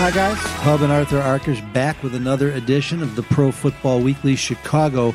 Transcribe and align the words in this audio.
Hi, 0.00 0.10
guys. 0.10 0.38
Hub 0.38 0.80
and 0.80 0.90
Arthur 0.90 1.20
Arkush 1.20 1.74
back 1.74 2.02
with 2.02 2.14
another 2.14 2.50
edition 2.52 3.02
of 3.02 3.16
the 3.16 3.22
Pro 3.22 3.52
Football 3.52 4.00
Weekly 4.00 4.34
Chicago 4.34 5.14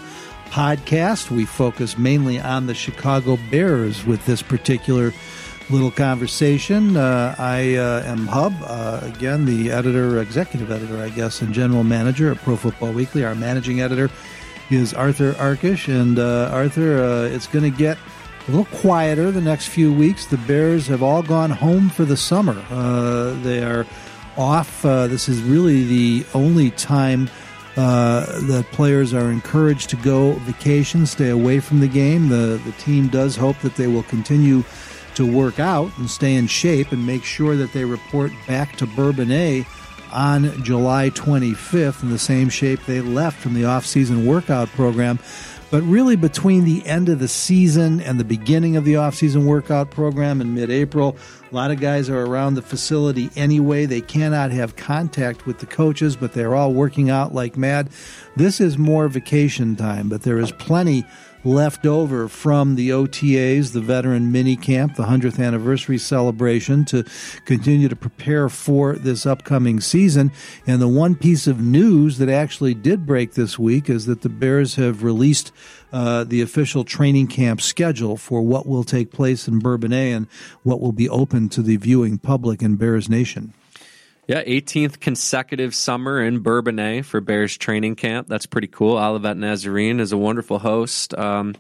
podcast. 0.52 1.32
We 1.32 1.44
focus 1.44 1.98
mainly 1.98 2.40
on 2.40 2.68
the 2.68 2.76
Chicago 2.76 3.40
Bears 3.50 4.06
with 4.06 4.24
this 4.28 4.44
particular 4.44 5.12
little 5.72 5.90
conversation. 5.90 6.98
Uh, 6.98 7.34
I 7.40 7.78
uh, 7.78 8.04
am 8.04 8.28
Hub, 8.28 8.54
uh, 8.62 9.00
again, 9.02 9.46
the 9.46 9.72
editor, 9.72 10.22
executive 10.22 10.70
editor, 10.70 11.02
I 11.02 11.10
guess, 11.10 11.42
and 11.42 11.52
general 11.52 11.84
manager 11.84 12.30
at 12.32 12.38
Pro 12.38 12.56
Football 12.56 12.94
Weekly. 12.94 13.26
Our 13.26 13.34
managing 13.34 13.82
editor 13.82 14.12
is 14.70 14.94
Arthur 14.94 15.34
Arkush. 15.34 15.88
And 15.88 16.20
uh, 16.20 16.52
Arthur, 16.54 17.04
uh, 17.04 17.24
it's 17.24 17.48
going 17.48 17.70
to 17.70 17.76
get 17.76 17.98
a 18.48 18.52
little 18.52 18.66
quieter 18.66 19.32
the 19.32 19.42
next 19.42 19.70
few 19.70 19.92
weeks. 19.92 20.28
The 20.28 20.38
Bears 20.38 20.86
have 20.90 21.02
all 21.02 21.24
gone 21.24 21.50
home 21.50 21.90
for 21.90 22.06
the 22.06 22.16
summer. 22.16 22.64
Uh, 22.70 23.34
they 23.42 23.64
are 23.64 23.88
off. 24.38 24.86
Uh, 24.86 25.08
this 25.08 25.30
is 25.30 25.42
really 25.42 25.84
the 25.84 26.26
only 26.34 26.72
time 26.72 27.30
uh, 27.78 28.26
that 28.42 28.66
players 28.72 29.14
are 29.14 29.32
encouraged 29.32 29.90
to 29.90 29.96
go 29.98 30.34
vacation, 30.34 31.06
stay 31.06 31.30
away 31.30 31.60
from 31.60 31.80
the 31.80 31.88
game. 31.88 32.30
The 32.30 32.62
the 32.66 32.72
team 32.74 33.08
does 33.08 33.36
hope 33.36 33.58
that 33.60 33.76
they 33.76 33.88
will 33.88 34.04
continue 34.04 34.64
to 35.16 35.26
work 35.26 35.60
out 35.60 35.98
and 35.98 36.10
stay 36.10 36.36
in 36.36 36.48
shape 36.48 36.92
and 36.92 37.06
make 37.06 37.24
sure 37.24 37.56
that 37.56 37.74
they 37.74 37.86
report 37.86 38.32
back 38.48 38.76
to 38.78 38.86
Bourbonnais 38.86 39.66
on 40.12 40.64
July 40.64 41.10
25th 41.10 42.04
in 42.04 42.10
the 42.10 42.20
same 42.20 42.50
shape 42.50 42.80
they 42.86 43.02
left 43.02 43.38
from 43.40 43.54
the 43.54 43.66
off-season 43.66 44.26
workout 44.26 44.70
program. 44.70 45.20
But 45.72 45.82
really, 45.84 46.16
between 46.16 46.64
the 46.64 46.86
end 46.86 47.10
of 47.10 47.20
the 47.20 47.28
season 47.28 48.00
and 48.00 48.20
the 48.20 48.24
beginning 48.24 48.78
of 48.78 48.86
the 48.86 48.96
off-season 48.96 49.46
workout 49.46 49.92
program 49.92 50.40
in 50.40 50.54
mid-April, 50.54 51.18
a 51.52 51.56
lot 51.56 51.72
of 51.72 51.82
guys 51.82 52.10
are 52.10 52.24
around 52.24 52.54
the 52.54 52.62
facility 52.62 53.30
anyway. 53.36 53.86
They 53.86 54.02
cannot 54.02 54.52
have 54.52 54.76
contact 54.76 55.46
with 55.46 55.60
the 55.60 55.66
coaches, 55.66 56.16
but 56.16 56.34
they're 56.34 56.56
all 56.56 56.72
working 56.74 57.10
out 57.10 57.34
like 57.34 57.58
mad. 57.58 57.90
This 58.36 58.62
is 58.62 58.78
more 58.78 59.08
vacation 59.08 59.76
time, 59.76 60.08
but 60.08 60.22
there 60.22 60.40
is 60.40 60.52
plenty 60.54 61.04
left 61.46 61.86
over 61.86 62.28
from 62.28 62.76
the 62.76 62.90
OTAs, 62.90 63.72
the 63.72 63.82
veteran 63.82 64.32
mini 64.32 64.56
camp, 64.56 64.96
the 64.96 65.04
100th 65.04 65.40
anniversary 65.40 65.98
celebration 65.98 66.84
to 66.86 67.06
continue 67.46 67.88
to 67.88 67.96
prepare 67.96 68.50
for 68.50 68.94
this 68.94 69.26
upcoming 69.26 69.80
season. 69.80 70.32
And 70.66 70.82
the 70.82 70.88
one 70.88 71.16
piece 71.16 71.48
of 71.48 71.62
news 71.62 72.18
that 72.18 72.30
actually 72.30 72.74
did 72.74 73.06
break 73.06 73.34
this 73.34 73.60
week 73.60 73.90
is 73.90 74.08
that 74.08 74.22
the 74.22 74.30
Bears 74.30 74.76
have 74.76 75.04
released 75.04 75.52
uh, 75.94 76.24
the 76.24 76.42
official 76.42 76.84
training 76.84 77.28
camp 77.28 77.62
schedule 77.62 78.18
for 78.18 78.42
what 78.42 78.66
will 78.66 78.84
take 78.84 79.12
place 79.12 79.48
in 79.48 79.60
Bourbonnais 79.60 80.12
and 80.12 80.28
what 80.64 80.82
will 80.82 80.92
be 80.92 81.08
open 81.08 81.48
to 81.50 81.62
the 81.62 81.78
viewing 81.78 82.18
public 82.18 82.62
in 82.62 82.76
Bears 82.76 83.08
Nation. 83.08 83.54
Yeah, 84.28 84.44
18th 84.44 85.00
consecutive 85.00 85.76
summer 85.76 86.24
in 86.24 86.42
Bourbonnais 86.42 87.06
for 87.06 87.22
Bears 87.22 87.56
training 87.58 87.96
camp. 87.96 88.28
That's 88.28 88.48
pretty 88.48 88.68
cool. 88.68 88.98
Olivet 88.98 89.38
Nazarene 89.38 90.00
is 90.00 90.12
a 90.12 90.18
wonderful 90.18 90.58
host. 90.58 91.14
Um, 91.14 91.54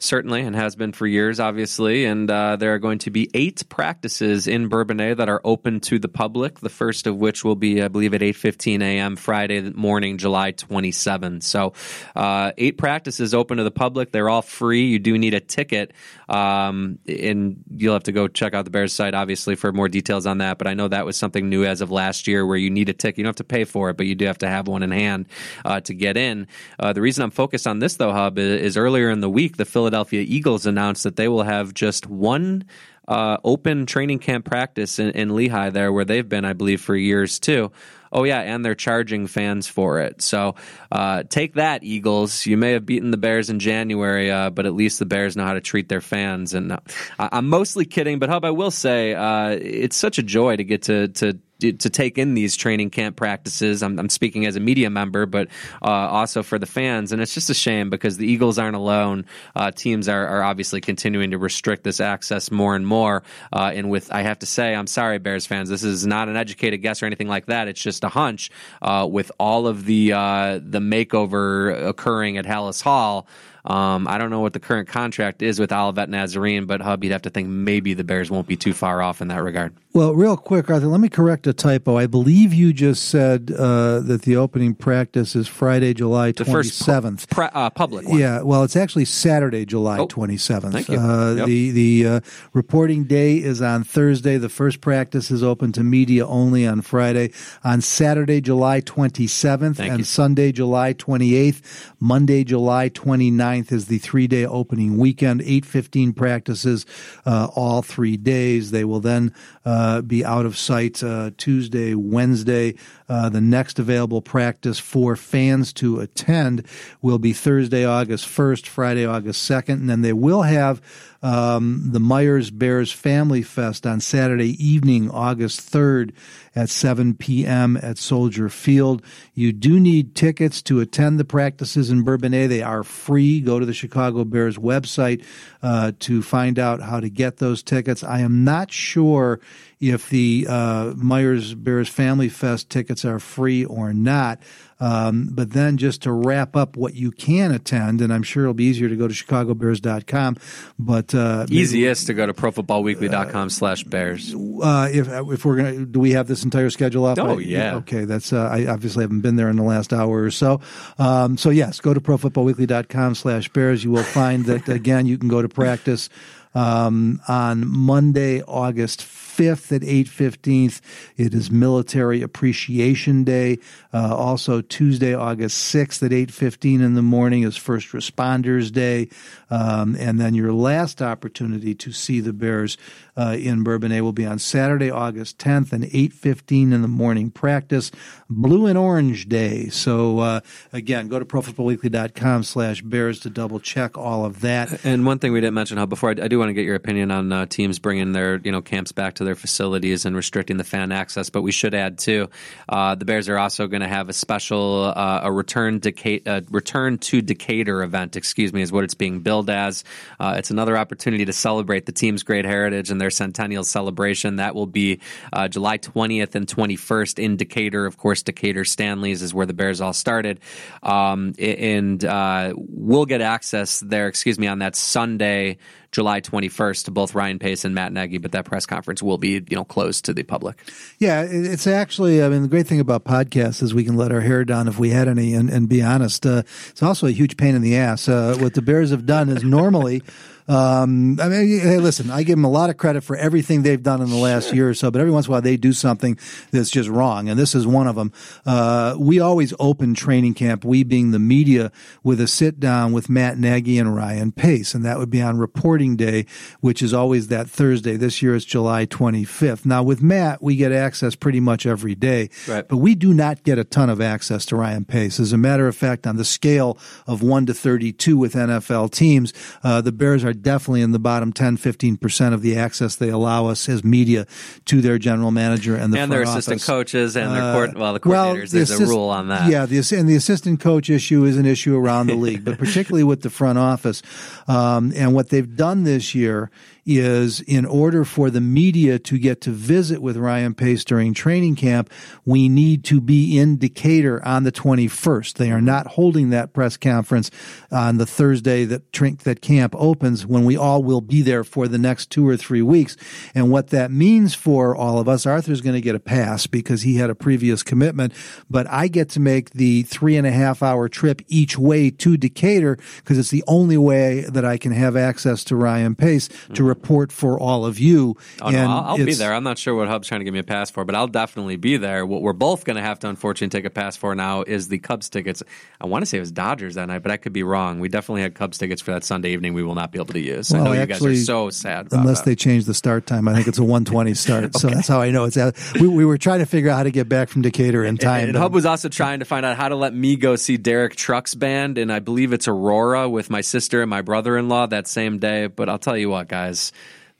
certainly, 0.00 0.40
and 0.40 0.56
has 0.56 0.74
been 0.74 0.92
for 0.92 1.06
years, 1.06 1.38
obviously. 1.38 2.06
And 2.06 2.30
uh, 2.30 2.56
there 2.56 2.74
are 2.74 2.78
going 2.78 2.98
to 3.00 3.10
be 3.10 3.30
eight 3.34 3.68
practices 3.68 4.48
in 4.48 4.68
Bourbonnais 4.68 5.14
that 5.14 5.28
are 5.28 5.40
open 5.44 5.80
to 5.80 5.98
the 5.98 6.08
public. 6.08 6.60
The 6.60 6.70
first 6.70 7.06
of 7.06 7.16
which 7.16 7.44
will 7.44 7.54
be, 7.54 7.82
I 7.82 7.88
believe, 7.88 8.14
at 8.14 8.22
8:15 8.22 8.82
a.m. 8.82 9.16
Friday 9.16 9.60
morning, 9.70 10.16
July 10.16 10.52
27th. 10.52 11.42
So, 11.42 11.74
uh, 12.16 12.52
eight 12.56 12.78
practices 12.78 13.34
open 13.34 13.58
to 13.58 13.64
the 13.64 13.70
public. 13.70 14.10
They're 14.10 14.30
all 14.30 14.42
free. 14.42 14.86
You 14.86 14.98
do 14.98 15.18
need 15.18 15.34
a 15.34 15.40
ticket, 15.40 15.92
um, 16.28 16.98
and 17.06 17.62
you'll 17.76 17.94
have 17.94 18.04
to 18.04 18.12
go 18.12 18.26
check 18.26 18.54
out 18.54 18.64
the 18.64 18.70
Bears 18.70 18.94
site, 18.94 19.14
obviously, 19.14 19.54
for 19.54 19.72
more 19.72 19.88
details 19.88 20.26
on 20.26 20.38
that. 20.38 20.56
But 20.56 20.66
I 20.66 20.74
know 20.74 20.88
that 20.88 21.04
was 21.04 21.16
something 21.16 21.48
new 21.48 21.64
as 21.64 21.82
of 21.82 21.90
last 21.90 22.26
year, 22.26 22.46
where 22.46 22.56
you 22.56 22.70
need 22.70 22.88
a 22.88 22.94
ticket. 22.94 23.18
You 23.18 23.24
don't 23.24 23.30
have 23.30 23.36
to 23.36 23.44
pay 23.44 23.64
for 23.64 23.90
it, 23.90 23.98
but 23.98 24.06
you 24.06 24.14
do 24.14 24.24
have 24.24 24.38
to 24.38 24.48
have 24.48 24.66
one 24.66 24.82
in 24.82 24.90
hand 24.90 25.26
uh, 25.64 25.80
to 25.80 25.92
get 25.92 26.16
in. 26.16 26.46
Uh, 26.78 26.94
the 26.94 27.02
reason 27.02 27.22
I'm 27.22 27.30
focused 27.30 27.66
on 27.66 27.80
this, 27.80 27.96
though, 27.96 28.12
Hub, 28.12 28.38
is, 28.38 28.60
is 28.62 28.76
earlier 28.78 29.10
in 29.10 29.20
the 29.20 29.28
week, 29.28 29.58
the 29.58 29.66
Philadelphia 29.66 29.89
Eagles 30.12 30.66
announced 30.66 31.04
that 31.04 31.16
they 31.16 31.28
will 31.28 31.42
have 31.42 31.74
just 31.74 32.06
one 32.06 32.64
uh, 33.08 33.38
open 33.42 33.86
training 33.86 34.20
camp 34.20 34.44
practice 34.44 34.98
in, 34.98 35.10
in 35.10 35.34
Lehigh, 35.34 35.70
there 35.70 35.92
where 35.92 36.04
they've 36.04 36.28
been, 36.28 36.44
I 36.44 36.52
believe, 36.52 36.80
for 36.80 36.94
years 36.94 37.38
too. 37.40 37.72
Oh 38.12 38.24
yeah, 38.24 38.40
and 38.40 38.64
they're 38.64 38.74
charging 38.74 39.26
fans 39.26 39.68
for 39.68 40.00
it. 40.00 40.20
So 40.20 40.56
uh, 40.90 41.22
take 41.28 41.54
that, 41.54 41.84
Eagles. 41.84 42.44
You 42.44 42.56
may 42.56 42.72
have 42.72 42.84
beaten 42.84 43.10
the 43.10 43.16
Bears 43.16 43.50
in 43.50 43.60
January, 43.60 44.30
uh, 44.30 44.50
but 44.50 44.66
at 44.66 44.74
least 44.74 44.98
the 44.98 45.06
Bears 45.06 45.36
know 45.36 45.44
how 45.44 45.54
to 45.54 45.60
treat 45.60 45.88
their 45.88 46.00
fans. 46.00 46.54
And 46.54 46.72
uh, 46.72 46.80
I- 47.18 47.38
am 47.38 47.48
mostly 47.48 47.84
kidding, 47.84 48.18
but 48.18 48.28
Hub, 48.28 48.44
I 48.44 48.50
will 48.50 48.72
say 48.72 49.14
uh, 49.14 49.50
it's 49.50 49.96
such 49.96 50.18
a 50.18 50.22
joy 50.22 50.56
to 50.56 50.64
get 50.64 50.82
to 50.82 51.08
to 51.08 51.38
to 51.60 51.90
take 51.90 52.18
in 52.18 52.34
these 52.34 52.56
training 52.56 52.90
camp 52.90 53.16
practices. 53.16 53.82
I'm, 53.82 53.98
I'm 53.98 54.08
speaking 54.08 54.46
as 54.46 54.56
a 54.56 54.60
media 54.60 54.90
member, 54.90 55.26
but 55.26 55.48
uh, 55.82 55.86
also 55.86 56.42
for 56.42 56.58
the 56.58 56.66
fans. 56.66 57.12
And 57.12 57.22
it's 57.22 57.34
just 57.34 57.50
a 57.50 57.54
shame 57.54 57.90
because 57.90 58.16
the 58.16 58.26
Eagles 58.26 58.58
aren't 58.58 58.76
alone. 58.76 59.26
Uh, 59.54 59.70
teams 59.70 60.08
are, 60.08 60.26
are, 60.26 60.42
obviously 60.42 60.80
continuing 60.80 61.30
to 61.32 61.38
restrict 61.38 61.84
this 61.84 62.00
access 62.00 62.50
more 62.50 62.74
and 62.74 62.86
more. 62.86 63.22
Uh, 63.52 63.70
and 63.74 63.90
with, 63.90 64.10
I 64.12 64.22
have 64.22 64.38
to 64.40 64.46
say, 64.46 64.74
I'm 64.74 64.86
sorry, 64.86 65.18
Bears 65.18 65.46
fans, 65.46 65.68
this 65.68 65.84
is 65.84 66.06
not 66.06 66.28
an 66.28 66.36
educated 66.36 66.82
guess 66.82 67.02
or 67.02 67.06
anything 67.06 67.28
like 67.28 67.46
that. 67.46 67.68
It's 67.68 67.80
just 67.80 68.04
a 68.04 68.08
hunch. 68.08 68.50
Uh, 68.82 69.06
with 69.10 69.30
all 69.38 69.66
of 69.66 69.84
the 69.84 70.12
uh, 70.12 70.60
the 70.62 70.78
makeover 70.78 71.88
occurring 71.88 72.38
at 72.38 72.46
Halas 72.46 72.82
Hall. 72.82 73.26
Um, 73.64 74.08
I 74.08 74.18
don't 74.18 74.30
know 74.30 74.40
what 74.40 74.52
the 74.52 74.60
current 74.60 74.88
contract 74.88 75.42
is 75.42 75.60
with 75.60 75.72
Olivet 75.72 76.08
Nazarene, 76.08 76.66
but 76.66 76.80
Hub, 76.80 77.04
you'd 77.04 77.12
have 77.12 77.22
to 77.22 77.30
think 77.30 77.48
maybe 77.48 77.94
the 77.94 78.04
Bears 78.04 78.30
won't 78.30 78.46
be 78.46 78.56
too 78.56 78.72
far 78.72 79.02
off 79.02 79.20
in 79.20 79.28
that 79.28 79.42
regard. 79.42 79.74
Well, 79.92 80.14
real 80.14 80.36
quick, 80.36 80.70
Arthur, 80.70 80.86
let 80.86 81.00
me 81.00 81.08
correct 81.08 81.48
a 81.48 81.52
typo. 81.52 81.96
I 81.96 82.06
believe 82.06 82.54
you 82.54 82.72
just 82.72 83.08
said 83.08 83.50
uh, 83.50 83.98
that 84.00 84.22
the 84.22 84.36
opening 84.36 84.74
practice 84.74 85.34
is 85.34 85.48
Friday, 85.48 85.94
July 85.94 86.30
twenty 86.30 86.68
seventh. 86.68 87.28
Pu- 87.28 87.42
uh, 87.42 87.70
public 87.70 88.06
one. 88.06 88.18
Yeah, 88.18 88.42
well, 88.42 88.62
it's 88.62 88.76
actually 88.76 89.06
Saturday, 89.06 89.66
July 89.66 90.06
twenty 90.06 90.34
oh, 90.34 90.38
seventh. 90.38 90.74
Thank 90.74 90.88
you. 90.88 90.98
Uh, 90.98 91.34
yep. 91.34 91.46
The 91.46 91.70
the 91.72 92.06
uh, 92.06 92.20
reporting 92.52 93.04
day 93.04 93.38
is 93.38 93.60
on 93.60 93.82
Thursday. 93.82 94.38
The 94.38 94.48
first 94.48 94.80
practice 94.80 95.28
is 95.32 95.42
open 95.42 95.72
to 95.72 95.82
media 95.82 96.24
only 96.24 96.68
on 96.68 96.82
Friday. 96.82 97.32
On 97.64 97.80
Saturday, 97.80 98.40
July 98.40 98.78
twenty 98.78 99.26
seventh, 99.26 99.80
and 99.80 99.98
you. 99.98 100.04
Sunday, 100.04 100.52
July 100.52 100.92
twenty 100.92 101.34
eighth. 101.34 101.94
Monday, 101.98 102.44
July 102.44 102.88
29th 102.88 103.49
is 103.56 103.86
the 103.86 103.98
three 103.98 104.26
day 104.26 104.46
opening 104.46 104.96
weekend. 104.96 105.42
Eight 105.42 105.64
fifteen 105.64 106.12
practices 106.12 106.86
uh, 107.26 107.48
all 107.54 107.82
three 107.82 108.16
days. 108.16 108.70
They 108.70 108.84
will 108.84 109.00
then 109.00 109.34
uh, 109.64 110.02
be 110.02 110.24
out 110.24 110.46
of 110.46 110.56
sight 110.56 111.02
uh, 111.02 111.30
Tuesday, 111.36 111.94
Wednesday. 111.94 112.74
Uh, 113.08 113.28
the 113.28 113.40
next 113.40 113.78
available 113.78 114.22
practice 114.22 114.78
for 114.78 115.16
fans 115.16 115.72
to 115.74 116.00
attend 116.00 116.64
will 117.02 117.18
be 117.18 117.32
Thursday, 117.32 117.84
August 117.84 118.26
1st, 118.26 118.66
Friday, 118.66 119.04
August 119.04 119.50
2nd, 119.50 119.74
and 119.74 119.90
then 119.90 120.02
they 120.02 120.12
will 120.12 120.42
have 120.42 120.80
um, 121.22 121.90
the 121.92 122.00
Myers 122.00 122.50
Bears 122.50 122.92
Family 122.92 123.42
Fest 123.42 123.86
on 123.86 124.00
Saturday 124.00 124.52
evening, 124.64 125.10
August 125.10 125.72
3rd 125.72 126.12
at 126.54 126.68
7 126.68 127.14
p.m. 127.14 127.76
at 127.76 127.98
Soldier 127.98 128.48
Field. 128.48 129.02
You 129.34 129.52
do 129.52 129.78
need 129.78 130.14
tickets 130.14 130.62
to 130.62 130.80
attend 130.80 131.18
the 131.18 131.24
practices 131.24 131.90
in 131.90 132.04
Bourbonnais. 132.04 132.48
They 132.48 132.62
are 132.62 132.82
free. 132.82 133.40
Go 133.40 133.58
to 133.58 133.66
the 133.66 133.72
Chicago 133.72 134.24
Bears 134.24 134.58
website 134.58 135.24
uh, 135.62 135.92
to 136.00 136.22
find 136.22 136.58
out 136.58 136.80
how 136.80 137.00
to 137.00 137.08
get 137.08 137.36
those 137.36 137.62
tickets. 137.62 138.02
I 138.02 138.20
am 138.20 138.44
not 138.44 138.72
sure 138.72 139.40
if 139.80 140.10
the 140.10 140.46
uh, 140.48 140.92
Meyers 140.96 141.54
Bears 141.54 141.88
Family 141.88 142.28
Fest 142.28 142.68
tickets 142.68 143.04
are 143.04 143.18
free 143.18 143.64
or 143.64 143.92
not. 143.92 144.40
Um, 144.80 145.28
but 145.32 145.52
then 145.52 145.76
just 145.76 146.02
to 146.02 146.12
wrap 146.12 146.56
up 146.56 146.76
what 146.76 146.94
you 146.94 147.10
can 147.10 147.52
attend, 147.52 148.00
and 148.00 148.12
I'm 148.12 148.22
sure 148.22 148.44
it'll 148.44 148.54
be 148.54 148.64
easier 148.64 148.88
to 148.88 148.96
go 148.96 149.06
to 149.06 149.14
chicagobears.com, 149.14 150.36
but 150.78 151.14
uh, 151.14 151.46
easiest 151.48 152.06
to 152.06 152.14
go 152.14 152.26
to 152.26 152.32
profootballweekly.com 152.32 153.50
slash 153.50 153.84
bears. 153.84 154.34
Uh, 154.34 154.88
if 154.92 155.08
if 155.08 155.44
we're 155.44 155.56
gonna, 155.56 155.84
do 155.86 156.00
we 156.00 156.12
have 156.12 156.26
this 156.26 156.44
entire 156.44 156.70
schedule 156.70 157.04
up? 157.04 157.18
Oh 157.18 157.38
yeah. 157.38 157.76
Okay, 157.76 158.04
that's 158.04 158.32
uh, 158.32 158.48
I 158.50 158.66
obviously 158.66 159.04
haven't 159.04 159.20
been 159.20 159.36
there 159.36 159.48
in 159.48 159.56
the 159.56 159.62
last 159.62 159.92
hour 159.92 160.22
or 160.22 160.30
so. 160.30 160.60
Um, 160.98 161.36
so 161.36 161.50
yes, 161.50 161.80
go 161.80 161.94
to 161.94 162.00
profootballweekly.com 162.00 163.14
slash 163.14 163.48
bears. 163.50 163.84
You 163.84 163.90
will 163.90 164.02
find 164.02 164.46
that 164.46 164.68
again. 164.80 165.06
You 165.06 165.18
can 165.18 165.28
go 165.28 165.42
to 165.42 165.48
practice 165.48 166.08
um, 166.54 167.20
on 167.28 167.66
Monday, 167.66 168.42
August 168.42 169.00
5th 169.40 169.74
at 169.74 169.82
8.15. 169.82 170.80
It 171.16 171.32
is 171.32 171.50
Military 171.50 172.20
Appreciation 172.20 173.24
Day. 173.24 173.58
Uh, 173.92 174.14
also 174.14 174.60
Tuesday, 174.60 175.14
August 175.14 175.74
6th 175.74 176.02
at 176.02 176.10
8.15 176.10 176.82
in 176.82 176.94
the 176.94 177.02
morning 177.02 177.44
is 177.44 177.56
First 177.56 177.88
Responders 177.88 178.72
Day. 178.72 179.08
Um, 179.48 179.96
and 179.96 180.20
then 180.20 180.34
your 180.34 180.52
last 180.52 181.00
opportunity 181.00 181.74
to 181.76 181.92
see 181.92 182.20
the 182.20 182.32
Bears 182.32 182.76
uh, 183.16 183.36
in 183.38 183.64
Bourbonnais 183.64 184.00
will 184.00 184.12
be 184.12 184.26
on 184.26 184.38
Saturday, 184.38 184.90
August 184.90 185.38
10th 185.38 185.72
and 185.72 185.84
8.15 185.84 186.72
in 186.72 186.82
the 186.82 186.88
morning 186.88 187.30
practice. 187.30 187.90
Blue 188.28 188.66
and 188.66 188.78
Orange 188.78 189.28
Day. 189.28 189.68
So 189.68 190.18
uh, 190.18 190.40
again, 190.72 191.08
go 191.08 191.18
to 191.18 191.24
profootballweekly.com 191.24 192.42
slash 192.42 192.82
bears 192.82 193.20
to 193.20 193.30
double 193.30 193.60
check 193.60 193.96
all 193.96 194.24
of 194.24 194.40
that. 194.40 194.84
And 194.84 195.06
one 195.06 195.18
thing 195.18 195.32
we 195.32 195.40
didn't 195.40 195.54
mention, 195.54 195.78
how 195.78 195.86
before 195.86 196.10
I 196.10 196.28
do 196.28 196.39
want 196.40 196.50
to 196.50 196.54
get 196.54 196.64
your 196.64 196.74
opinion 196.74 197.10
on 197.10 197.32
uh, 197.32 197.46
teams 197.46 197.78
bringing 197.78 198.12
their 198.12 198.40
you 198.42 198.50
know 198.50 198.60
camps 198.62 198.92
back 198.92 199.14
to 199.14 199.24
their 199.24 199.36
facilities 199.36 200.04
and 200.04 200.16
restricting 200.16 200.56
the 200.56 200.64
fan 200.64 200.90
access. 200.92 201.30
But 201.30 201.42
we 201.42 201.52
should 201.52 201.74
add 201.74 201.98
too, 201.98 202.28
uh, 202.68 202.94
the 202.96 203.04
Bears 203.04 203.28
are 203.28 203.38
also 203.38 203.66
going 203.66 203.82
to 203.82 203.88
have 203.88 204.08
a 204.08 204.12
special 204.12 204.92
uh, 204.96 205.20
a 205.22 205.32
return 205.32 205.80
Deca- 205.80 206.46
return 206.50 206.98
to 206.98 207.22
Decatur 207.22 207.82
event. 207.82 208.16
Excuse 208.16 208.52
me, 208.52 208.62
is 208.62 208.72
what 208.72 208.84
it's 208.84 208.94
being 208.94 209.20
billed 209.20 209.50
as. 209.50 209.84
Uh, 210.18 210.34
it's 210.36 210.50
another 210.50 210.76
opportunity 210.76 211.24
to 211.24 211.32
celebrate 211.32 211.86
the 211.86 211.92
team's 211.92 212.22
great 212.22 212.44
heritage 212.44 212.90
and 212.90 213.00
their 213.00 213.10
centennial 213.10 213.64
celebration. 213.64 214.36
That 214.36 214.54
will 214.54 214.66
be 214.66 215.00
uh, 215.32 215.48
July 215.48 215.78
20th 215.78 216.34
and 216.34 216.46
21st 216.46 217.18
in 217.22 217.36
Decatur. 217.36 217.86
Of 217.86 217.96
course, 217.96 218.22
Decatur 218.22 218.64
Stanley's 218.64 219.22
is 219.22 219.34
where 219.34 219.46
the 219.46 219.54
Bears 219.54 219.80
all 219.80 219.92
started, 219.92 220.40
um, 220.82 221.34
and 221.38 222.04
uh, 222.04 222.54
we'll 222.56 223.06
get 223.06 223.20
access 223.20 223.80
there. 223.80 224.08
Excuse 224.08 224.38
me 224.38 224.46
on 224.46 224.60
that 224.60 224.76
Sunday. 224.76 225.58
July 225.92 226.20
21st 226.20 226.84
to 226.84 226.90
both 226.90 227.14
Ryan 227.14 227.38
Pace 227.38 227.64
and 227.64 227.74
Matt 227.74 227.92
Nagy, 227.92 228.18
but 228.18 228.32
that 228.32 228.44
press 228.44 228.66
conference 228.66 229.02
will 229.02 229.18
be, 229.18 229.44
you 229.48 229.56
know, 229.56 229.64
closed 229.64 230.04
to 230.04 230.12
the 230.12 230.22
public. 230.22 230.58
Yeah, 230.98 231.22
it's 231.22 231.66
actually, 231.66 232.22
I 232.22 232.28
mean, 232.28 232.42
the 232.42 232.48
great 232.48 232.66
thing 232.66 232.80
about 232.80 233.04
podcasts 233.04 233.62
is 233.62 233.74
we 233.74 233.84
can 233.84 233.96
let 233.96 234.12
our 234.12 234.20
hair 234.20 234.44
down 234.44 234.68
if 234.68 234.78
we 234.78 234.90
had 234.90 235.08
any 235.08 235.34
and, 235.34 235.50
and 235.50 235.68
be 235.68 235.82
honest. 235.82 236.24
Uh, 236.24 236.42
it's 236.68 236.82
also 236.82 237.06
a 237.06 237.12
huge 237.12 237.36
pain 237.36 237.54
in 237.54 237.62
the 237.62 237.76
ass. 237.76 238.08
Uh, 238.08 238.36
what 238.38 238.54
the 238.54 238.62
Bears 238.62 238.90
have 238.90 239.06
done 239.06 239.28
is 239.28 239.42
normally 239.42 240.02
um, 240.50 241.20
I 241.20 241.28
mean, 241.28 241.60
hey, 241.60 241.78
listen, 241.78 242.10
I 242.10 242.24
give 242.24 242.36
them 242.36 242.44
a 242.44 242.50
lot 242.50 242.70
of 242.70 242.76
credit 242.76 243.04
for 243.04 243.14
everything 243.14 243.62
they've 243.62 243.80
done 243.80 244.02
in 244.02 244.10
the 244.10 244.16
last 244.16 244.48
sure. 244.48 244.54
year 244.56 244.68
or 244.70 244.74
so, 244.74 244.90
but 244.90 245.00
every 245.00 245.12
once 245.12 245.26
in 245.26 245.30
a 245.30 245.32
while 245.32 245.42
they 245.42 245.56
do 245.56 245.72
something 245.72 246.18
that's 246.50 246.70
just 246.70 246.88
wrong, 246.88 247.28
and 247.28 247.38
this 247.38 247.54
is 247.54 247.68
one 247.68 247.86
of 247.86 247.94
them. 247.94 248.12
Uh, 248.44 248.96
we 248.98 249.20
always 249.20 249.54
open 249.60 249.94
training 249.94 250.34
camp, 250.34 250.64
we 250.64 250.82
being 250.82 251.12
the 251.12 251.20
media, 251.20 251.70
with 252.02 252.20
a 252.20 252.26
sit 252.26 252.58
down 252.58 252.92
with 252.92 253.08
Matt 253.08 253.38
Nagy 253.38 253.78
and 253.78 253.94
Ryan 253.94 254.32
Pace, 254.32 254.74
and 254.74 254.84
that 254.84 254.98
would 254.98 255.08
be 255.08 255.22
on 255.22 255.38
reporting 255.38 255.94
day, 255.94 256.26
which 256.60 256.82
is 256.82 256.92
always 256.92 257.28
that 257.28 257.48
Thursday. 257.48 257.96
This 257.96 258.20
year 258.20 258.34
it's 258.34 258.44
July 258.44 258.86
25th. 258.86 259.64
Now, 259.64 259.84
with 259.84 260.02
Matt, 260.02 260.42
we 260.42 260.56
get 260.56 260.72
access 260.72 261.14
pretty 261.14 261.38
much 261.38 261.64
every 261.64 261.94
day, 261.94 262.28
right. 262.48 262.66
but 262.66 262.78
we 262.78 262.96
do 262.96 263.14
not 263.14 263.44
get 263.44 263.58
a 263.58 263.64
ton 263.64 263.88
of 263.88 264.00
access 264.00 264.44
to 264.46 264.56
Ryan 264.56 264.84
Pace. 264.84 265.20
As 265.20 265.32
a 265.32 265.38
matter 265.38 265.68
of 265.68 265.76
fact, 265.76 266.08
on 266.08 266.16
the 266.16 266.24
scale 266.24 266.76
of 267.06 267.22
1 267.22 267.46
to 267.46 267.54
32 267.54 268.18
with 268.18 268.34
NFL 268.34 268.90
teams, 268.90 269.32
uh, 269.62 269.80
the 269.80 269.92
Bears 269.92 270.24
are 270.24 270.39
definitely 270.42 270.82
in 270.82 270.92
the 270.92 270.98
bottom 270.98 271.32
10, 271.32 271.56
15% 271.56 272.34
of 272.34 272.42
the 272.42 272.56
access 272.56 272.96
they 272.96 273.08
allow 273.08 273.46
us 273.46 273.68
as 273.68 273.84
media 273.84 274.26
to 274.66 274.80
their 274.80 274.98
general 274.98 275.30
manager 275.30 275.74
and 275.76 275.92
the 275.92 275.98
and 275.98 276.10
their 276.10 276.22
assistant 276.22 276.56
office. 276.56 276.66
coaches 276.66 277.16
and 277.16 277.34
their 277.34 277.52
court, 277.52 277.76
well, 277.76 277.92
the 277.92 278.00
coordinators. 278.00 278.10
Well, 278.10 278.34
the 278.34 278.46
there's 278.46 278.70
assist, 278.70 278.82
a 278.82 278.86
rule 278.86 279.08
on 279.08 279.28
that. 279.28 279.50
Yeah, 279.50 279.66
the, 279.66 279.78
and 279.96 280.08
the 280.08 280.16
assistant 280.16 280.60
coach 280.60 280.90
issue 280.90 281.24
is 281.24 281.36
an 281.36 281.46
issue 281.46 281.76
around 281.76 282.08
the 282.08 282.14
league, 282.14 282.44
but 282.44 282.58
particularly 282.58 283.04
with 283.04 283.22
the 283.22 283.30
front 283.30 283.58
office. 283.58 284.02
Um, 284.48 284.92
and 284.94 285.14
what 285.14 285.30
they've 285.30 285.56
done 285.56 285.84
this 285.84 286.14
year 286.14 286.50
is 286.98 287.40
in 287.42 287.64
order 287.64 288.04
for 288.04 288.30
the 288.30 288.40
media 288.40 288.98
to 288.98 289.18
get 289.18 289.40
to 289.42 289.50
visit 289.50 290.02
with 290.02 290.16
Ryan 290.16 290.54
Pace 290.54 290.84
during 290.84 291.14
training 291.14 291.54
camp, 291.54 291.90
we 292.24 292.48
need 292.48 292.82
to 292.84 293.00
be 293.00 293.38
in 293.38 293.56
Decatur 293.56 294.20
on 294.26 294.42
the 294.42 294.50
21st. 294.50 295.34
They 295.34 295.52
are 295.52 295.60
not 295.60 295.86
holding 295.86 296.30
that 296.30 296.52
press 296.52 296.76
conference 296.76 297.30
on 297.70 297.98
the 297.98 298.06
Thursday 298.06 298.64
that 298.64 298.92
Trink 298.92 299.20
that 299.20 299.40
camp 299.40 299.74
opens 299.78 300.26
when 300.26 300.44
we 300.44 300.56
all 300.56 300.82
will 300.82 301.00
be 301.00 301.22
there 301.22 301.44
for 301.44 301.68
the 301.68 301.78
next 301.78 302.10
two 302.10 302.26
or 302.26 302.36
three 302.36 302.62
weeks. 302.62 302.96
And 303.34 303.50
what 303.50 303.68
that 303.68 303.92
means 303.92 304.34
for 304.34 304.74
all 304.74 304.98
of 304.98 305.08
us, 305.08 305.26
Arthur's 305.26 305.60
going 305.60 305.76
to 305.76 305.80
get 305.80 305.94
a 305.94 306.00
pass 306.00 306.48
because 306.48 306.82
he 306.82 306.96
had 306.96 307.10
a 307.10 307.14
previous 307.14 307.62
commitment, 307.62 308.12
but 308.50 308.66
I 308.68 308.88
get 308.88 309.08
to 309.10 309.20
make 309.20 309.50
the 309.50 309.84
three 309.84 310.16
and 310.16 310.26
a 310.26 310.32
half 310.32 310.62
hour 310.62 310.88
trip 310.88 311.22
each 311.28 311.56
way 311.56 311.90
to 311.90 312.16
Decatur 312.16 312.78
because 312.96 313.16
it's 313.16 313.30
the 313.30 313.44
only 313.46 313.78
way 313.78 314.22
that 314.22 314.44
I 314.44 314.58
can 314.58 314.72
have 314.72 314.96
access 314.96 315.44
to 315.44 315.56
Ryan 315.56 315.94
Pace 315.94 316.28
to 316.54 316.64
report 316.64 316.79
for 317.12 317.38
all 317.38 317.64
of 317.64 317.78
you. 317.78 318.16
Oh, 318.40 318.46
and 318.46 318.56
no, 318.56 318.68
I'll, 318.68 318.84
I'll 318.84 318.96
be 318.96 319.14
there. 319.14 319.32
I'm 319.32 319.44
not 319.44 319.58
sure 319.58 319.74
what 319.74 319.88
Hub's 319.88 320.08
trying 320.08 320.20
to 320.20 320.24
give 320.24 320.34
me 320.34 320.40
a 320.40 320.44
pass 320.44 320.70
for, 320.70 320.84
but 320.84 320.94
I'll 320.94 321.06
definitely 321.06 321.56
be 321.56 321.76
there. 321.76 322.04
What 322.04 322.22
we're 322.22 322.32
both 322.32 322.64
going 322.64 322.76
to 322.76 322.82
have 322.82 322.98
to 323.00 323.08
unfortunately 323.08 323.56
take 323.58 323.66
a 323.66 323.70
pass 323.70 323.96
for 323.96 324.14
now 324.14 324.42
is 324.42 324.68
the 324.68 324.78
Cubs 324.78 325.08
tickets. 325.08 325.42
I 325.80 325.86
want 325.86 326.02
to 326.02 326.06
say 326.06 326.18
it 326.18 326.20
was 326.20 326.32
Dodgers 326.32 326.74
that 326.74 326.86
night, 326.86 327.02
but 327.02 327.12
I 327.12 327.16
could 327.16 327.32
be 327.32 327.42
wrong. 327.42 327.80
We 327.80 327.88
definitely 327.88 328.22
had 328.22 328.34
Cubs 328.34 328.58
tickets 328.58 328.82
for 328.82 328.92
that 328.92 329.04
Sunday 329.04 329.30
evening. 329.30 329.54
We 329.54 329.62
will 329.62 329.74
not 329.74 329.92
be 329.92 329.98
able 329.98 330.14
to 330.14 330.20
use. 330.20 330.50
Well, 330.50 330.62
I 330.62 330.64
know 330.64 330.72
you 330.72 330.86
guys 330.86 331.04
are 331.04 331.16
so 331.16 331.50
sad. 331.50 331.88
unless 331.92 332.20
that. 332.20 332.26
they 332.26 332.34
change 332.34 332.64
the 332.64 332.74
start 332.74 333.06
time, 333.06 333.28
I 333.28 333.34
think 333.34 333.48
it's 333.48 333.58
a 333.58 333.62
1:20 333.62 334.16
start. 334.16 334.44
okay. 334.44 334.58
So 334.58 334.68
that's 334.68 334.88
how 334.88 335.00
I 335.00 335.10
know 335.10 335.24
it's. 335.24 335.38
We, 335.74 335.88
we 335.88 336.04
were 336.04 336.18
trying 336.18 336.40
to 336.40 336.46
figure 336.46 336.70
out 336.70 336.76
how 336.76 336.82
to 336.84 336.90
get 336.90 337.08
back 337.08 337.28
from 337.28 337.42
Decatur 337.42 337.84
in 337.84 337.96
time. 337.96 338.20
And, 338.20 338.28
and 338.30 338.38
Hub 338.38 338.52
was 338.52 338.66
also 338.66 338.88
trying 338.88 339.20
to 339.20 339.24
find 339.24 339.44
out 339.46 339.56
how 339.56 339.68
to 339.68 339.76
let 339.76 339.94
me 339.94 340.16
go 340.16 340.36
see 340.36 340.56
Derek 340.56 340.96
Trucks 340.96 341.34
band, 341.34 341.78
and 341.78 341.92
I 341.92 341.98
believe 341.98 342.32
it's 342.32 342.48
Aurora 342.48 343.08
with 343.08 343.30
my 343.30 343.40
sister 343.40 343.82
and 343.82 343.90
my 343.90 344.02
brother-in-law 344.02 344.66
that 344.68 344.86
same 344.86 345.18
day. 345.18 345.46
But 345.46 345.68
I'll 345.68 345.78
tell 345.78 345.96
you 345.96 346.10
what, 346.10 346.28
guys 346.28 346.69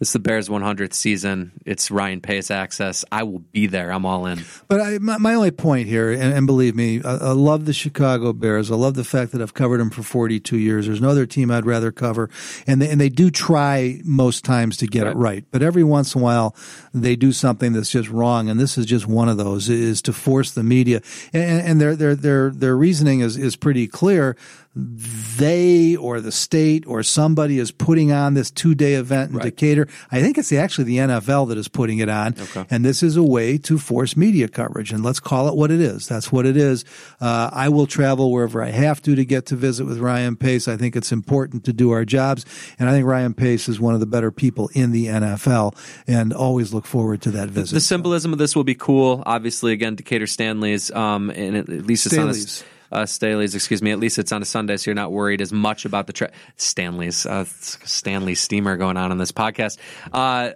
this 0.01 0.09
is 0.09 0.13
the 0.15 0.19
Bears' 0.19 0.49
100th 0.49 0.95
season. 0.95 1.53
It's 1.67 1.91
Ryan 1.91 2.23
Pace 2.23 2.51
access. 2.51 3.05
I 3.13 3.23
will 3.23 3.41
be 3.41 3.67
there. 3.67 3.93
I'm 3.93 4.07
all 4.07 4.25
in. 4.25 4.43
But 4.67 4.81
I, 4.81 4.99
my, 4.99 5.19
my, 5.19 5.35
only 5.35 5.51
point 5.51 5.89
here, 5.89 6.11
and, 6.11 6.33
and 6.33 6.47
believe 6.47 6.75
me, 6.75 7.03
I, 7.05 7.17
I, 7.17 7.33
love 7.33 7.67
the 7.67 7.75
Chicago 7.75 8.33
Bears. 8.33 8.71
I 8.71 8.77
love 8.77 8.95
the 8.95 9.05
fact 9.05 9.33
that 9.33 9.43
I've 9.43 9.53
covered 9.53 9.79
them 9.79 9.91
for 9.91 10.03
42 10.03 10.57
years. 10.57 10.87
There's 10.87 11.03
no 11.03 11.11
other 11.11 11.27
team 11.27 11.51
I'd 11.51 11.67
rather 11.67 11.93
cover, 11.93 12.31
and 12.67 12.81
they, 12.81 12.89
and 12.89 12.99
they 12.99 13.11
do 13.11 13.31
try 13.31 14.01
most 14.03 14.43
times 14.43 14.79
to 14.79 14.87
get 14.87 15.05
right. 15.05 15.11
it 15.11 15.17
right. 15.19 15.45
But 15.51 15.61
every 15.61 15.85
once 15.85 16.15
in 16.15 16.23
a 16.23 16.25
while, 16.25 16.57
they 16.95 17.15
do 17.15 17.31
something 17.31 17.75
that's 17.75 17.91
just 17.91 18.09
wrong, 18.09 18.49
and 18.49 18.59
this 18.59 18.79
is 18.79 18.87
just 18.87 19.07
one 19.07 19.29
of 19.29 19.37
those. 19.37 19.69
Is 19.69 20.01
to 20.03 20.15
force 20.15 20.51
the 20.51 20.63
media, 20.63 21.03
and, 21.35 21.61
and 21.61 21.81
their 21.81 21.95
their 21.95 22.15
their 22.15 22.49
their 22.49 22.75
reasoning 22.75 23.21
is 23.21 23.37
is 23.37 23.55
pretty 23.55 23.87
clear 23.87 24.35
they 24.81 25.97
or 25.97 26.21
the 26.21 26.33
state 26.33 26.87
or 26.87 27.03
somebody 27.03 27.59
is 27.59 27.71
putting 27.71 28.13
on 28.13 28.35
this 28.35 28.51
two 28.51 28.75
day 28.75 28.95
event 28.95 29.31
in 29.31 29.37
right. 29.37 29.45
Decatur. 29.45 29.89
I 30.11 30.21
think 30.21 30.39
it's 30.39 30.53
actually 30.53 30.85
the 30.85 30.99
NFL 30.99 31.49
that 31.49 31.59
is 31.59 31.69
putting 31.69 31.99
it 31.99 32.09
on. 32.09 32.35
Okay. 32.39 32.65
And 32.71 32.85
this 32.85 33.03
is 33.03 33.17
a 33.17 33.23
way 33.23 33.59
to 33.59 33.79
force 33.79 34.17
media 34.17 34.49
coverage. 34.49 34.93
And 34.93 35.03
let's 35.03 35.21
call 35.21 35.49
it 35.49 35.57
what 35.57 35.71
it 35.71 35.81
is. 35.81 36.07
That's 36.07 36.33
what 36.33 36.47
it 36.47 36.57
is. 36.57 36.85
Uh, 37.21 37.51
I 37.53 37.69
will 37.69 37.87
travel 37.87 38.31
wherever 38.31 38.63
I 38.63 38.71
have 38.71 39.03
to 39.03 39.15
to 39.15 39.25
get 39.25 39.47
to 39.47 39.57
visit 39.57 39.87
with 39.87 39.99
Ryan 39.99 40.37
Pace. 40.37 40.69
I 40.69 40.77
think 40.77 40.97
it's 40.97 41.13
important 41.13 41.65
to 41.65 41.73
do 41.73 41.91
our 41.91 42.05
jobs. 42.05 42.45
And 42.79 42.89
I 42.89 42.93
think 42.93 43.07
Ryan 43.07 43.35
Pace 43.35 43.69
is 43.69 43.81
one 43.81 43.95
of 43.95 44.01
the 44.01 44.07
better 44.07 44.31
people 44.31 44.71
in 44.75 44.93
the 44.93 45.07
NFL 45.07 45.77
and 46.07 46.33
always 46.33 46.75
look 46.75 46.87
forward 46.87 47.23
to 47.23 47.31
that 47.33 47.49
visit. 47.49 47.75
The 47.75 47.81
symbolism 47.81 48.33
of 48.33 48.39
this 48.39 48.57
will 48.57 48.65
be 48.65 48.75
cool. 48.75 49.23
Obviously, 49.27 49.73
again, 49.73 49.95
Decatur 49.95 50.27
Stanley's, 50.27 50.91
um, 50.91 51.31
and 51.31 51.57
at 51.57 51.69
least 51.69 52.07
it's 52.07 52.15
Staley's. 52.15 52.63
on 52.63 52.69
uh, 52.93 53.07
Staley's, 53.07 53.55
excuse 53.55 53.83
me. 53.83 53.91
At 53.91 53.99
least 53.99 54.19
it's 54.19 54.33
on 54.33 54.43
a 54.43 54.45
Sunday, 54.45 54.77
so 54.77 54.91
you're 54.91 54.95
not 54.95 55.13
worried 55.13 55.41
as 55.41 55.53
much 55.53 55.85
about 55.85 56.07
the 56.07 56.13
tra- 56.13 56.33
Stanley's 56.57 57.27
uh, 57.27 57.45
Stanley 57.47 58.35
steamer 58.35 58.77
going 58.77 58.97
on 58.97 59.11
on 59.11 59.19
this 59.19 59.33
podcast. 59.33 59.79
Uh, 60.13 60.53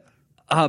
uh, 0.51 0.69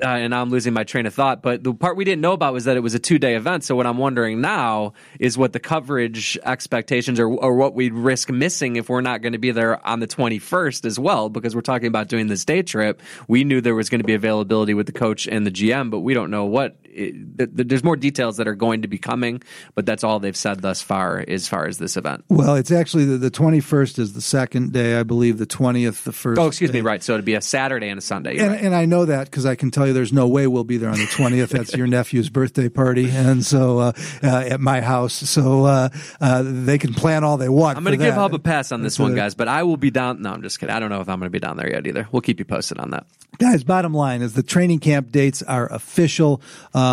uh, 0.00 0.06
and 0.06 0.32
I'm 0.32 0.48
losing 0.48 0.72
my 0.72 0.84
train 0.84 1.04
of 1.06 1.12
thought. 1.12 1.42
But 1.42 1.64
the 1.64 1.74
part 1.74 1.96
we 1.96 2.04
didn't 2.04 2.20
know 2.20 2.32
about 2.32 2.52
was 2.52 2.64
that 2.66 2.76
it 2.76 2.80
was 2.80 2.94
a 2.94 3.00
two 3.00 3.18
day 3.18 3.34
event. 3.34 3.64
So 3.64 3.74
what 3.74 3.86
I'm 3.86 3.98
wondering 3.98 4.40
now 4.40 4.92
is 5.18 5.36
what 5.36 5.52
the 5.52 5.58
coverage 5.58 6.38
expectations 6.44 7.18
or, 7.18 7.28
or 7.28 7.54
what 7.56 7.74
we'd 7.74 7.94
risk 7.94 8.30
missing 8.30 8.76
if 8.76 8.88
we're 8.88 9.00
not 9.00 9.20
going 9.20 9.32
to 9.32 9.38
be 9.38 9.50
there 9.50 9.84
on 9.86 9.98
the 9.98 10.06
21st 10.06 10.84
as 10.84 10.98
well, 11.00 11.28
because 11.28 11.54
we're 11.54 11.62
talking 11.62 11.88
about 11.88 12.08
doing 12.08 12.28
this 12.28 12.44
day 12.44 12.62
trip. 12.62 13.02
We 13.26 13.42
knew 13.42 13.60
there 13.60 13.74
was 13.74 13.90
going 13.90 14.00
to 14.00 14.06
be 14.06 14.14
availability 14.14 14.72
with 14.72 14.86
the 14.86 14.92
coach 14.92 15.26
and 15.26 15.44
the 15.44 15.50
GM, 15.50 15.90
but 15.90 16.00
we 16.00 16.14
don't 16.14 16.30
know 16.30 16.44
what 16.44 16.76
it, 16.98 17.68
there's 17.68 17.84
more 17.84 17.96
details 17.96 18.36
that 18.38 18.48
are 18.48 18.54
going 18.54 18.82
to 18.82 18.88
be 18.88 18.98
coming, 18.98 19.42
but 19.74 19.86
that's 19.86 20.04
all 20.04 20.18
they've 20.18 20.36
said 20.36 20.60
thus 20.60 20.82
far 20.82 21.24
as 21.26 21.48
far 21.48 21.66
as 21.66 21.78
this 21.78 21.96
event. 21.96 22.24
Well, 22.28 22.56
it's 22.56 22.72
actually 22.72 23.04
the, 23.04 23.18
the 23.18 23.30
21st 23.30 23.98
is 23.98 24.12
the 24.12 24.20
second 24.20 24.72
day, 24.72 24.98
I 24.98 25.02
believe. 25.04 25.38
The 25.38 25.46
20th, 25.46 26.02
the 26.02 26.12
first. 26.12 26.40
Oh, 26.40 26.46
excuse 26.46 26.70
day. 26.70 26.78
me. 26.78 26.82
Right. 26.82 27.02
So 27.02 27.14
it'd 27.14 27.24
be 27.24 27.34
a 27.34 27.40
Saturday 27.40 27.88
and 27.88 27.98
a 27.98 28.02
Sunday. 28.02 28.38
And, 28.38 28.50
right. 28.50 28.60
and, 28.60 28.74
I 28.74 28.84
know 28.84 29.04
that 29.04 29.30
because 29.30 29.46
I 29.46 29.54
can 29.54 29.70
tell 29.70 29.86
you 29.86 29.92
there's 29.92 30.12
no 30.12 30.28
way 30.28 30.46
we'll 30.46 30.64
be 30.64 30.76
there 30.76 30.90
on 30.90 30.98
the 30.98 31.04
20th. 31.04 31.48
That's 31.48 31.74
your 31.74 31.86
nephew's 31.86 32.30
birthday 32.30 32.68
party, 32.68 33.10
and 33.10 33.44
so 33.44 33.78
uh, 33.78 33.92
uh, 34.22 34.26
at 34.26 34.60
my 34.60 34.80
house, 34.80 35.14
so 35.14 35.64
uh, 35.64 35.88
uh 36.20 36.42
they 36.44 36.78
can 36.78 36.94
plan 36.94 37.24
all 37.24 37.36
they 37.36 37.48
want. 37.48 37.76
I'm 37.76 37.84
going 37.84 37.98
to 37.98 38.04
give 38.04 38.14
Hub 38.14 38.34
a 38.34 38.38
pass 38.38 38.72
on 38.72 38.82
this 38.82 38.98
one, 38.98 39.14
guys, 39.14 39.34
but 39.34 39.48
I 39.48 39.62
will 39.62 39.76
be 39.76 39.90
down. 39.90 40.22
No, 40.22 40.32
I'm 40.32 40.42
just 40.42 40.60
kidding. 40.60 40.74
I 40.74 40.80
don't 40.80 40.90
know 40.90 41.00
if 41.00 41.08
I'm 41.08 41.18
going 41.18 41.26
to 41.26 41.30
be 41.30 41.40
down 41.40 41.56
there 41.56 41.70
yet 41.70 41.86
either. 41.86 42.08
We'll 42.12 42.22
keep 42.22 42.38
you 42.38 42.44
posted 42.44 42.78
on 42.78 42.90
that. 42.90 43.06
Guys, 43.38 43.62
bottom 43.62 43.94
line 43.94 44.20
is 44.20 44.32
the 44.32 44.42
training 44.42 44.80
camp 44.80 45.12
dates 45.12 45.42
are 45.42 45.72
official, 45.72 46.42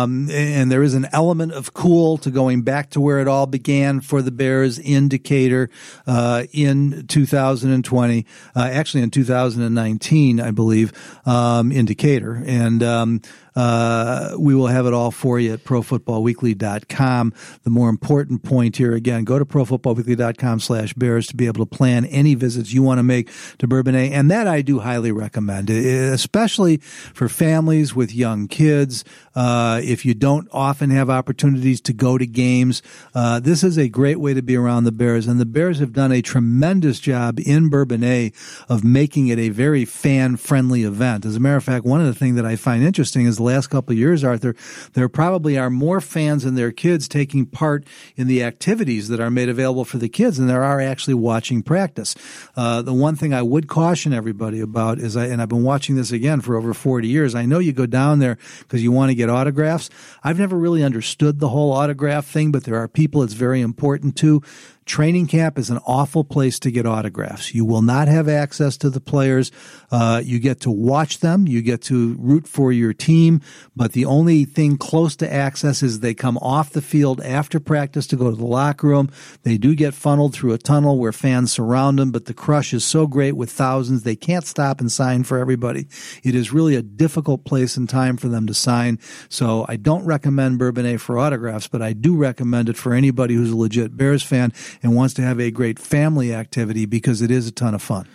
um, 0.02 0.30
and 0.30 0.70
there 0.70 0.82
is 0.82 0.94
an 0.94 1.06
element 1.12 1.52
of 1.52 1.74
cool 1.74 2.18
to 2.18 2.30
going 2.30 2.62
back 2.62 2.90
to 2.90 3.00
where 3.00 3.20
it 3.20 3.28
all 3.28 3.46
began 3.46 4.00
for 4.00 4.22
the 4.22 4.30
Bears 4.30 4.78
in 4.78 5.08
Decatur 5.08 5.70
uh, 6.06 6.44
in 6.52 7.06
2020, 7.06 8.26
uh, 8.54 8.60
actually 8.60 9.02
in 9.02 9.10
2019, 9.10 10.40
I 10.40 10.50
believe, 10.50 10.92
um, 11.26 11.72
in 11.72 11.86
Decatur. 11.86 12.42
And 12.46 12.82
um, 12.82 13.22
uh, 13.56 14.36
we 14.38 14.54
will 14.54 14.66
have 14.66 14.86
it 14.86 14.92
all 14.92 15.10
for 15.10 15.40
you 15.40 15.54
at 15.54 15.64
profootballweekly.com. 15.64 17.34
The 17.64 17.70
more 17.70 17.88
important 17.88 18.42
point 18.42 18.76
here, 18.76 18.94
again, 18.94 19.24
go 19.24 19.38
to 19.38 19.44
profootballweekly.com 19.44 20.60
slash 20.60 20.92
bears 20.94 21.26
to 21.28 21.36
be 21.36 21.46
able 21.46 21.64
to 21.64 21.76
plan 21.76 22.04
any 22.06 22.34
visits 22.34 22.72
you 22.72 22.82
want 22.82 22.98
to 22.98 23.02
make 23.02 23.30
to 23.58 23.66
Bourbonnais. 23.66 24.10
And 24.12 24.30
that 24.30 24.46
I 24.46 24.62
do 24.62 24.80
highly 24.80 25.10
recommend, 25.10 25.70
especially 25.70 26.76
for 26.76 27.28
families 27.28 27.94
with 27.94 28.14
young 28.14 28.46
kids. 28.46 29.04
Uh, 29.34 29.80
if 29.82 30.04
you 30.04 30.14
don't 30.14 30.48
often 30.52 30.90
have 30.90 31.08
opportunities 31.10 31.80
to 31.82 31.92
go 31.92 32.18
to 32.18 32.26
games, 32.26 32.82
uh, 33.14 33.40
this 33.40 33.64
is 33.64 33.78
a 33.78 33.88
great 33.88 34.20
way 34.20 34.34
to 34.34 34.42
be 34.42 34.56
around 34.56 34.84
the 34.84 34.92
Bears. 34.92 35.26
And 35.26 35.40
the 35.40 35.46
Bears 35.46 35.78
have 35.78 35.92
done 35.92 36.12
a 36.12 36.22
tremendous 36.22 37.00
job 37.00 37.38
in 37.40 37.70
Bourbonnais 37.70 38.32
of 38.68 38.84
making 38.84 39.28
it 39.28 39.38
a 39.38 39.48
very 39.48 39.84
fan 39.84 40.36
friendly 40.36 40.82
event. 40.82 41.24
As 41.24 41.36
a 41.36 41.40
matter 41.40 41.56
of 41.56 41.64
fact, 41.64 41.84
one 41.84 42.00
of 42.00 42.06
the 42.06 42.14
things 42.14 42.36
that 42.36 42.46
I 42.46 42.56
find 42.56 42.84
interesting 42.84 43.26
is 43.26 43.40
last 43.46 43.68
couple 43.68 43.92
of 43.92 43.98
years, 43.98 44.22
Arthur, 44.22 44.54
there 44.92 45.08
probably 45.08 45.58
are 45.58 45.70
more 45.70 46.00
fans 46.00 46.44
and 46.44 46.56
their 46.56 46.72
kids 46.72 47.08
taking 47.08 47.46
part 47.46 47.86
in 48.16 48.26
the 48.26 48.42
activities 48.42 49.08
that 49.08 49.20
are 49.20 49.30
made 49.30 49.48
available 49.48 49.84
for 49.84 49.98
the 49.98 50.08
kids 50.08 50.36
than 50.36 50.46
there 50.46 50.62
are 50.62 50.80
actually 50.80 51.14
watching 51.14 51.62
practice. 51.62 52.14
Uh, 52.56 52.82
the 52.82 52.92
one 52.92 53.16
thing 53.16 53.32
I 53.32 53.42
would 53.42 53.68
caution 53.68 54.12
everybody 54.12 54.60
about 54.60 54.98
is, 54.98 55.16
I, 55.16 55.26
and 55.26 55.40
I've 55.40 55.48
been 55.48 55.62
watching 55.62 55.96
this 55.96 56.12
again 56.12 56.40
for 56.40 56.56
over 56.56 56.74
40 56.74 57.08
years. 57.08 57.34
I 57.34 57.46
know 57.46 57.58
you 57.58 57.72
go 57.72 57.86
down 57.86 58.18
there 58.18 58.38
because 58.60 58.82
you 58.82 58.92
want 58.92 59.10
to 59.10 59.14
get 59.14 59.30
autographs. 59.30 59.90
I've 60.22 60.38
never 60.38 60.56
really 60.56 60.82
understood 60.82 61.40
the 61.40 61.48
whole 61.48 61.72
autograph 61.72 62.26
thing, 62.26 62.52
but 62.52 62.64
there 62.64 62.76
are 62.76 62.88
people 62.88 63.22
it's 63.22 63.32
very 63.32 63.60
important 63.60 64.16
to. 64.16 64.42
Training 64.86 65.26
camp 65.26 65.58
is 65.58 65.68
an 65.68 65.80
awful 65.84 66.22
place 66.22 66.60
to 66.60 66.70
get 66.70 66.86
autographs. 66.86 67.52
You 67.52 67.64
will 67.64 67.82
not 67.82 68.06
have 68.06 68.28
access 68.28 68.76
to 68.78 68.88
the 68.88 69.00
players. 69.00 69.50
Uh, 69.90 70.22
you 70.24 70.38
get 70.38 70.60
to 70.60 70.70
watch 70.70 71.18
them. 71.18 71.48
You 71.48 71.60
get 71.60 71.82
to 71.82 72.14
root 72.20 72.46
for 72.46 72.70
your 72.70 72.92
team. 72.92 73.40
But 73.74 73.92
the 73.92 74.04
only 74.04 74.44
thing 74.44 74.78
close 74.78 75.16
to 75.16 75.30
access 75.30 75.82
is 75.82 75.98
they 75.98 76.14
come 76.14 76.38
off 76.38 76.70
the 76.70 76.80
field 76.80 77.20
after 77.22 77.58
practice 77.58 78.06
to 78.06 78.16
go 78.16 78.30
to 78.30 78.36
the 78.36 78.46
locker 78.46 78.86
room. 78.86 79.10
They 79.42 79.58
do 79.58 79.74
get 79.74 79.92
funneled 79.92 80.34
through 80.34 80.52
a 80.52 80.58
tunnel 80.58 80.98
where 80.98 81.12
fans 81.12 81.50
surround 81.50 81.98
them, 81.98 82.12
but 82.12 82.26
the 82.26 82.34
crush 82.34 82.72
is 82.72 82.84
so 82.84 83.08
great 83.08 83.32
with 83.32 83.50
thousands. 83.50 84.04
They 84.04 84.16
can't 84.16 84.46
stop 84.46 84.80
and 84.80 84.90
sign 84.90 85.24
for 85.24 85.38
everybody. 85.38 85.88
It 86.22 86.36
is 86.36 86.52
really 86.52 86.76
a 86.76 86.82
difficult 86.82 87.44
place 87.44 87.76
and 87.76 87.88
time 87.88 88.16
for 88.16 88.28
them 88.28 88.46
to 88.46 88.54
sign. 88.54 89.00
So 89.28 89.66
I 89.68 89.74
don't 89.74 90.04
recommend 90.04 90.60
Bourbonnais 90.60 91.00
for 91.00 91.18
autographs, 91.18 91.66
but 91.66 91.82
I 91.82 91.92
do 91.92 92.16
recommend 92.16 92.68
it 92.68 92.76
for 92.76 92.94
anybody 92.94 93.34
who's 93.34 93.50
a 93.50 93.56
legit 93.56 93.96
Bears 93.96 94.22
fan 94.22 94.52
and 94.82 94.94
wants 94.94 95.14
to 95.14 95.22
have 95.22 95.40
a 95.40 95.50
great 95.50 95.78
family 95.78 96.34
activity 96.34 96.86
because 96.86 97.22
it 97.22 97.30
is 97.30 97.46
a 97.46 97.52
ton 97.52 97.74
of 97.74 97.82
fun. 97.82 98.06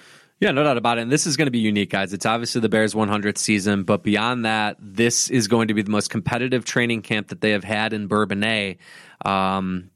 Yeah, 0.41 0.49
no 0.49 0.63
doubt 0.63 0.77
about 0.77 0.97
it. 0.97 1.01
And 1.01 1.11
this 1.11 1.27
is 1.27 1.37
going 1.37 1.45
to 1.45 1.51
be 1.51 1.59
unique, 1.59 1.91
guys. 1.91 2.13
It's 2.13 2.25
obviously 2.25 2.61
the 2.61 2.69
Bears' 2.69 2.95
100th 2.95 3.37
season, 3.37 3.83
but 3.83 4.01
beyond 4.01 4.43
that, 4.45 4.75
this 4.79 5.29
is 5.29 5.47
going 5.47 5.67
to 5.67 5.75
be 5.75 5.83
the 5.83 5.91
most 5.91 6.09
competitive 6.09 6.65
training 6.65 7.03
camp 7.03 7.27
that 7.27 7.41
they 7.41 7.51
have 7.51 7.63
had 7.63 7.93
in 7.93 8.07
Bourbonnais. 8.07 8.77
Um, 9.23 9.90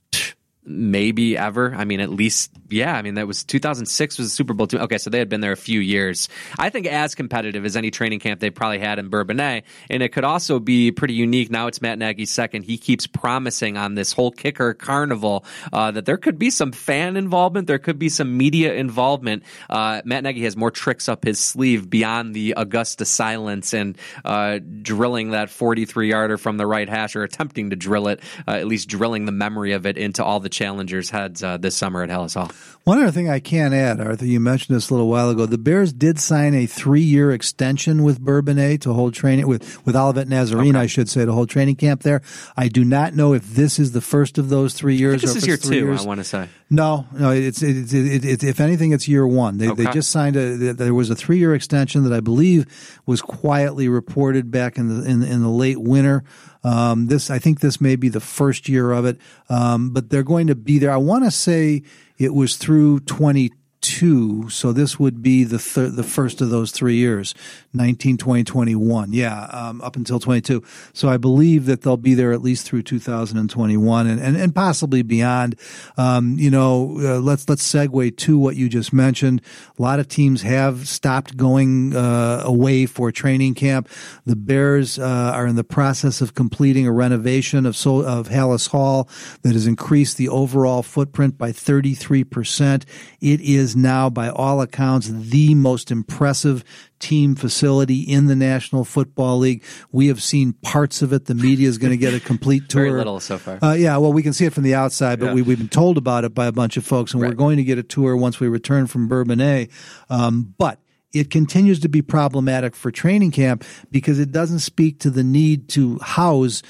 maybe 0.66 1.38
ever. 1.38 1.74
I 1.76 1.86
mean, 1.86 2.00
at 2.00 2.10
least, 2.10 2.52
yeah. 2.70 2.96
I 2.96 3.02
mean, 3.02 3.16
that 3.16 3.28
was 3.28 3.44
2006 3.44 4.18
was 4.18 4.28
the 4.28 4.32
Super 4.32 4.54
Bowl 4.54 4.68
team. 4.68 4.82
Okay, 4.82 4.98
so 4.98 5.10
they 5.10 5.20
had 5.20 5.30
been 5.30 5.42
there 5.42 5.52
a 5.52 5.58
few 5.58 5.80
years. 5.80 6.30
I 6.58 6.70
think 6.70 6.88
as 6.88 7.16
competitive 7.16 7.66
as 7.66 7.76
any 7.76 7.92
training 7.92 8.20
camp 8.20 8.40
they 8.40 8.50
probably 8.50 8.80
had 8.80 9.00
in 9.00 9.10
Bourbonnais, 9.10 9.64
and 9.90 10.04
it 10.04 10.10
could 10.10 10.24
also 10.24 10.60
be 10.60 10.92
pretty 10.92 11.14
unique. 11.14 11.52
Now 11.52 11.68
it's 11.68 11.82
Matt 11.82 12.00
Nagy's 12.00 12.32
second. 12.32 12.64
He 12.64 12.78
keeps 12.78 13.08
promising 13.08 13.78
on 13.78 13.96
this 13.96 14.14
whole 14.14 14.32
kicker 14.32 14.74
carnival 14.74 15.46
uh, 15.72 15.92
that 15.92 16.06
there 16.06 16.18
could 16.18 16.40
be 16.40 16.50
some 16.50 16.72
fan 16.72 17.18
involvement, 17.18 17.68
there 17.68 17.80
could 17.80 18.00
be 18.00 18.10
some 18.10 18.38
media 18.38 18.74
involvement. 18.74 19.44
Uh, 19.70 20.02
Matt 20.06 20.24
Nagy 20.24 20.44
has 20.44 20.58
more 20.58 20.72
tricks 20.72 21.08
up 21.08 21.24
his 21.24 21.40
sleeve 21.40 21.90
beyond 21.90 22.34
the 22.34 22.54
Augusta 22.58 23.06
silence 23.06 23.74
and 23.74 23.98
uh, 24.24 24.60
drilling 24.82 25.32
that 25.32 25.50
43 25.50 26.10
yarder 26.10 26.38
from 26.38 26.58
the 26.58 26.66
right 26.66 26.90
hash 26.90 27.16
or 27.16 27.24
attempting 27.24 27.70
to 27.70 27.76
drill 27.76 28.08
it, 28.08 28.22
uh, 28.48 28.52
at 28.52 28.68
least 28.68 28.88
drilling 28.88 29.26
the 29.26 29.32
memory 29.32 29.74
of 29.74 29.86
it 29.86 29.98
into 29.98 30.24
all 30.24 30.40
the 30.40 30.50
challengers' 30.56 31.10
heads 31.10 31.44
uh, 31.44 31.58
this 31.58 31.76
summer 31.76 32.02
at 32.02 32.10
Halas 32.10 32.34
Hall. 32.34 32.52
One 32.86 33.00
other 33.00 33.12
thing 33.12 33.30
I 33.30 33.40
can 33.40 33.74
add, 33.74 34.00
Arthur, 34.00 34.26
you 34.26 34.40
mentioned 34.40 34.76
this 34.76 34.90
a 34.90 34.94
little 34.94 35.10
while 35.10 35.32
ago. 35.32 35.46
The 35.48 35.58
Bears 35.58 35.92
did 35.92 36.20
sign 36.20 36.54
a 36.54 36.68
three-year 36.68 37.32
extension 37.32 38.04
with 38.04 38.22
Bourbonnais 38.22 38.78
to 38.82 38.94
hold 38.94 39.14
training 39.14 39.48
with 39.48 39.86
with 39.86 39.96
Olivet 39.96 40.28
Nazarene, 40.28 40.76
okay. 40.76 40.84
I 40.84 40.86
should 40.86 41.10
say, 41.10 41.26
to 41.26 41.32
hold 41.32 41.50
training 41.50 41.76
camp 41.76 42.04
there. 42.04 42.22
I 42.56 42.68
do 42.68 42.86
not 42.86 43.14
know 43.16 43.34
if 43.34 43.44
this 43.44 43.80
is 43.80 43.92
the 43.92 44.02
first 44.02 44.38
of 44.38 44.50
those 44.50 44.74
three 44.74 44.96
years. 44.96 45.22
this 45.22 45.36
is 45.36 45.48
year 45.48 45.58
two. 45.58 45.74
Years. 45.74 46.04
I 46.04 46.08
want 46.08 46.20
to 46.20 46.24
say 46.24 46.48
no, 46.70 47.06
no. 47.12 47.32
It's 47.32 47.62
it's 47.62 47.94
it, 47.94 48.06
it, 48.06 48.26
it, 48.26 48.44
if 48.44 48.60
anything, 48.60 48.92
it's 48.92 49.08
year 49.08 49.26
one. 49.26 49.58
They 49.58 49.70
okay. 49.70 49.84
they 49.84 49.92
just 49.92 50.12
signed 50.12 50.36
a. 50.36 50.74
There 50.74 50.94
was 50.94 51.10
a 51.10 51.16
three-year 51.16 51.54
extension 51.54 52.04
that 52.04 52.14
I 52.14 52.22
believe 52.22 52.66
was 53.06 53.22
quietly 53.22 53.88
reported 53.88 54.52
back 54.52 54.78
in 54.78 54.90
the 54.90 55.10
in, 55.10 55.24
in 55.24 55.42
the 55.42 55.50
late 55.50 55.80
winter. 55.80 56.24
Um, 56.66 57.08
this, 57.08 57.30
I 57.30 57.38
think, 57.38 57.60
this 57.60 57.80
may 57.80 57.96
be 57.96 58.10
the 58.10 58.20
first 58.20 58.68
year 58.68 58.92
of 58.92 59.06
it, 59.06 59.20
um, 59.50 59.92
but 59.92 60.10
they're 60.10 60.24
going 60.24 60.48
to 60.48 60.56
be 60.56 60.80
there. 60.80 60.92
I 60.92 60.98
want 60.98 61.24
to 61.24 61.32
say 61.32 61.84
it 62.18 62.34
was 62.34 62.58
through 62.58 63.02
20 63.02 63.52
two. 63.86 64.50
So 64.50 64.74
this 64.74 65.00
would 65.00 65.22
be 65.22 65.44
the 65.44 65.60
thir- 65.60 65.90
the 65.90 66.04
first 66.04 66.42
of 66.42 66.50
those 66.50 66.72
three 66.72 66.96
years, 66.96 67.36
19, 67.74 68.18
20, 68.18 68.44
21. 68.44 69.14
Yeah, 69.14 69.44
um, 69.46 69.80
up 69.82 69.96
until 69.96 70.20
22. 70.20 70.64
So 70.94 71.08
I 71.08 71.18
believe 71.18 71.68
that 71.68 71.84
they'll 71.84 71.98
be 71.98 72.16
there 72.16 72.32
at 72.32 72.42
least 72.42 72.66
through 72.66 72.82
2021 72.82 74.08
and, 74.08 74.20
and, 74.20 74.36
and 74.36 74.56
possibly 74.56 75.04
beyond. 75.04 75.56
Um, 75.98 76.38
you 76.40 76.50
know, 76.50 76.98
uh, 77.00 77.20
let's, 77.20 77.48
let's 77.48 77.64
segue 77.72 78.18
to 78.18 78.38
what 78.40 78.56
you 78.56 78.70
just 78.70 78.92
mentioned. 78.92 79.42
A 79.78 79.82
lot 79.82 80.00
of 80.00 80.08
teams 80.08 80.42
have 80.42 80.88
stopped 80.88 81.38
going 81.38 81.96
uh, 81.96 82.42
away 82.44 82.88
for 82.88 83.12
training 83.12 83.54
camp. 83.54 83.88
The 84.26 84.36
Bears 84.36 84.98
uh, 84.98 85.32
are 85.36 85.46
in 85.46 85.56
the 85.56 85.64
process 85.64 86.22
of 86.22 86.34
completing 86.34 86.88
a 86.88 86.92
renovation 86.92 87.66
of, 87.66 87.76
so- 87.76 88.04
of 88.04 88.30
Halas 88.30 88.70
Hall 88.70 89.08
that 89.44 89.54
has 89.54 89.68
increased 89.68 90.18
the 90.18 90.30
overall 90.30 90.82
footprint 90.82 91.38
by 91.38 91.52
33%. 91.52 92.84
It 93.22 93.42
is 93.42 93.75
now, 93.76 94.10
by 94.10 94.30
all 94.30 94.62
accounts, 94.62 95.10
the 95.10 95.56
most 95.56 95.92
impressive 95.92 96.64
team 97.00 97.36
facility 97.36 98.02
in 98.02 98.28
the 98.28 98.36
National 98.36 98.86
Football 98.86 99.40
League. 99.40 99.64
We 99.92 100.08
have 100.08 100.22
seen 100.22 100.54
parts 100.54 101.02
of 101.02 101.14
it. 101.14 101.26
The 101.26 101.36
media 101.36 101.68
is 101.68 101.78
going 101.78 101.92
to 101.92 101.98
get 101.98 102.14
a 102.14 102.20
complete 102.20 102.70
tour. 102.70 102.84
Very 102.84 102.98
little 102.98 103.20
so 103.20 103.38
far. 103.38 103.60
Uh, 103.62 103.74
yeah, 103.74 103.98
well, 103.98 104.14
we 104.14 104.24
can 104.24 104.34
see 104.34 104.46
it 104.46 104.54
from 104.54 104.64
the 104.64 104.76
outside, 104.76 105.20
but 105.20 105.28
yeah. 105.28 105.34
we, 105.34 105.44
have 105.44 105.60
been 105.60 105.70
told 105.70 105.98
about 105.98 106.24
it 106.24 106.34
by 106.34 106.46
a 106.48 106.52
bunch 106.52 106.78
of 106.78 106.86
folks, 106.86 107.14
and 107.14 107.22
right. 107.22 107.30
we're 107.30 107.36
going 107.36 107.58
to 107.58 107.64
get 107.64 107.78
a 107.78 107.84
tour 107.84 108.16
once 108.16 108.40
we 108.40 108.48
return 108.48 108.88
from 108.88 109.08
Bourbonnais. 109.08 109.70
Um, 110.10 110.54
but 110.58 110.80
it 111.14 111.32
continues 111.32 111.80
to 111.80 111.90
be 111.90 112.02
problematic 112.02 112.76
for 112.76 112.92
training 112.92 113.32
camp 113.32 113.64
because 113.90 114.20
it 114.20 114.32
doesn't 114.32 114.60
speak 114.60 115.00
to 115.00 115.10
the 115.10 115.24
need 115.24 115.70
to 115.70 115.98
house 116.00 116.62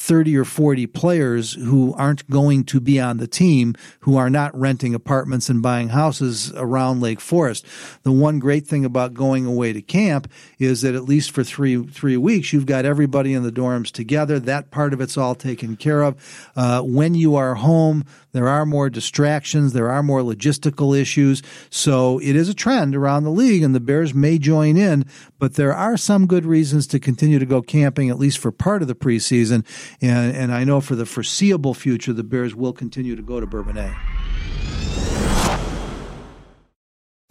30 0.00 0.34
or 0.38 0.46
40 0.46 0.86
players 0.86 1.52
who 1.52 1.92
aren't 1.92 2.28
going 2.30 2.64
to 2.64 2.80
be 2.80 2.98
on 2.98 3.18
the 3.18 3.26
team, 3.26 3.74
who 4.00 4.16
are 4.16 4.30
not 4.30 4.58
renting 4.58 4.94
apartments 4.94 5.50
and 5.50 5.60
buying 5.60 5.90
houses 5.90 6.50
around 6.56 7.02
Lake 7.02 7.20
Forest. 7.20 7.66
The 8.02 8.10
one 8.10 8.38
great 8.38 8.66
thing 8.66 8.86
about 8.86 9.12
going 9.12 9.44
away 9.44 9.74
to 9.74 9.82
camp 9.82 10.26
is 10.58 10.80
that 10.80 10.94
at 10.94 11.04
least 11.04 11.32
for 11.32 11.44
three, 11.44 11.82
three 11.84 12.16
weeks, 12.16 12.50
you've 12.50 12.64
got 12.64 12.86
everybody 12.86 13.34
in 13.34 13.42
the 13.42 13.52
dorms 13.52 13.90
together. 13.90 14.40
That 14.40 14.70
part 14.70 14.94
of 14.94 15.02
it's 15.02 15.18
all 15.18 15.34
taken 15.34 15.76
care 15.76 16.00
of. 16.00 16.50
Uh, 16.56 16.80
when 16.80 17.14
you 17.14 17.36
are 17.36 17.56
home, 17.56 18.06
there 18.32 18.48
are 18.48 18.64
more 18.64 18.88
distractions. 18.90 19.72
There 19.72 19.90
are 19.90 20.02
more 20.02 20.20
logistical 20.20 20.98
issues. 20.98 21.42
So 21.70 22.18
it 22.20 22.36
is 22.36 22.48
a 22.48 22.54
trend 22.54 22.94
around 22.94 23.24
the 23.24 23.30
league 23.30 23.62
and 23.62 23.74
the 23.74 23.80
Bears 23.80 24.14
may 24.14 24.38
join 24.38 24.76
in, 24.76 25.04
but 25.38 25.54
there 25.54 25.74
are 25.74 25.96
some 25.96 26.26
good 26.26 26.44
reasons 26.44 26.86
to 26.88 27.00
continue 27.00 27.38
to 27.38 27.46
go 27.46 27.62
camping, 27.62 28.10
at 28.10 28.18
least 28.18 28.38
for 28.38 28.52
part 28.52 28.82
of 28.82 28.88
the 28.88 28.94
preseason. 28.94 29.64
And, 30.00 30.34
and 30.34 30.52
I 30.52 30.64
know 30.64 30.80
for 30.80 30.94
the 30.94 31.06
foreseeable 31.06 31.74
future, 31.74 32.12
the 32.12 32.24
Bears 32.24 32.54
will 32.54 32.72
continue 32.72 33.16
to 33.16 33.22
go 33.22 33.40
to 33.40 33.46
Bourbonnais. 33.46 33.96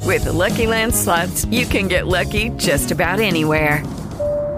With 0.05 0.23
the 0.23 0.33
Lucky 0.33 0.65
Land 0.65 0.95
slots, 0.95 1.45
you 1.45 1.67
can 1.67 1.87
get 1.87 2.07
lucky 2.07 2.49
just 2.57 2.89
about 2.89 3.19
anywhere. 3.19 3.83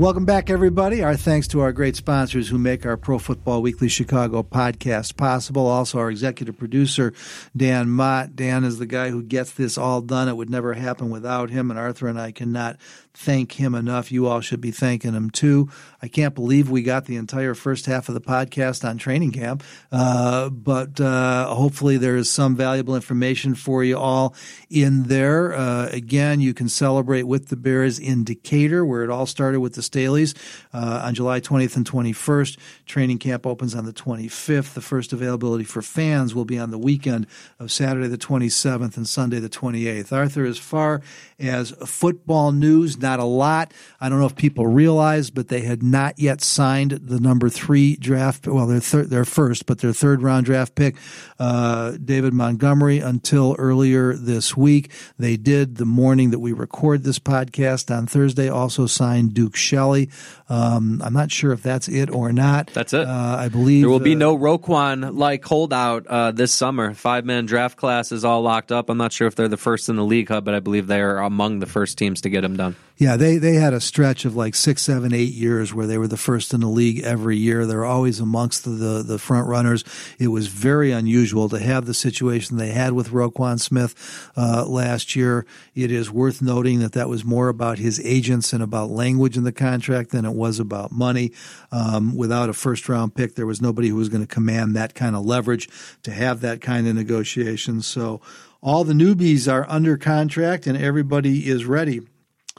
Welcome 0.00 0.24
back, 0.24 0.48
everybody. 0.48 1.02
Our 1.02 1.14
thanks 1.14 1.46
to 1.48 1.60
our 1.60 1.72
great 1.72 1.94
sponsors 1.94 2.48
who 2.48 2.56
make 2.56 2.86
our 2.86 2.96
Pro 2.96 3.18
Football 3.18 3.60
Weekly 3.60 3.88
Chicago 3.88 4.42
podcast 4.42 5.18
possible. 5.18 5.66
Also, 5.66 5.98
our 5.98 6.10
executive 6.10 6.56
producer, 6.56 7.12
Dan 7.54 7.90
Mott. 7.90 8.34
Dan 8.34 8.64
is 8.64 8.78
the 8.78 8.86
guy 8.86 9.10
who 9.10 9.22
gets 9.22 9.52
this 9.52 9.76
all 9.76 10.00
done. 10.00 10.26
It 10.26 10.38
would 10.38 10.48
never 10.48 10.72
happen 10.72 11.10
without 11.10 11.50
him, 11.50 11.70
and 11.70 11.78
Arthur 11.78 12.08
and 12.08 12.18
I 12.18 12.32
cannot 12.32 12.78
thank 13.20 13.52
him 13.52 13.74
enough. 13.74 14.10
You 14.10 14.26
all 14.26 14.40
should 14.40 14.62
be 14.62 14.70
thanking 14.70 15.12
him 15.12 15.28
too. 15.28 15.68
I 16.00 16.08
can't 16.08 16.34
believe 16.34 16.70
we 16.70 16.82
got 16.82 17.04
the 17.04 17.16
entire 17.16 17.54
first 17.54 17.84
half 17.84 18.08
of 18.08 18.14
the 18.14 18.20
podcast 18.20 18.88
on 18.88 18.96
training 18.96 19.32
camp, 19.32 19.62
uh, 19.92 20.48
but 20.48 20.98
uh, 20.98 21.54
hopefully 21.54 21.98
there 21.98 22.16
is 22.16 22.30
some 22.30 22.56
valuable 22.56 22.96
information 22.96 23.54
for 23.54 23.84
you 23.84 23.98
all 23.98 24.34
in 24.70 25.02
there. 25.04 25.54
Uh, 25.54 25.88
again, 25.88 26.40
you 26.40 26.54
can 26.54 26.70
celebrate 26.70 27.24
with 27.24 27.48
the 27.48 27.56
Bears 27.56 27.98
in 27.98 28.24
Decatur, 28.24 28.86
where 28.86 29.04
it 29.04 29.10
all 29.10 29.26
started 29.26 29.60
with 29.60 29.74
the 29.74 29.82
Staleys 29.82 30.34
uh, 30.72 31.02
on 31.04 31.14
July 31.14 31.40
20th 31.40 31.76
and 31.76 31.88
21st. 31.88 32.56
Training 32.86 33.18
camp 33.18 33.46
opens 33.46 33.74
on 33.74 33.84
the 33.84 33.92
25th. 33.92 34.72
The 34.72 34.80
first 34.80 35.12
availability 35.12 35.64
for 35.64 35.82
fans 35.82 36.34
will 36.34 36.46
be 36.46 36.58
on 36.58 36.70
the 36.70 36.78
weekend 36.78 37.26
of 37.58 37.70
Saturday 37.70 38.08
the 38.08 38.16
27th 38.16 38.96
and 38.96 39.06
Sunday 39.06 39.40
the 39.40 39.50
28th. 39.50 40.10
Arthur, 40.10 40.46
as 40.46 40.58
far 40.58 41.02
as 41.38 41.72
football 41.84 42.52
news, 42.52 42.98
not 42.98 43.09
a 43.18 43.24
lot. 43.24 43.72
I 44.00 44.08
don't 44.08 44.20
know 44.20 44.26
if 44.26 44.36
people 44.36 44.66
realize, 44.66 45.30
but 45.30 45.48
they 45.48 45.62
had 45.62 45.82
not 45.82 46.18
yet 46.18 46.40
signed 46.40 46.92
the 46.92 47.18
number 47.18 47.48
three 47.48 47.96
draft. 47.96 48.46
Well, 48.46 48.66
their 48.66 48.80
thir- 48.80 49.04
their 49.04 49.24
first, 49.24 49.66
but 49.66 49.80
their 49.80 49.92
third 49.92 50.22
round 50.22 50.46
draft 50.46 50.74
pick, 50.74 50.96
uh, 51.38 51.92
David 52.02 52.32
Montgomery, 52.34 52.98
until 52.98 53.56
earlier 53.58 54.14
this 54.14 54.56
week. 54.56 54.92
They 55.18 55.36
did 55.36 55.76
the 55.76 55.84
morning 55.84 56.30
that 56.30 56.38
we 56.38 56.52
record 56.52 57.02
this 57.02 57.18
podcast 57.18 57.94
on 57.94 58.06
Thursday. 58.06 58.48
Also 58.48 58.86
signed 58.86 59.34
Duke 59.34 59.56
Shelley. 59.56 60.10
Um, 60.48 61.00
I'm 61.04 61.12
not 61.12 61.30
sure 61.30 61.52
if 61.52 61.62
that's 61.62 61.88
it 61.88 62.10
or 62.10 62.32
not. 62.32 62.68
That's 62.68 62.92
it. 62.92 63.06
Uh, 63.06 63.36
I 63.38 63.48
believe 63.48 63.82
there 63.82 63.90
will 63.90 64.00
be 64.00 64.14
uh, 64.14 64.18
no 64.18 64.36
Roquan 64.36 65.16
like 65.16 65.44
holdout 65.44 66.06
uh, 66.06 66.32
this 66.32 66.52
summer. 66.52 66.94
Five 66.94 67.24
man 67.24 67.46
draft 67.46 67.76
class 67.76 68.12
is 68.12 68.24
all 68.24 68.42
locked 68.42 68.72
up. 68.72 68.90
I'm 68.90 68.98
not 68.98 69.12
sure 69.12 69.28
if 69.28 69.34
they're 69.34 69.48
the 69.48 69.56
first 69.56 69.88
in 69.88 69.96
the 69.96 70.04
league 70.04 70.28
hub, 70.28 70.44
but 70.44 70.54
I 70.54 70.60
believe 70.60 70.86
they 70.86 71.00
are 71.00 71.18
among 71.18 71.60
the 71.60 71.66
first 71.66 71.98
teams 71.98 72.22
to 72.22 72.30
get 72.30 72.44
him 72.44 72.56
done. 72.56 72.76
Yeah, 73.00 73.16
they, 73.16 73.38
they 73.38 73.54
had 73.54 73.72
a 73.72 73.80
stretch 73.80 74.26
of 74.26 74.36
like 74.36 74.54
six, 74.54 74.82
seven, 74.82 75.14
eight 75.14 75.32
years 75.32 75.72
where 75.72 75.86
they 75.86 75.96
were 75.96 76.06
the 76.06 76.18
first 76.18 76.52
in 76.52 76.60
the 76.60 76.66
league 76.66 77.02
every 77.02 77.38
year. 77.38 77.64
They're 77.64 77.86
always 77.86 78.20
amongst 78.20 78.64
the, 78.64 78.72
the, 78.72 79.02
the 79.02 79.18
front 79.18 79.48
runners. 79.48 79.84
It 80.18 80.28
was 80.28 80.48
very 80.48 80.92
unusual 80.92 81.48
to 81.48 81.58
have 81.58 81.86
the 81.86 81.94
situation 81.94 82.58
they 82.58 82.72
had 82.72 82.92
with 82.92 83.08
Roquan 83.08 83.58
Smith 83.58 84.30
uh, 84.36 84.66
last 84.66 85.16
year. 85.16 85.46
It 85.74 85.90
is 85.90 86.10
worth 86.10 86.42
noting 86.42 86.80
that 86.80 86.92
that 86.92 87.08
was 87.08 87.24
more 87.24 87.48
about 87.48 87.78
his 87.78 87.98
agents 88.04 88.52
and 88.52 88.62
about 88.62 88.90
language 88.90 89.34
in 89.34 89.44
the 89.44 89.50
contract 89.50 90.10
than 90.10 90.26
it 90.26 90.34
was 90.34 90.60
about 90.60 90.92
money. 90.92 91.32
Um, 91.72 92.14
without 92.14 92.50
a 92.50 92.52
first 92.52 92.86
round 92.86 93.14
pick, 93.14 93.34
there 93.34 93.46
was 93.46 93.62
nobody 93.62 93.88
who 93.88 93.96
was 93.96 94.10
going 94.10 94.26
to 94.26 94.34
command 94.34 94.76
that 94.76 94.94
kind 94.94 95.16
of 95.16 95.24
leverage 95.24 95.70
to 96.02 96.10
have 96.10 96.42
that 96.42 96.60
kind 96.60 96.86
of 96.86 96.96
negotiation. 96.96 97.80
So 97.80 98.20
all 98.60 98.84
the 98.84 98.92
newbies 98.92 99.50
are 99.50 99.64
under 99.70 99.96
contract 99.96 100.66
and 100.66 100.76
everybody 100.76 101.48
is 101.48 101.64
ready 101.64 102.02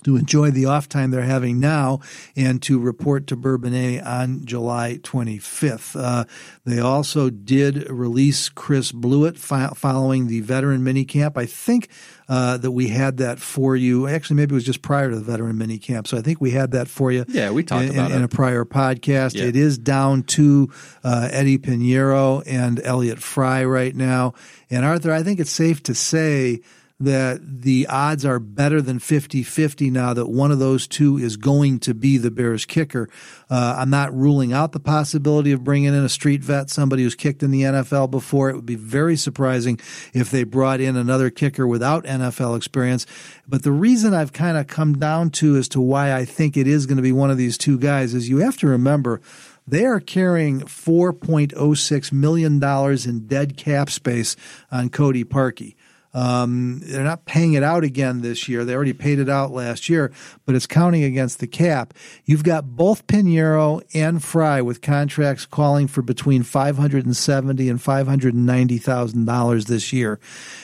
to 0.04 0.16
enjoy 0.16 0.52
the 0.52 0.66
off 0.66 0.90
time 0.90 1.12
they're 1.12 1.22
having 1.22 1.60
now 1.60 2.00
and 2.36 2.62
to 2.64 2.80
report 2.80 3.28
to 3.28 3.36
Bourbonnais 3.36 4.02
on 4.06 4.46
July 4.46 5.00
25th. 5.02 6.00
Uh, 6.00 6.26
they 6.66 6.80
also 6.80 7.30
did 7.30 7.90
release 7.90 8.50
Chris 8.50 8.92
Blewitt 8.92 9.38
fi- 9.38 9.74
following 9.76 10.28
the 10.28 10.42
veteran 10.42 10.82
minicamp. 10.82 11.38
I 11.38 11.46
think 11.46 11.90
uh, 12.32 12.58
that 12.58 12.72
we 12.72 12.88
had 12.88 13.18
that 13.18 13.40
for 13.40 13.76
you. 13.76 14.08
Actually, 14.08 14.38
maybe 14.38 14.54
it 14.54 14.56
was 14.56 14.64
just 14.64 14.82
prior 14.82 15.10
to 15.10 15.16
the 15.16 15.22
veteran 15.22 15.58
minicamp. 15.58 16.08
So 16.08 16.18
I 16.18 16.22
think 16.22 16.40
we 16.40 16.52
had 16.52 16.72
that 16.72 16.88
for 16.88 17.12
you. 17.12 17.26
Yeah, 17.28 17.52
we 17.52 17.64
talked 17.64 17.86
in, 17.86 17.92
about 17.92 18.12
in, 18.12 18.18
in 18.18 18.24
a 18.24 18.28
prior 18.28 18.64
podcast. 18.64 19.36
Yeah. 19.36 19.46
It 19.46 19.56
is 19.56 19.78
down 19.78 20.24
to 20.24 20.70
uh, 21.04 21.28
Eddy 21.32 21.58
Piñeiro 21.58 22.42
and 22.46 22.80
Elliott 22.84 23.20
Fry 23.20 23.66
right 23.66 23.96
now. 23.96 24.34
And 24.70 24.86
Arthur, 24.86 25.12
I 25.12 25.24
think 25.24 25.40
it's 25.40 25.52
safe 25.52 25.84
to 25.84 25.94
say 25.94 26.62
that 27.02 27.62
the 27.62 27.88
odds 27.88 28.24
are 28.26 28.40
better 28.40 28.82
than 28.82 29.00
50-50 29.00 29.92
now 29.92 30.14
that 30.14 30.28
one 30.28 30.52
of 30.52 30.60
those 30.60 30.88
two 30.88 31.18
is 31.18 31.36
going 31.36 31.80
to 31.80 31.94
be 31.94 32.18
the 32.18 32.30
Bears 32.30 32.66
kicker. 32.66 33.10
Uh, 33.50 33.76
I'm 33.80 33.90
not 33.90 34.14
ruling 34.14 34.54
out 34.54 34.72
the 34.72 34.80
possibility 34.80 35.52
of 35.52 35.64
bringing 35.64 35.94
in 35.94 36.04
a 36.04 36.10
street 36.10 36.42
vet, 36.44 36.70
somebody 36.70 37.04
who's 37.04 37.16
kicked 37.16 37.42
in 37.42 37.52
the 37.52 37.64
NFL 37.64 38.12
before. 38.12 38.50
It 38.50 38.56
would 38.56 38.66
be 38.66 38.76
very 38.76 39.16
surprising 39.16 39.80
if 40.14 40.30
they 40.30 40.44
brought 40.44 40.80
in 40.80 40.96
another 40.96 41.30
kicker 41.30 41.66
without 41.66 42.06
NFL 42.06 42.56
experience. 42.56 43.06
But 43.48 43.64
the 43.64 43.72
reason 43.72 44.14
I've 44.14 44.34
kind 44.34 44.58
of 44.58 44.68
come 44.68 44.98
down 44.98 45.32
to 45.32 45.56
as 45.58 45.68
to 45.70 45.82
why 45.82 46.14
I 46.14 46.24
think 46.26 46.56
it 46.56 46.68
is 46.68 46.86
going 46.86 46.98
to 46.98 47.04
be 47.04 47.12
one 47.12 47.32
of 47.32 47.38
these 47.38 47.58
two 47.58 47.80
guys 47.80 48.14
is 48.14 48.30
you 48.30 48.38
have 48.38 48.58
to 48.58 48.68
remember 48.68 49.22
they 49.68 49.86
are 49.86 50.00
carrying 50.00 50.62
$4.06 50.62 52.12
million 52.12 52.62
in 53.10 53.28
dead 53.28 53.58
cap 53.58 53.90
space 53.90 54.36
on 54.72 54.90
Cody 54.90 55.24
Parkey. 55.24 55.76
Um, 56.14 56.82
they're 56.84 57.04
not 57.04 57.26
paying 57.26 57.54
it 57.54 57.64
out 57.64 57.84
again 57.84 58.22
this 58.22 58.50
year. 58.50 58.66
They 58.66 58.76
already 58.76 58.94
paid 58.94 59.20
it 59.20 59.30
out 59.30 59.52
last 59.52 59.88
year, 59.88 60.12
but 60.46 60.56
it's 60.56 60.68
counting 60.68 61.04
against 61.04 61.40
the 61.40 61.48
cap. 61.48 61.94
You've 62.26 62.44
got 62.44 62.76
both 62.76 63.08
Piñeiro 63.08 63.82
and 63.94 64.22
Fry 64.22 64.62
with 64.62 64.82
contracts 64.82 65.46
calling 65.46 65.88
for 65.88 66.02
between 66.02 66.44
five 66.44 66.78
hundred 66.78 67.06
and 67.06 67.16
seventy 67.16 67.70
and 67.70 67.82
five 67.82 68.08
hundred 68.08 68.34
and 68.34 68.46
ninety 68.46 68.78
thousand 68.78 69.26
dollars 69.26 69.66
this 69.66 69.94
year. 69.94 70.20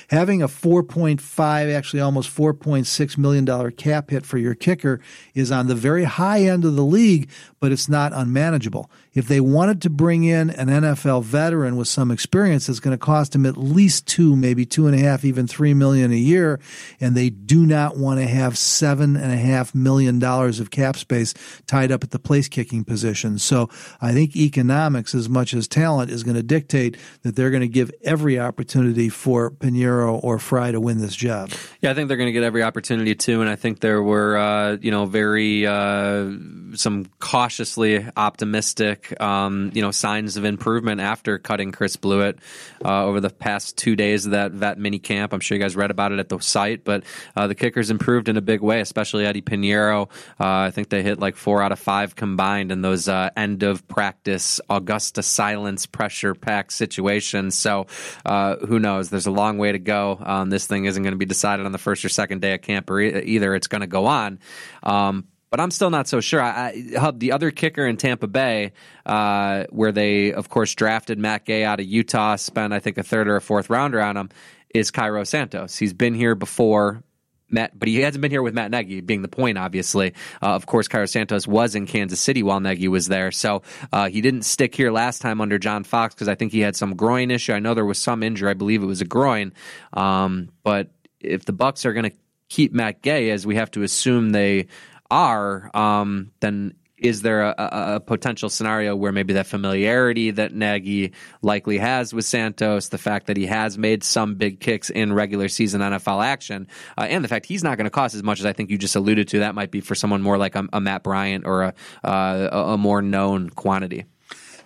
Having 0.10 0.44
a 0.44 0.48
four 0.48 0.84
point 0.84 1.22
five, 1.22 1.70
actually 1.70 2.02
almost 2.02 2.30
four 2.30 2.54
point 2.54 2.88
six 2.88 3.18
million 3.18 3.46
dollar 3.46 3.72
cap 3.72 4.10
hit 4.10 4.26
for 4.26 4.38
your 4.38 4.56
kicker 4.56 5.00
is 5.34 5.52
on 5.52 5.68
the 5.68 5.76
very 5.76 6.04
high 6.04 6.42
end 6.42 6.66
of 6.66 6.76
the 6.76 6.84
league, 6.84 7.30
but 7.60 7.72
it's 7.72 7.88
not 7.88 8.12
unmanageable. 8.14 8.92
If 9.18 9.28
they 9.28 9.42
wanted 9.42 9.82
to 9.82 9.90
bring 9.90 10.26
in 10.26 10.52
an 10.52 10.68
NFL 10.68 11.24
veteran 11.24 11.76
with 11.76 11.88
some 11.88 12.12
experience, 12.12 12.70
it's 12.70 12.80
going 12.80 12.96
to 12.96 13.04
cost 13.04 13.32
them 13.32 13.48
at 13.48 13.58
least 13.58 14.06
two, 14.06 14.36
maybe 14.36 14.64
two 14.64 14.86
and 14.86 14.94
a 14.94 15.00
half, 15.00 15.26
even 15.26 15.48
three 15.48 15.74
million 15.74 16.12
a 16.12 16.16
year, 16.16 16.60
and 17.00 17.16
they 17.18 17.32
do 17.32 17.66
not 17.66 17.98
want 17.98 18.20
to 18.20 18.28
have 18.28 18.60
seven 18.60 19.16
and 19.16 19.32
a 19.32 19.38
half 19.38 19.74
million 19.74 20.20
dollars 20.20 20.60
of 20.60 20.70
cap 20.70 20.98
space 20.98 21.34
tied 21.66 21.92
up 21.92 22.04
at 22.04 22.12
the 22.12 22.20
place 22.20 22.48
kicking 22.48 22.84
position. 22.84 23.40
So 23.40 23.72
I 24.00 24.14
think 24.14 24.36
economics, 24.36 25.16
as 25.16 25.28
much 25.28 25.56
as 25.56 25.68
talent, 25.68 26.12
is 26.12 26.24
going 26.24 26.36
to 26.36 26.44
dictate 26.44 26.96
that 27.24 27.36
they're 27.36 27.50
going 27.50 27.62
to 27.62 27.68
give 27.68 27.92
every 28.04 28.40
opportunity 28.40 29.10
for 29.10 29.50
Piñeiro 29.50 30.24
or 30.24 30.38
Fry 30.38 30.72
to 30.72 30.80
win 30.80 31.00
this 31.00 31.16
job. 31.16 31.50
Yeah, 31.82 31.90
I 31.90 31.96
think 31.96 32.08
they're 32.08 32.18
going 32.18 32.28
to 32.28 32.34
get 32.34 32.44
every 32.44 32.62
opportunity 32.62 33.16
too, 33.16 33.42
and 33.42 33.50
I 33.50 33.56
think 33.56 33.80
there 33.80 34.04
were, 34.04 34.38
uh, 34.38 34.78
you 34.80 34.92
know, 34.92 35.08
very 35.08 35.66
uh, 35.66 36.30
some 36.76 37.08
cautiously 37.18 38.06
optimistic, 38.16 39.07
um, 39.20 39.72
you 39.74 39.82
know, 39.82 39.92
signs 39.92 40.38
of 40.38 40.46
improvement 40.46 41.02
after 41.02 41.38
cutting 41.38 41.72
Chris 41.72 41.96
Blewitt 41.96 42.38
uh, 42.84 43.06
over 43.06 43.20
the 43.20 43.30
past 43.30 43.78
two 43.78 43.96
days 43.96 44.26
of 44.26 44.32
that 44.32 44.52
vet 44.52 44.78
mini 44.78 45.00
camp. 45.00 45.34
I'm 45.34 45.40
sure 45.40 45.58
you 45.58 45.64
guys 45.64 45.76
read 45.76 45.92
about 45.92 46.12
it 46.12 46.20
at 46.20 46.30
the 46.30 46.40
site, 46.40 46.84
but 46.84 47.04
uh, 47.36 47.48
the 47.48 47.56
kickers 47.56 47.90
improved 47.90 48.30
in 48.30 48.38
a 48.38 48.42
big 48.42 48.62
way, 48.62 48.82
especially 48.82 49.26
Eddy 49.26 49.42
Piñeiro. 49.42 50.10
Uh, 50.40 50.46
I 50.68 50.72
think 50.72 50.90
they 50.90 51.04
hit 51.04 51.20
like 51.20 51.36
four 51.36 51.62
out 51.62 51.72
of 51.72 51.80
five 51.80 52.16
combined 52.16 52.72
in 52.72 52.82
those 52.82 53.08
uh, 53.08 53.30
end 53.36 53.64
of 53.64 53.88
practice 53.88 54.60
Augusta 54.70 55.24
silence 55.24 55.86
pressure 55.86 56.36
pack 56.36 56.72
situations. 56.72 57.58
So 57.58 57.88
uh, 58.26 58.58
who 58.58 58.80
knows? 58.80 59.10
There's 59.10 59.28
a 59.28 59.32
long 59.32 59.58
way 59.58 59.72
to 59.72 59.80
go. 59.80 60.18
Um, 60.22 60.50
this 60.50 60.68
thing 60.68 60.86
isn't 60.86 61.02
going 61.02 61.14
to 61.14 61.18
be 61.18 61.26
decided 61.26 61.66
on 61.66 61.72
the 61.72 61.78
first 61.78 62.04
or 62.06 62.10
second 62.10 62.42
day 62.42 62.54
of 62.54 62.62
camp 62.62 62.90
or 62.90 63.00
e- 63.00 63.24
either. 63.24 63.56
It's 63.56 63.68
going 63.68 63.82
to 63.82 63.88
go 63.88 64.06
on. 64.06 64.40
Um, 64.84 65.28
but 65.50 65.60
I'm 65.60 65.72
still 65.72 65.90
not 65.90 66.08
so 66.08 66.20
sure. 66.20 66.42
I, 66.42 66.50
I, 66.96 67.00
Hub, 67.00 67.20
the 67.20 67.32
other 67.32 67.52
kicker 67.52 67.86
in 67.86 67.98
Tampa 67.98 68.28
Bay, 68.28 68.74
uh, 69.06 69.66
where 69.70 69.92
they, 69.92 70.34
of 70.34 70.50
course, 70.50 70.76
drafted 70.76 71.18
Matt 71.18 71.46
Gay 71.46 71.64
out 71.64 71.80
of 71.80 71.86
Utah, 71.86 72.36
spent, 72.36 72.74
I 72.74 72.80
think, 72.80 72.98
a 72.98 73.04
third 73.04 73.28
or 73.28 73.38
a 73.38 73.42
fourth 73.42 73.70
rounder 73.70 74.02
on 74.02 74.18
him, 74.18 74.30
is 74.74 74.92
Cairo 74.92 75.24
Santos. 75.24 75.78
He's 75.78 75.94
been 75.94 76.14
here 76.14 76.36
before. 76.36 77.04
Matt, 77.50 77.80
but 77.80 77.88
he 77.88 78.02
hasn't 78.02 78.22
been 78.22 78.32
here 78.32 78.42
with 78.42 78.54
Matt 78.54 78.72
Nagy, 78.72 79.00
being 79.00 79.22
the 79.22 79.30
point, 79.30 79.58
obviously. 79.58 80.14
Uh, 80.42 80.48
of 80.48 80.66
course, 80.66 80.90
Cairo 80.90 81.06
Santos 81.06 81.48
was 81.48 81.76
in 81.76 81.88
Kansas 81.88 82.20
City 82.20 82.44
while 82.44 82.60
Nagy 82.60 82.90
was 82.90 83.08
there, 83.08 83.32
so 83.32 83.62
uh, 83.94 84.10
he 84.10 84.20
didn't 84.20 84.42
stick 84.42 84.76
here 84.76 84.92
last 84.92 85.22
time 85.22 85.40
under 85.40 85.58
John 85.58 85.86
Fox 85.86 86.14
because 86.14 86.28
I 86.28 86.36
think 86.36 86.52
he 86.52 86.60
had 86.60 86.76
some 86.76 86.98
groin 86.98 87.32
issue. 87.32 87.54
I 87.54 87.60
know 87.60 87.74
there 87.74 87.86
was 87.86 88.00
some 88.00 88.22
injury. 88.22 88.50
I 88.50 88.54
believe 88.54 88.84
it 88.84 88.86
was 88.86 89.00
a 89.00 89.06
groin. 89.06 89.54
Um, 89.94 90.50
but 90.64 90.90
if 91.22 91.46
the 91.46 91.54
Bucs 91.54 91.86
are 91.86 91.94
going 91.94 92.12
to 92.12 92.18
keep 92.50 92.74
Matt 92.74 93.02
Gay, 93.02 93.30
as 93.30 93.46
we 93.48 93.56
have 93.56 93.72
to 93.72 93.84
assume 93.84 94.32
they 94.32 94.68
are, 95.10 95.70
um, 95.76 96.32
then 96.40 96.74
is 96.98 97.22
there 97.22 97.44
a, 97.44 97.56
a, 97.58 97.96
a, 97.96 98.00
potential 98.00 98.50
scenario 98.50 98.96
where 98.96 99.12
maybe 99.12 99.34
that 99.34 99.46
familiarity 99.46 100.32
that 100.32 100.54
Nagy 100.54 101.14
likely 101.42 101.78
has 101.78 102.14
with 102.14 102.26
Santos, 102.26 102.90
the 102.90 102.98
fact 102.98 103.28
that 103.28 103.38
he 103.38 103.46
has 103.46 103.78
made 103.78 104.04
some 104.04 104.36
big 104.36 104.60
kicks 104.60 104.90
in 104.90 105.14
regular 105.14 105.48
season 105.48 105.82
NFL 105.82 106.26
action, 106.26 106.68
uh, 106.98 107.02
and 107.02 107.24
the 107.24 107.28
fact 107.28 107.46
he's 107.46 107.64
not 107.64 107.78
going 107.78 107.86
to 107.86 107.92
cost 107.92 108.16
as 108.16 108.24
much 108.24 108.40
as 108.40 108.46
I 108.46 108.54
think 108.54 108.72
you 108.72 108.78
just 108.78 108.96
alluded 108.96 109.28
to, 109.30 109.40
that 109.40 109.54
might 109.54 109.70
be 109.70 109.80
for 109.80 109.94
someone 109.94 110.22
more 110.22 110.38
like 110.38 110.56
a, 110.56 110.68
a 110.74 110.82
Matt 110.82 111.04
Bryant 111.04 111.46
or 111.46 111.64
a, 111.64 111.74
uh, 112.04 112.74
a 112.74 112.78
more 112.78 113.02
known 113.02 113.52
quantity. 113.52 114.06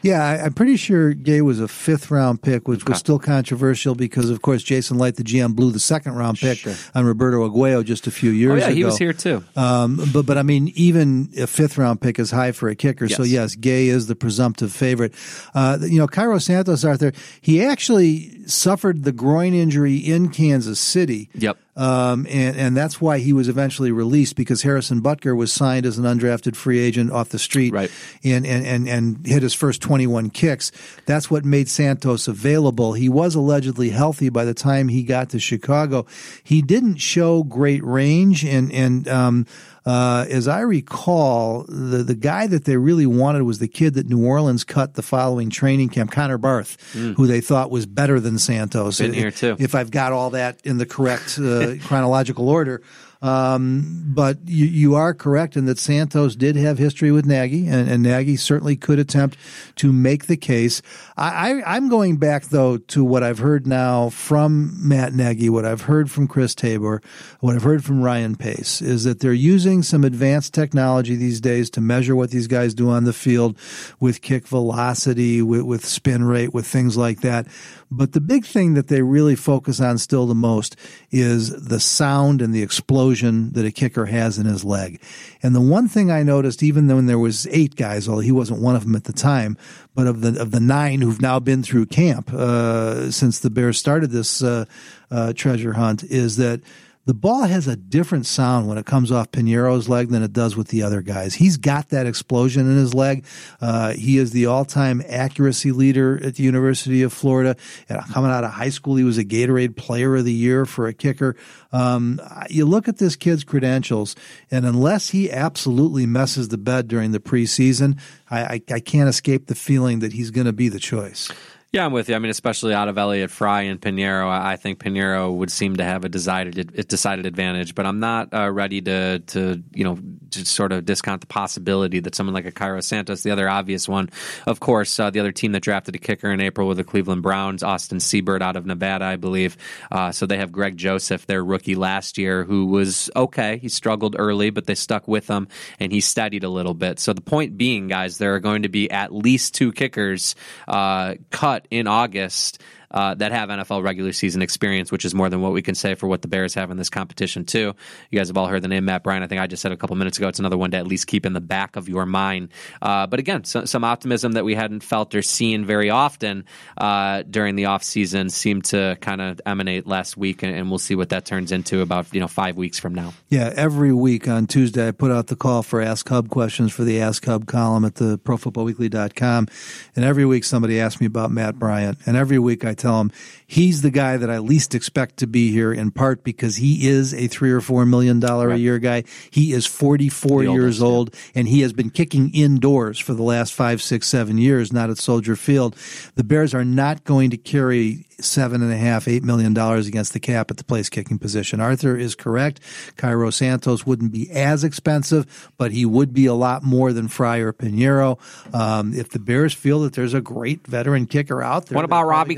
Yeah, 0.02 0.24
I, 0.24 0.46
am 0.46 0.54
pretty 0.54 0.78
sure 0.78 1.14
Gay 1.14 1.42
was 1.42 1.60
a 1.60 1.68
fifth 1.68 2.10
round 2.10 2.42
pick, 2.42 2.68
which 2.68 2.84
okay. 2.84 2.92
was 2.92 3.00
still 3.00 3.20
controversial 3.20 3.96
because, 3.96 4.30
of 4.30 4.42
course, 4.42 4.64
Jason 4.64 4.98
Licht, 4.98 5.18
the 5.18 5.24
GM, 5.24 5.56
blew 5.56 5.72
the 5.72 5.80
second 5.80 6.16
round 6.16 6.40
pick 6.40 6.60
sure. 6.60 6.74
on 6.96 7.06
Roberto 7.06 7.48
Aguayo 7.48 7.84
just 7.84 8.08
a 8.08 8.12
few 8.12 8.32
years 8.32 8.52
ago. 8.52 8.56
oh, 8.56 8.58
yeah, 8.60 8.66
ago. 8.68 8.76
he 8.76 8.84
was 8.84 8.98
here 8.98 9.14
too. 9.14 9.44
Um, 9.56 10.02
but 10.14 10.26
but 10.26 10.38
I 10.38 10.44
mean, 10.44 10.72
even 10.76 11.30
a 11.38 11.48
fifth 11.48 11.78
round 11.78 12.02
pick 12.02 12.20
is 12.20 12.32
high 12.32 12.52
for 12.52 12.70
a 12.70 12.76
kicker. 12.76 13.06
Yes. 13.06 13.18
So 13.18 13.24
yes, 13.24 13.56
Gay 13.56 13.88
is 13.88 14.08
the 14.08 14.16
presumptive 14.16 14.72
favorite. 14.72 15.14
Uh, 15.54 15.78
you 15.82 16.00
know, 16.00 16.08
Cairo 16.08 16.40
Santos, 16.40 16.84
Arthur, 16.84 17.12
he 17.42 17.64
actually 17.64 18.48
suffered 18.48 19.04
the 19.04 19.12
groin 19.12 19.54
injury 19.54 19.98
in 19.98 20.30
Kansas 20.30 20.80
City. 20.80 21.30
Yep. 21.34 21.58
Um, 21.76 22.28
and, 22.30 22.58
and 22.58 22.78
that's 22.78 23.00
why 23.00 23.20
he 23.20 23.32
was 23.32 23.48
eventually 23.48 23.92
released 23.92 24.36
because 24.36 24.64
Harrison 24.64 25.02
Butker 25.02 25.36
was 25.36 25.54
signed 25.54 25.86
as 25.86 25.98
an 25.98 26.04
undrafted 26.04 26.56
free 26.56 26.80
agent 26.80 27.12
off 27.12 27.30
the 27.30 27.40
street 27.40 27.72
right. 27.72 27.90
and, 28.24 28.46
and, 28.46 28.66
and, 28.66 28.90
and 28.90 29.26
hit 29.26 29.42
his 29.42 29.54
first 29.54 29.82
21 29.82 30.32
kicks. 30.32 30.72
That's 31.06 31.32
what 31.32 31.46
made 31.46 31.70
Santos 31.70 32.28
available. 32.28 32.94
He 32.94 33.08
was 33.08 33.36
allegedly 33.36 33.90
healthy 33.90 34.30
by 34.30 34.44
the 34.44 34.54
time 34.54 34.90
he 34.90 35.04
got 35.04 35.30
to 35.30 35.40
Chicago. 35.40 36.06
He 36.44 36.62
didn't 36.62 36.98
show 36.98 37.44
great 37.44 37.84
range 37.84 38.44
and, 38.44 38.72
and, 38.74 39.08
um, 39.08 39.46
uh, 39.86 40.26
as 40.30 40.48
I 40.48 40.60
recall, 40.60 41.64
the 41.68 42.04
the 42.04 42.16
guy 42.16 42.46
that 42.48 42.66
they 42.66 42.78
really 42.78 43.08
wanted 43.08 43.44
was 43.44 43.60
the 43.60 43.68
kid 43.68 43.96
that 43.96 44.08
New 44.08 44.24
Orleans 44.24 44.64
cut 44.64 44.94
the 44.94 45.02
following 45.02 45.50
training 45.50 45.90
camp, 45.90 46.12
Connor 46.12 46.38
Barth, 46.38 46.78
mm. 46.94 47.16
who 47.16 47.26
they 47.26 47.42
thought 47.42 47.72
was 47.72 47.88
better 47.88 48.20
than 48.20 48.38
Santos. 48.38 49.00
Been 49.00 49.14
here 49.14 49.32
too. 49.32 49.56
If 49.60 49.74
I've 49.74 49.90
got 49.90 50.12
all 50.12 50.32
that 50.32 50.62
in 50.64 50.78
the 50.78 50.86
correct 50.86 51.40
uh, 51.40 51.76
chronological 51.84 52.48
order. 52.48 52.82
Um, 53.22 54.02
but 54.08 54.40
you, 54.48 54.66
you 54.66 54.96
are 54.96 55.14
correct 55.14 55.56
in 55.56 55.66
that 55.66 55.78
Santos 55.78 56.36
did 56.36 56.56
have 56.56 56.80
history 56.80 57.12
with 57.12 57.26
Nagy, 57.26 57.68
and, 57.68 57.88
and 57.88 58.02
Nagy 58.02 58.36
certainly 58.36 58.76
could 58.76 58.98
attempt 58.98 59.38
to 59.76 59.94
make 59.94 60.26
the 60.26 60.38
case. 60.38 60.82
I, 61.16 61.62
I, 61.62 61.78
am 61.78 61.88
going 61.88 62.18
back, 62.18 62.46
though, 62.46 62.78
to 62.78 63.04
what 63.04 63.22
I've 63.22 63.38
heard 63.38 63.68
now 63.68 64.10
from 64.10 64.76
Matt 64.88 65.14
Nagy, 65.14 65.50
what 65.50 65.66
I've 65.66 65.82
heard 65.82 66.10
from 66.10 66.28
Chris 66.28 66.56
Tabor, 66.56 67.02
what 67.42 67.56
I've 67.56 67.64
heard 67.64 67.86
from 67.86 68.02
Ryan 68.02 68.36
Pace, 68.36 68.82
is 68.82 69.04
that 69.04 69.20
they're 69.20 69.34
using 69.34 69.84
some 69.84 70.04
advanced 70.04 70.56
technology 70.56 71.16
these 71.16 71.40
days 71.40 71.70
to 71.72 71.82
measure 71.82 72.16
what 72.16 72.32
these 72.32 72.48
guys 72.48 72.74
do 72.74 72.90
on 72.90 73.04
the 73.04 73.14
field 73.14 73.56
with 74.00 74.22
kick 74.22 74.48
velocity, 74.48 75.44
with, 75.44 75.62
with 75.62 75.86
spin 75.86 76.24
rate, 76.24 76.56
with 76.56 76.66
things 76.66 76.98
like 76.98 77.22
that. 77.22 77.46
But 77.94 78.14
the 78.14 78.22
big 78.22 78.46
thing 78.46 78.74
that 78.76 78.88
they 78.88 79.02
really 79.02 79.36
focus 79.36 79.82
on 79.82 79.98
still 79.98 80.26
the 80.26 80.34
most 80.34 80.78
is 81.12 81.50
the 81.50 81.80
sound 81.80 82.42
and 82.42 82.54
the 82.54 82.64
explosion 82.64 83.52
that 83.52 83.66
a 83.66 83.72
kicker 83.72 84.06
has 84.06 84.38
in 84.38 84.46
his 84.46 84.64
leg. 84.64 85.02
And 85.44 85.54
the 85.54 85.60
one 85.62 85.90
thing 85.90 86.10
I 86.10 86.24
noticed, 86.24 86.64
even 86.64 86.88
when 86.88 87.08
there 87.08 87.20
was 87.20 87.48
eight 87.48 87.76
guys, 87.76 88.08
although 88.08 88.22
he 88.22 88.32
wasn't 88.32 88.62
one 88.62 88.78
of 88.78 88.84
them 88.84 88.96
at 88.96 89.04
the 89.04 89.14
time, 89.14 89.58
but 89.94 90.08
of 90.08 90.22
the 90.22 90.42
of 90.42 90.52
the 90.52 90.62
nine 90.62 91.02
who've 91.02 91.22
now 91.22 91.40
been 91.40 91.64
through 91.64 91.88
camp 91.88 92.32
uh, 92.34 93.12
since 93.12 93.40
the 93.40 93.50
Bears 93.50 93.78
started 93.78 94.12
this 94.12 94.42
uh, 94.42 94.64
uh, 95.12 95.34
treasure 95.34 95.74
hunt, 95.74 96.02
is 96.04 96.38
that 96.38 96.62
the 97.06 97.14
ball 97.14 97.44
has 97.44 97.68
a 97.68 97.76
different 97.76 98.26
sound 98.26 98.68
when 98.68 98.78
it 98.78 98.86
comes 98.86 99.12
off 99.12 99.32
Piñeiro's 99.32 99.90
leg 99.90 100.10
than 100.10 100.22
it 100.22 100.34
does 100.34 100.56
with 100.56 100.68
the 100.68 100.84
other 100.84 101.02
guys. 101.02 101.34
He's 101.34 101.58
got 101.58 101.90
that 101.90 102.06
explosion 102.06 102.70
in 102.70 102.78
his 102.78 102.94
leg. 102.94 103.26
Uh, 103.60 103.94
he 103.94 104.18
is 104.18 104.32
the 104.32 104.46
all-time 104.46 105.02
accuracy 105.08 105.72
leader 105.72 106.20
at 106.24 106.36
the 106.36 106.44
University 106.44 107.02
of 107.02 107.12
Florida. 107.12 107.56
And 107.90 108.00
coming 108.12 108.30
out 108.30 108.44
of 108.44 108.52
high 108.52 108.70
school, 108.70 108.96
he 108.96 109.04
was 109.04 109.18
a 109.18 109.26
Gatorade 109.26 109.76
Player 109.76 110.16
of 110.16 110.26
the 110.26 110.34
Year 110.34 110.66
for 110.66 110.88
a 110.88 110.94
kicker. 110.94 111.36
Um, 111.72 112.22
you 112.50 112.66
look 112.66 112.88
at 112.88 112.98
this 112.98 113.16
kid's 113.16 113.44
credentials, 113.44 114.16
and 114.52 114.66
unless 114.66 115.10
he 115.10 115.32
absolutely 115.32 116.06
messes 116.06 116.50
the 116.50 116.58
bed 116.58 116.88
during 116.88 117.12
the 117.12 117.20
preseason, 117.20 118.00
I, 118.30 118.42
I, 118.42 118.62
I 118.74 118.80
can't 118.80 119.10
escape 119.10 119.48
the 119.48 119.56
feeling 119.56 120.00
that 120.00 120.14
he's 120.14 120.30
going 120.30 120.48
to 120.48 120.54
be 120.54 120.70
the 120.70 120.80
choice. 120.80 121.32
Yeah, 121.74 121.86
I'm 121.86 121.94
with 121.94 122.10
you. 122.10 122.16
I 122.16 122.20
mean, 122.20 122.32
especially 122.32 122.74
out 122.74 122.90
of 122.90 122.98
Elliott 122.98 123.32
Fry 123.32 123.62
and 123.62 123.80
Piñeiro, 123.80 124.30
I 124.30 124.58
think 124.58 124.80
Piñeiro 124.80 125.34
would 125.34 125.50
seem 125.50 125.78
to 125.78 125.86
have 125.86 126.04
a 126.04 126.10
decided 126.10 126.86
decided 126.90 127.26
advantage. 127.26 127.76
But 127.76 127.86
I'm 127.86 128.02
not 128.02 128.34
uh, 128.34 128.52
ready 128.52 128.82
to 128.82 129.20
to 129.20 129.64
you 129.74 129.86
know 129.86 129.98
to 130.32 130.46
sort 130.46 130.74
of 130.74 130.84
discount 130.84 131.22
the 131.22 131.28
possibility 131.28 132.02
that 132.02 132.14
someone 132.14 132.34
like 132.34 132.46
a 132.46 132.52
Cairo 132.52 132.82
Santos, 132.82 133.24
the 133.24 133.32
other 133.32 133.48
obvious 133.48 133.88
one, 133.88 134.10
of 134.46 134.60
course, 134.60 135.00
uh, 135.00 135.12
the 135.12 135.22
other 135.22 135.32
team 135.32 135.54
that 135.54 135.62
drafted 135.62 135.96
a 135.96 135.98
kicker 135.98 136.30
in 136.30 136.42
April 136.42 136.68
were 136.68 136.76
the 136.76 136.84
Cleveland 136.84 137.22
Browns, 137.22 137.64
Austin 137.64 138.00
Seibert 138.00 138.42
out 138.42 138.58
of 138.58 138.66
Nevada, 138.66 139.06
I 139.06 139.16
believe. 139.16 139.56
Uh, 139.90 140.12
so 140.12 140.26
they 140.26 140.38
have 140.38 140.52
Greg 140.52 140.76
Joseph, 140.76 141.26
their 141.26 141.44
rookie 141.44 141.76
last 141.76 142.18
year, 142.18 142.44
who 142.44 142.66
was 142.66 143.10
okay. 143.16 143.60
He 143.60 143.70
struggled 143.70 144.18
early, 144.20 144.50
but 144.50 144.66
they 144.66 144.76
stuck 144.76 145.08
with 145.08 145.30
him 145.30 145.48
and 145.80 145.94
he 145.94 146.02
studied 146.02 146.44
a 146.44 146.50
little 146.50 146.74
bit. 146.74 147.00
So 147.00 147.14
the 147.14 147.22
point 147.22 147.58
being, 147.58 147.88
guys, 147.88 148.18
there 148.18 148.36
are 148.36 148.42
going 148.42 148.64
to 148.64 148.70
be 148.70 148.92
at 148.92 149.14
least 149.14 149.56
two 149.56 149.72
kickers 149.72 150.36
uh, 150.68 151.16
cut 151.30 151.61
in 151.70 151.88
August 151.88 152.62
uh, 152.92 153.14
that 153.16 153.32
have 153.32 153.50
NFL 153.50 153.84
regular 153.84 154.12
season 154.12 154.42
experience, 154.42 154.92
which 154.92 155.06
is 155.06 155.14
more 155.14 155.30
than 155.30 155.42
what 155.42 155.54
we 155.54 155.62
can 155.62 155.76
say 155.76 155.96
for 155.96 156.08
what 156.08 156.22
the 156.22 156.28
Bears 156.28 156.54
have 156.54 156.72
in 156.72 156.78
this 156.78 156.90
competition, 156.90 157.46
too. 157.46 157.74
You 158.10 158.20
guys 158.20 158.28
have 158.28 158.38
all 158.38 158.48
heard 158.48 158.62
the 158.62 158.68
name 158.68 158.86
Matt 158.86 159.04
Bryant. 159.04 159.24
I 159.24 159.28
think 159.28 159.42
I 159.42 159.48
just 159.48 159.62
said 159.62 159.72
a 159.72 159.78
couple 159.78 159.96
minutes 159.96 160.18
ago. 160.18 160.28
It's 160.28 160.40
another 160.40 160.58
one 160.58 160.72
to 160.72 160.78
at 160.78 160.88
least 160.88 161.08
keep 161.08 161.26
in 161.26 161.34
the 161.34 161.42
back 161.42 161.76
of 161.76 161.90
your 161.90 162.06
mind. 162.06 162.50
Uh, 162.82 163.08
but 163.08 163.20
again, 163.20 163.44
so, 163.44 163.66
some 163.66 163.84
optimism 163.84 164.34
that 164.34 164.46
we 164.46 164.56
hadn't 164.56 164.84
felt 164.84 165.16
or 165.16 165.22
seen 165.22 165.66
very 165.66 165.90
often 165.90 166.46
uh, 166.78 167.24
during 167.30 167.56
the 167.56 167.64
offseason 167.64 168.32
seemed 168.32 168.66
to 168.66 168.98
kind 169.02 169.22
of 169.22 169.42
emanate 169.46 169.88
last 169.88 170.18
week, 170.18 170.44
and, 170.44 170.56
and, 170.56 170.70
we'll 170.72 170.80
see 170.80 170.96
what 170.96 171.10
that 171.10 171.26
turns 171.26 171.52
into 171.52 171.82
about 171.82 172.14
you 172.14 172.20
know 172.20 172.28
five 172.28 172.56
weeks 172.56 172.80
from 172.80 172.96
now. 172.96 173.14
Yeah, 173.30 173.52
every 173.56 173.92
week 173.92 174.28
on 174.28 174.48
Tuesday, 174.48 174.88
I 174.88 174.92
put 174.92 175.12
out 175.12 175.28
the 175.28 175.36
call 175.36 175.64
for 175.64 175.82
Ask 175.82 176.08
Hub 176.10 176.30
questions 176.30 176.72
for 176.72 176.84
the 176.84 177.02
Ask 177.02 177.26
Hub 177.26 177.46
column 177.46 177.84
at 177.84 177.96
the 177.96 178.18
ProFootballWeekly.com, 178.20 179.48
and 179.96 180.06
every 180.06 180.26
week 180.26 180.44
somebody 180.44 180.80
asks 180.80 181.02
me 181.02 181.08
about 181.08 181.32
Matt 181.32 181.60
Bryant, 181.60 181.98
and 182.06 182.16
every 182.16 182.40
week 182.40 182.64
I 182.64 182.74
tell 182.82 183.00
him 183.00 183.12
he's 183.48 183.82
the 183.82 183.92
guy 183.92 184.18
that 184.18 184.30
I 184.30 184.38
least 184.40 184.74
expect 184.74 185.18
to 185.18 185.28
be 185.28 185.52
here 185.52 185.74
in 185.74 185.92
part 185.92 186.24
because 186.24 186.56
he 186.56 186.88
is 186.88 187.14
a 187.14 187.28
three 187.28 187.52
or 187.52 187.62
four 187.62 187.86
million 187.86 188.20
dollar 188.20 188.48
right. 188.48 188.56
a 188.56 188.60
year 188.60 188.80
guy. 188.80 189.04
He 189.30 189.54
is 189.54 189.66
44 189.66 190.44
the 190.44 190.52
years 190.52 190.82
old 190.82 191.14
yeah. 191.14 191.42
and 191.42 191.48
he 191.48 191.62
has 191.62 191.74
been 191.74 191.90
kicking 191.90 192.34
indoors 192.34 193.00
for 193.00 193.14
the 193.14 193.24
last 193.24 193.54
five, 193.54 193.82
six, 193.82 194.08
seven 194.08 194.38
years, 194.38 194.72
not 194.72 194.90
at 194.90 194.98
Soldier 194.98 195.36
Field. 195.36 195.76
The 196.16 196.24
Bears 196.24 196.54
are 196.54 196.66
not 196.66 197.04
going 197.04 197.30
to 197.32 197.38
carry 197.38 198.06
seven 198.26 198.62
and 198.62 198.72
a 198.72 198.78
half, 198.78 199.08
eight 199.08 199.24
million 199.24 199.54
dollars 199.54 199.88
against 199.88 200.14
the 200.14 200.20
cap 200.20 200.52
at 200.52 200.58
the 200.58 200.64
place 200.64 200.90
kicking 200.90 201.18
position. 201.18 201.60
Arthur 201.60 201.98
is 201.98 202.16
correct. 202.16 202.60
Cairo 202.98 203.30
Santos 203.30 203.86
wouldn't 203.86 204.12
be 204.12 204.30
as 204.32 204.64
expensive, 204.64 205.52
but 205.58 205.72
he 205.72 205.86
would 205.86 206.14
be 206.14 206.26
a 206.26 206.34
lot 206.34 206.64
more 206.64 206.94
than 206.94 207.08
Fry 207.08 207.38
or 207.38 207.54
Piñeiro. 207.54 208.20
Um, 208.54 208.94
if 208.94 209.10
the 209.10 209.20
Bears 209.20 209.54
feel 209.54 209.82
that 209.82 209.94
there's 209.94 210.14
a 210.14 210.22
great 210.22 210.66
veteran 210.68 211.06
kicker 211.06 211.42
out 211.42 211.68
there, 211.68 211.76
what 211.76 211.86
about 211.86 212.06
Robbie 212.06 212.36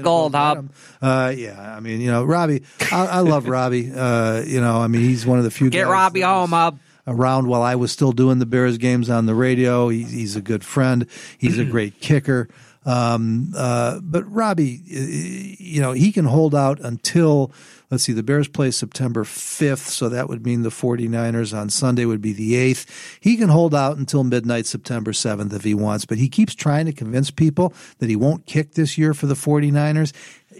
Uh, 1.01 1.33
yeah, 1.35 1.75
I 1.75 1.79
mean, 1.79 2.01
you 2.01 2.11
know, 2.11 2.23
Robbie, 2.23 2.63
I, 2.91 3.05
I 3.05 3.19
love 3.19 3.47
Robbie. 3.47 3.91
Uh, 3.93 4.41
you 4.45 4.61
know, 4.61 4.77
I 4.77 4.87
mean, 4.87 5.01
he's 5.01 5.25
one 5.25 5.37
of 5.37 5.43
the 5.43 5.51
few. 5.51 5.69
Get 5.69 5.87
Robbie 5.87 6.21
home, 6.21 6.51
Hub 6.51 6.79
around 7.05 7.47
while 7.47 7.61
I 7.61 7.75
was 7.75 7.91
still 7.91 8.11
doing 8.11 8.39
the 8.39 8.45
Bears 8.45 8.77
games 8.77 9.09
on 9.09 9.25
the 9.25 9.35
radio. 9.35 9.89
He, 9.89 10.03
he's 10.03 10.35
a 10.35 10.41
good 10.41 10.63
friend. 10.63 11.07
He's 11.37 11.59
a 11.59 11.65
great 11.71 11.99
kicker. 11.99 12.47
Um, 12.85 13.53
uh, 13.55 13.99
but 14.01 14.23
Robbie, 14.31 14.81
you 14.85 15.81
know, 15.81 15.93
he 15.93 16.11
can 16.11 16.25
hold 16.25 16.53
out 16.53 16.79
until, 16.79 17.51
let's 17.89 18.03
see, 18.03 18.13
the 18.13 18.23
Bears 18.23 18.47
play 18.47 18.71
September 18.71 19.23
5th, 19.23 19.89
so 19.89 20.09
that 20.09 20.27
would 20.27 20.45
mean 20.45 20.63
the 20.63 20.69
49ers 20.69 21.57
on 21.57 21.69
Sunday 21.69 22.05
would 22.05 22.21
be 22.21 22.33
the 22.33 22.53
8th. 22.53 22.85
He 23.19 23.37
can 23.37 23.49
hold 23.49 23.73
out 23.73 23.97
until 23.97 24.23
midnight 24.23 24.65
September 24.65 25.11
7th 25.11 25.53
if 25.53 25.63
he 25.63 25.73
wants, 25.73 26.05
but 26.05 26.17
he 26.17 26.27
keeps 26.27 26.55
trying 26.55 26.85
to 26.85 26.93
convince 26.93 27.31
people 27.31 27.73
that 27.99 28.09
he 28.09 28.15
won't 28.15 28.45
kick 28.45 28.73
this 28.73 28.97
year 28.97 29.13
for 29.13 29.27
the 29.27 29.35
49ers 29.35 30.13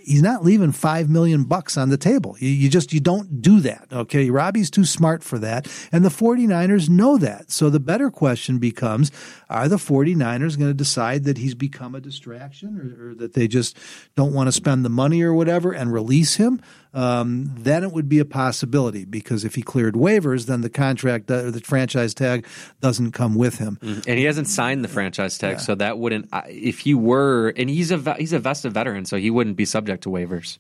he's 0.04 0.22
not 0.22 0.44
leaving 0.44 0.72
five 0.72 1.10
million 1.10 1.44
bucks 1.44 1.78
on 1.78 1.90
the 1.90 1.98
table. 1.98 2.36
You, 2.40 2.50
you, 2.50 2.70
just 2.70 2.94
you 2.94 3.00
don't 3.00 3.42
do 3.42 3.60
that. 3.62 3.88
Okay. 3.92 4.30
Robbie's 4.30 4.70
too 4.70 4.86
smart 4.86 5.24
for 5.24 5.40
that. 5.40 5.68
And 5.92 6.04
the 6.04 6.10
49ers 6.10 6.90
know 6.90 7.18
that. 7.18 7.52
So 7.52 7.70
the 7.70 7.80
better 7.80 8.10
question 8.10 8.60
becomes 8.60 9.12
are 9.50 9.68
the 9.68 9.78
49ers 9.78 10.58
going 10.58 10.70
to 10.70 10.74
decide 10.74 11.24
that 11.26 11.38
he's 11.38 11.56
become 11.56 11.96
a 11.96 12.02
distraction 12.02 12.78
or, 12.78 13.10
or 13.10 13.16
that 13.16 13.34
they 13.34 13.48
just 13.48 13.78
don't 14.16 14.34
want 14.34 14.48
to 14.48 14.52
spend 14.52 14.84
the 14.84 14.90
money 14.90 15.22
or 15.22 15.34
whatever 15.34 15.72
and 15.72 15.94
release 15.94 16.36
him? 16.36 16.62
Um, 16.94 17.52
then 17.58 17.84
it 17.84 17.92
would 17.92 18.08
be 18.08 18.20
a 18.20 18.26
possibility 18.26 19.04
because 19.04 19.44
if 19.44 19.56
he 19.56 19.62
cleared 19.62 19.96
waivers, 19.96 20.46
then 20.46 20.62
the 20.62 20.70
contract, 20.70 21.30
uh, 21.32 21.50
the 21.50 21.60
franchise 21.60 22.14
tag 22.14 22.46
doesn't 22.82 23.12
come 23.12 23.34
with 23.34 23.58
him. 23.58 23.80
Mm-hmm. 23.82 24.02
And 24.08 24.20
he 24.20 24.26
hasn't 24.26 24.48
signed 24.48 24.84
the 24.84 24.88
franchise 24.88 25.38
tag, 25.38 25.54
yeah. 25.54 25.58
so 25.58 25.76
that 25.76 25.98
wouldn't. 25.98 26.30
If 26.48 26.80
he 26.80 26.94
were, 26.94 27.50
and 27.58 27.70
he's 27.70 27.92
a 27.92 28.14
he's 28.16 28.34
a 28.34 28.40
vested 28.40 28.74
veteran, 28.74 29.06
so 29.06 29.18
he 29.18 29.32
wouldn't 29.32 29.56
be 29.56 29.66
subject 29.66 30.04
to 30.04 30.10
waivers. 30.10 30.60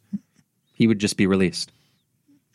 He 0.74 0.88
would 0.88 1.00
just 1.00 1.17
be 1.17 1.28
released. 1.28 1.72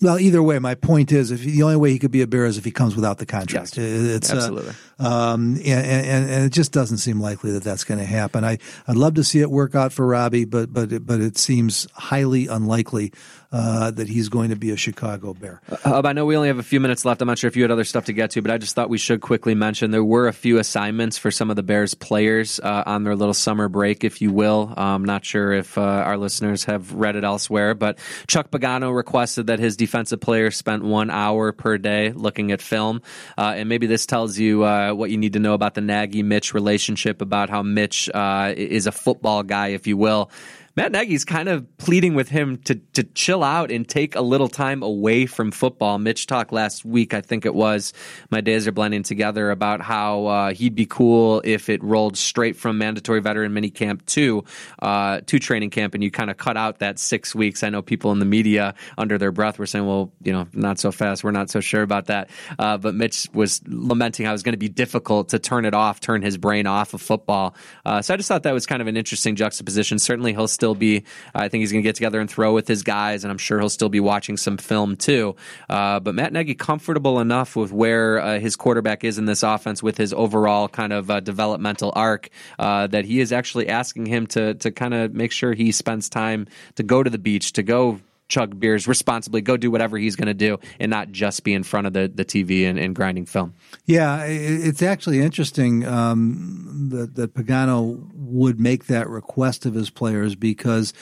Well, 0.01 0.19
either 0.19 0.43
way, 0.43 0.59
my 0.61 0.75
point 0.75 1.11
is, 1.11 1.31
if 1.31 1.41
the 1.41 1.63
only 1.63 1.77
way 1.77 1.91
he 1.91 1.99
could 1.99 2.13
be 2.13 2.23
a 2.23 2.27
Bear 2.27 2.47
is 2.47 2.57
if 2.57 2.65
he 2.65 2.71
comes 2.71 2.95
without 2.95 3.19
the 3.19 3.27
contract. 3.27 3.77
Yes, 3.77 3.85
it's 3.85 4.31
absolutely, 4.31 4.71
uh, 4.71 4.75
um, 4.99 5.55
and, 5.57 5.67
and, 5.67 6.31
and, 6.31 6.45
it 6.45 6.53
just 6.53 6.73
doesn't 6.73 6.99
seem 6.99 7.21
likely 7.21 7.53
that 7.53 7.63
that's 7.63 7.85
going 7.85 8.01
to 8.01 8.07
happen. 8.07 8.45
I 8.45 8.59
I'd 8.87 8.97
love 8.97 9.15
to 9.15 9.25
see 9.25 9.41
it 9.41 9.51
work 9.51 9.75
out 9.75 9.93
for 9.93 10.07
Robbie, 10.07 10.45
but 10.45 10.73
but 10.73 11.07
but 11.07 11.21
it 11.21 11.39
seems 11.39 11.87
highly 11.95 12.49
unlikely 12.49 13.13
uh, 13.51 13.91
that 13.93 14.09
he's 14.09 14.29
going 14.29 14.51
to 14.51 14.57
be 14.57 14.71
a 14.71 14.77
Chicago 14.77 15.33
Bear. 15.33 15.61
Uh, 15.85 16.03
I 16.05 16.13
know 16.13 16.27
we 16.27 16.37
only 16.37 16.49
have 16.49 16.59
a 16.59 16.63
few 16.63 16.81
minutes 16.81 17.05
left. 17.05 17.23
I'm 17.23 17.29
not 17.29 17.39
sure 17.39 17.49
if 17.49 17.57
you 17.57 17.63
had 17.63 17.71
other 17.71 17.85
stuff 17.85 18.07
to 18.07 18.13
get 18.13 18.33
to, 18.33 18.43
but 18.43 18.51
I 18.51 18.59
just 18.59 18.75
thought 18.75 18.91
we 18.91 18.99
should 18.99 19.21
quickly 19.21 19.55
mention 19.55 19.91
there 19.91 20.05
were 20.05 20.29
a 20.29 20.33
few 20.33 20.59
assignments 20.59 21.17
for 21.17 21.31
some 21.31 21.49
of 21.49 21.57
the 21.57 21.63
Bears 21.63 21.95
players 21.95 22.61
uh, 22.61 22.83
on 22.85 23.05
their 23.05 23.17
little 23.17 23.35
summer 23.35 23.69
break, 23.69 24.05
if 24.05 24.21
you 24.21 24.33
will. 24.33 24.75
I'm 24.77 25.05
not 25.05 25.25
sure 25.25 25.53
if 25.53 25.79
uh, 25.79 25.83
our 25.83 26.19
listeners 26.19 26.65
have 26.65 26.93
read 26.93 27.17
it 27.17 27.25
elsewhere, 27.25 27.75
but 27.75 27.99
Chuck 28.27 28.51
Pagano 28.51 28.95
requested 28.95 29.47
that 29.47 29.61
his 29.61 29.77
defensive 29.77 30.21
players 30.21 30.57
spent 30.57 30.85
one 30.85 31.11
hour 31.11 31.53
per 31.53 31.79
day 31.79 32.13
looking 32.13 32.53
at 32.53 32.61
film. 32.61 33.01
Uh, 33.37 33.55
and 33.57 33.69
maybe 33.69 33.87
this 33.87 34.05
tells 34.05 34.39
you 34.39 34.65
uh, 34.89 34.95
what 34.95 35.11
you 35.11 35.19
need 35.19 35.33
to 35.35 35.39
know 35.39 35.55
about 35.55 35.75
the 35.75 35.81
Nagy 35.81 36.23
Mitch 36.23 36.55
relationship, 36.55 37.21
about 37.21 37.51
how 37.51 37.63
Mitch 37.63 38.09
is 38.15 38.87
a 38.87 38.93
football 38.93 39.43
guy, 39.43 39.69
if 39.69 39.87
you 39.87 39.97
will. 39.97 40.31
Matt 40.79 40.93
Nagy's 40.93 41.25
kind 41.25 41.49
of 41.49 41.67
pleading 41.79 42.15
with 42.15 42.29
him 42.29 42.59
to 42.59 42.77
to 42.77 43.03
chill 43.03 43.43
out 43.43 43.73
and 43.73 43.89
take 43.89 44.15
a 44.15 44.21
little 44.21 44.47
time 44.47 44.85
away 44.85 45.27
from 45.27 45.51
football. 45.51 45.99
Mitch 45.99 46.29
talked 46.29 46.53
last 46.53 46.85
week, 46.85 47.15
I 47.15 47.21
think 47.21 47.45
it 47.45 47.53
was. 47.53 47.93
My 48.31 48.41
days 48.41 48.69
are 48.69 48.71
blending 48.71 49.03
together 49.03 49.51
about 49.51 49.81
how 49.81 50.27
uh, 50.27 50.53
he'd 50.53 50.77
be 50.77 50.87
cool 50.87 51.43
if 51.45 51.69
it 51.69 51.83
rolled 51.83 52.17
straight 52.17 52.55
from 52.55 52.79
mandatory 52.79 53.21
veteran 53.21 53.53
minicamp 53.53 54.07
to 54.07 54.45
uh, 54.79 55.21
to 55.27 55.41
training 55.41 55.71
camp, 55.71 55.95
and 55.95 56.05
you 56.05 56.13
kind 56.13 56.31
of 56.31 56.37
cut 56.37 56.57
out 56.57 56.79
that 56.79 57.01
six 57.01 57.35
weeks. 57.35 57.65
I 57.65 57.71
know 57.71 57.83
people 57.83 58.13
in 58.13 58.21
the 58.21 58.25
media 58.25 58.77
under 58.97 59.19
their 59.19 59.33
breath 59.33 59.59
were 59.59 59.67
saying, 59.67 59.85
"Well, 59.85 60.13
you 60.23 60.33
know, 60.33 60.47
not 60.53 60.79
so 60.79 60.93
fast. 60.93 61.25
We're 61.25 61.33
not 61.33 61.51
so 61.51 61.59
sure 61.59 61.83
about 61.83 62.07
that." 62.07 62.31
Uh, 62.57 62.79
but 62.79 62.95
Mitch 62.95 63.27
was 63.35 63.63
lamenting 63.67 64.27
how 64.27 64.31
it 64.31 64.35
was 64.35 64.45
going 64.45 64.53
to 64.53 64.59
be 64.59 64.69
difficult 64.69 65.31
to 65.31 65.41
turn 65.41 65.65
it 65.65 65.75
off, 65.75 65.99
turn 65.99 66.23
his 66.23 66.39
brain 66.39 66.69
off 66.69 66.95
of 66.95 67.03
football. 67.03 67.57
Uh, 67.85 68.01
so 68.01 68.15
I 68.15 68.17
just 68.17 68.29
thought 68.29 68.45
that 68.45 68.55
was 68.55 68.65
kind 68.65 68.81
of 68.81 68.87
an 68.87 68.97
interesting 68.97 69.35
juxtaposition. 69.35 69.99
Certainly, 69.99 70.35
he'll 70.35 70.47
still 70.47 70.68
still 70.69 70.75
be. 70.75 71.05
I 71.35 71.49
think 71.49 71.63
he's 71.63 71.73
going 71.73 71.83
to 71.83 71.89
get 71.89 71.95
together 71.95 72.21
and 72.21 72.31
throw 72.31 72.53
with 72.53 72.69
his 72.69 72.83
guys, 72.83 73.25
and 73.25 73.31
I'm 73.31 73.39
sure 73.39 73.59
he'll 73.59 73.71
still 73.71 73.89
be 73.89 74.01
watching 74.01 74.37
some 74.37 74.59
film 74.59 74.97
too. 74.97 75.35
Uh, 75.69 75.99
but 76.01 76.15
Matt 76.15 76.33
Nagy 76.33 76.55
comfortable 76.55 77.21
enough 77.21 77.57
with 77.57 77.73
where 77.73 78.21
uh, 78.21 78.39
his 78.39 78.55
quarterback 78.55 79.03
is 79.03 79.17
in 79.19 79.25
this 79.25 79.43
offense 79.43 79.83
with 79.83 79.97
his 79.97 80.13
overall 80.13 80.69
kind 80.69 80.93
of 80.93 81.11
uh, 81.11 81.21
developmental 81.21 81.93
arc 81.97 82.29
uh, 82.59 82.87
that 82.89 83.07
he 83.07 83.21
is 83.21 83.33
actually 83.33 83.69
asking 83.69 84.07
him 84.07 84.27
to 84.27 84.55
to 84.55 84.71
kind 84.71 84.93
of 84.93 85.15
make 85.15 85.33
sure 85.33 85.55
he 85.55 85.73
spends 85.73 86.09
time 86.09 86.47
to 86.75 86.83
go 86.83 87.03
to 87.03 87.09
the 87.09 87.19
beach, 87.19 87.53
to 87.55 87.63
go 87.63 88.01
chug 88.29 88.61
beers 88.61 88.87
responsibly, 88.87 89.41
go 89.41 89.57
do 89.57 89.71
whatever 89.71 89.99
he's 89.99 90.17
going 90.17 90.29
to 90.29 90.35
do, 90.35 90.59
and 90.79 90.91
not 90.91 91.11
just 91.11 91.43
be 91.45 91.55
in 91.55 91.63
front 91.63 91.87
of 91.87 91.93
the, 91.93 92.11
the 92.15 92.25
TV 92.25 92.69
and, 92.69 92.79
and 92.79 92.95
grinding 92.95 93.25
film. 93.25 93.55
Yeah, 93.87 94.25
it's 94.25 94.83
actually 94.83 95.21
interesting 95.21 95.87
um, 95.87 96.89
that, 96.91 97.15
that 97.17 97.35
Pagano 97.35 98.11
would 98.29 98.61
make 98.61 98.87
that 98.87 99.09
request 99.09 99.67
of 99.67 99.75
his 99.75 99.91
players 99.91 100.35
because. 100.35 100.93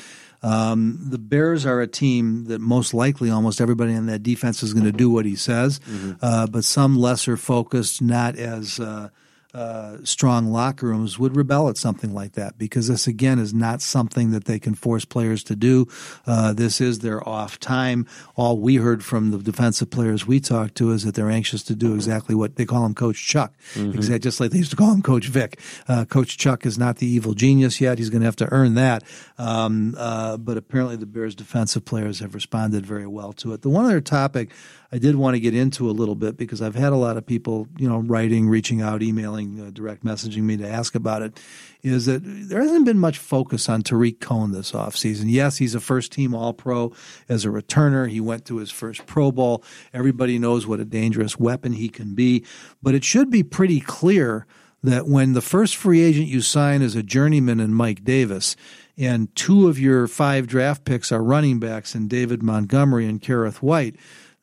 Um, 0.42 1.00
the 1.02 1.18
Bears 1.18 1.64
are 1.64 1.80
a 1.80 1.88
team 1.88 2.44
that 2.44 2.60
most 2.60 2.92
likely 2.92 3.30
almost 3.30 3.60
everybody 3.60 3.92
in 3.92 4.06
that 4.06 4.22
defense 4.22 4.62
is 4.62 4.74
going 4.74 4.84
to 4.84 4.92
do 4.92 5.10
what 5.10 5.24
he 5.24 5.34
says, 5.34 5.80
mm-hmm. 5.80 6.12
uh, 6.22 6.46
but 6.46 6.62
some 6.62 6.96
lesser 6.96 7.38
focused, 7.38 8.02
not 8.02 8.36
as 8.36 8.78
uh, 8.78 9.08
uh, 9.56 10.04
strong 10.04 10.48
locker 10.48 10.86
rooms 10.86 11.18
would 11.18 11.34
rebel 11.34 11.70
at 11.70 11.78
something 11.78 12.12
like 12.12 12.32
that 12.32 12.58
because 12.58 12.88
this 12.88 13.06
again 13.06 13.38
is 13.38 13.54
not 13.54 13.80
something 13.80 14.30
that 14.30 14.44
they 14.44 14.58
can 14.58 14.74
force 14.74 15.06
players 15.06 15.42
to 15.42 15.56
do. 15.56 15.86
Uh, 16.26 16.52
this 16.52 16.78
is 16.78 16.98
their 16.98 17.26
off 17.26 17.58
time. 17.58 18.06
All 18.34 18.58
we 18.58 18.76
heard 18.76 19.02
from 19.02 19.30
the 19.30 19.38
defensive 19.38 19.90
players 19.90 20.26
we 20.26 20.40
talked 20.40 20.74
to 20.74 20.90
is 20.90 21.04
that 21.04 21.14
they're 21.14 21.30
anxious 21.30 21.62
to 21.64 21.74
do 21.74 21.94
exactly 21.94 22.34
what 22.34 22.56
they 22.56 22.66
call 22.66 22.84
him 22.84 22.94
Coach 22.94 23.26
Chuck, 23.26 23.54
mm-hmm. 23.72 23.92
exactly 23.94 24.18
just 24.18 24.40
like 24.40 24.50
they 24.50 24.58
used 24.58 24.72
to 24.72 24.76
call 24.76 24.92
him 24.92 25.00
Coach 25.00 25.28
Vic. 25.28 25.58
Uh, 25.88 26.04
Coach 26.04 26.36
Chuck 26.36 26.66
is 26.66 26.76
not 26.76 26.98
the 26.98 27.06
evil 27.06 27.32
genius 27.32 27.80
yet. 27.80 27.96
He's 27.96 28.10
going 28.10 28.20
to 28.20 28.26
have 28.26 28.36
to 28.36 28.52
earn 28.52 28.74
that. 28.74 29.04
Um, 29.38 29.94
uh, 29.96 30.36
but 30.36 30.58
apparently 30.58 30.96
the 30.96 31.06
Bears 31.06 31.34
defensive 31.34 31.86
players 31.86 32.20
have 32.20 32.34
responded 32.34 32.84
very 32.84 33.06
well 33.06 33.32
to 33.34 33.54
it. 33.54 33.62
The 33.62 33.70
one 33.70 33.86
other 33.86 34.02
topic 34.02 34.50
I 34.92 34.98
did 34.98 35.16
want 35.16 35.34
to 35.34 35.40
get 35.40 35.54
into 35.54 35.90
a 35.90 35.92
little 35.92 36.14
bit 36.14 36.36
because 36.36 36.62
I've 36.62 36.74
had 36.74 36.92
a 36.92 36.96
lot 36.96 37.16
of 37.16 37.26
people, 37.26 37.66
you 37.76 37.88
know, 37.88 37.98
writing, 37.98 38.48
reaching 38.48 38.80
out, 38.80 39.02
emailing, 39.02 39.60
uh, 39.60 39.70
direct 39.70 40.04
messaging 40.04 40.42
me 40.42 40.56
to 40.58 40.68
ask 40.68 40.94
about 40.94 41.22
it. 41.22 41.40
Is 41.82 42.06
that 42.06 42.20
there 42.24 42.60
hasn't 42.60 42.84
been 42.84 42.98
much 42.98 43.18
focus 43.18 43.68
on 43.68 43.82
Tarik 43.82 44.20
Cohen 44.20 44.52
this 44.52 44.72
offseason. 44.72 45.24
Yes, 45.26 45.58
he's 45.58 45.74
a 45.74 45.80
first 45.80 46.12
team 46.12 46.34
All 46.34 46.52
Pro 46.52 46.92
as 47.28 47.44
a 47.44 47.48
returner. 47.48 48.08
He 48.08 48.20
went 48.20 48.44
to 48.46 48.58
his 48.58 48.70
first 48.70 49.06
Pro 49.06 49.32
Bowl. 49.32 49.62
Everybody 49.92 50.38
knows 50.38 50.66
what 50.66 50.80
a 50.80 50.84
dangerous 50.84 51.38
weapon 51.38 51.74
he 51.74 51.88
can 51.88 52.14
be. 52.14 52.44
But 52.82 52.94
it 52.94 53.04
should 53.04 53.30
be 53.30 53.42
pretty 53.42 53.80
clear 53.80 54.46
that 54.82 55.06
when 55.06 55.32
the 55.32 55.42
first 55.42 55.76
free 55.76 56.02
agent 56.02 56.28
you 56.28 56.40
sign 56.40 56.82
is 56.82 56.94
a 56.94 57.02
journeyman 57.02 57.60
in 57.60 57.74
Mike 57.74 58.04
Davis, 58.04 58.56
and 58.96 59.34
two 59.34 59.68
of 59.68 59.78
your 59.78 60.06
five 60.06 60.46
draft 60.46 60.84
picks 60.84 61.12
are 61.12 61.22
running 61.22 61.58
backs 61.58 61.94
in 61.94 62.08
David 62.08 62.42
Montgomery 62.42 63.06
and 63.06 63.20
Kerrith 63.20 63.56
Whyte, 63.56 63.96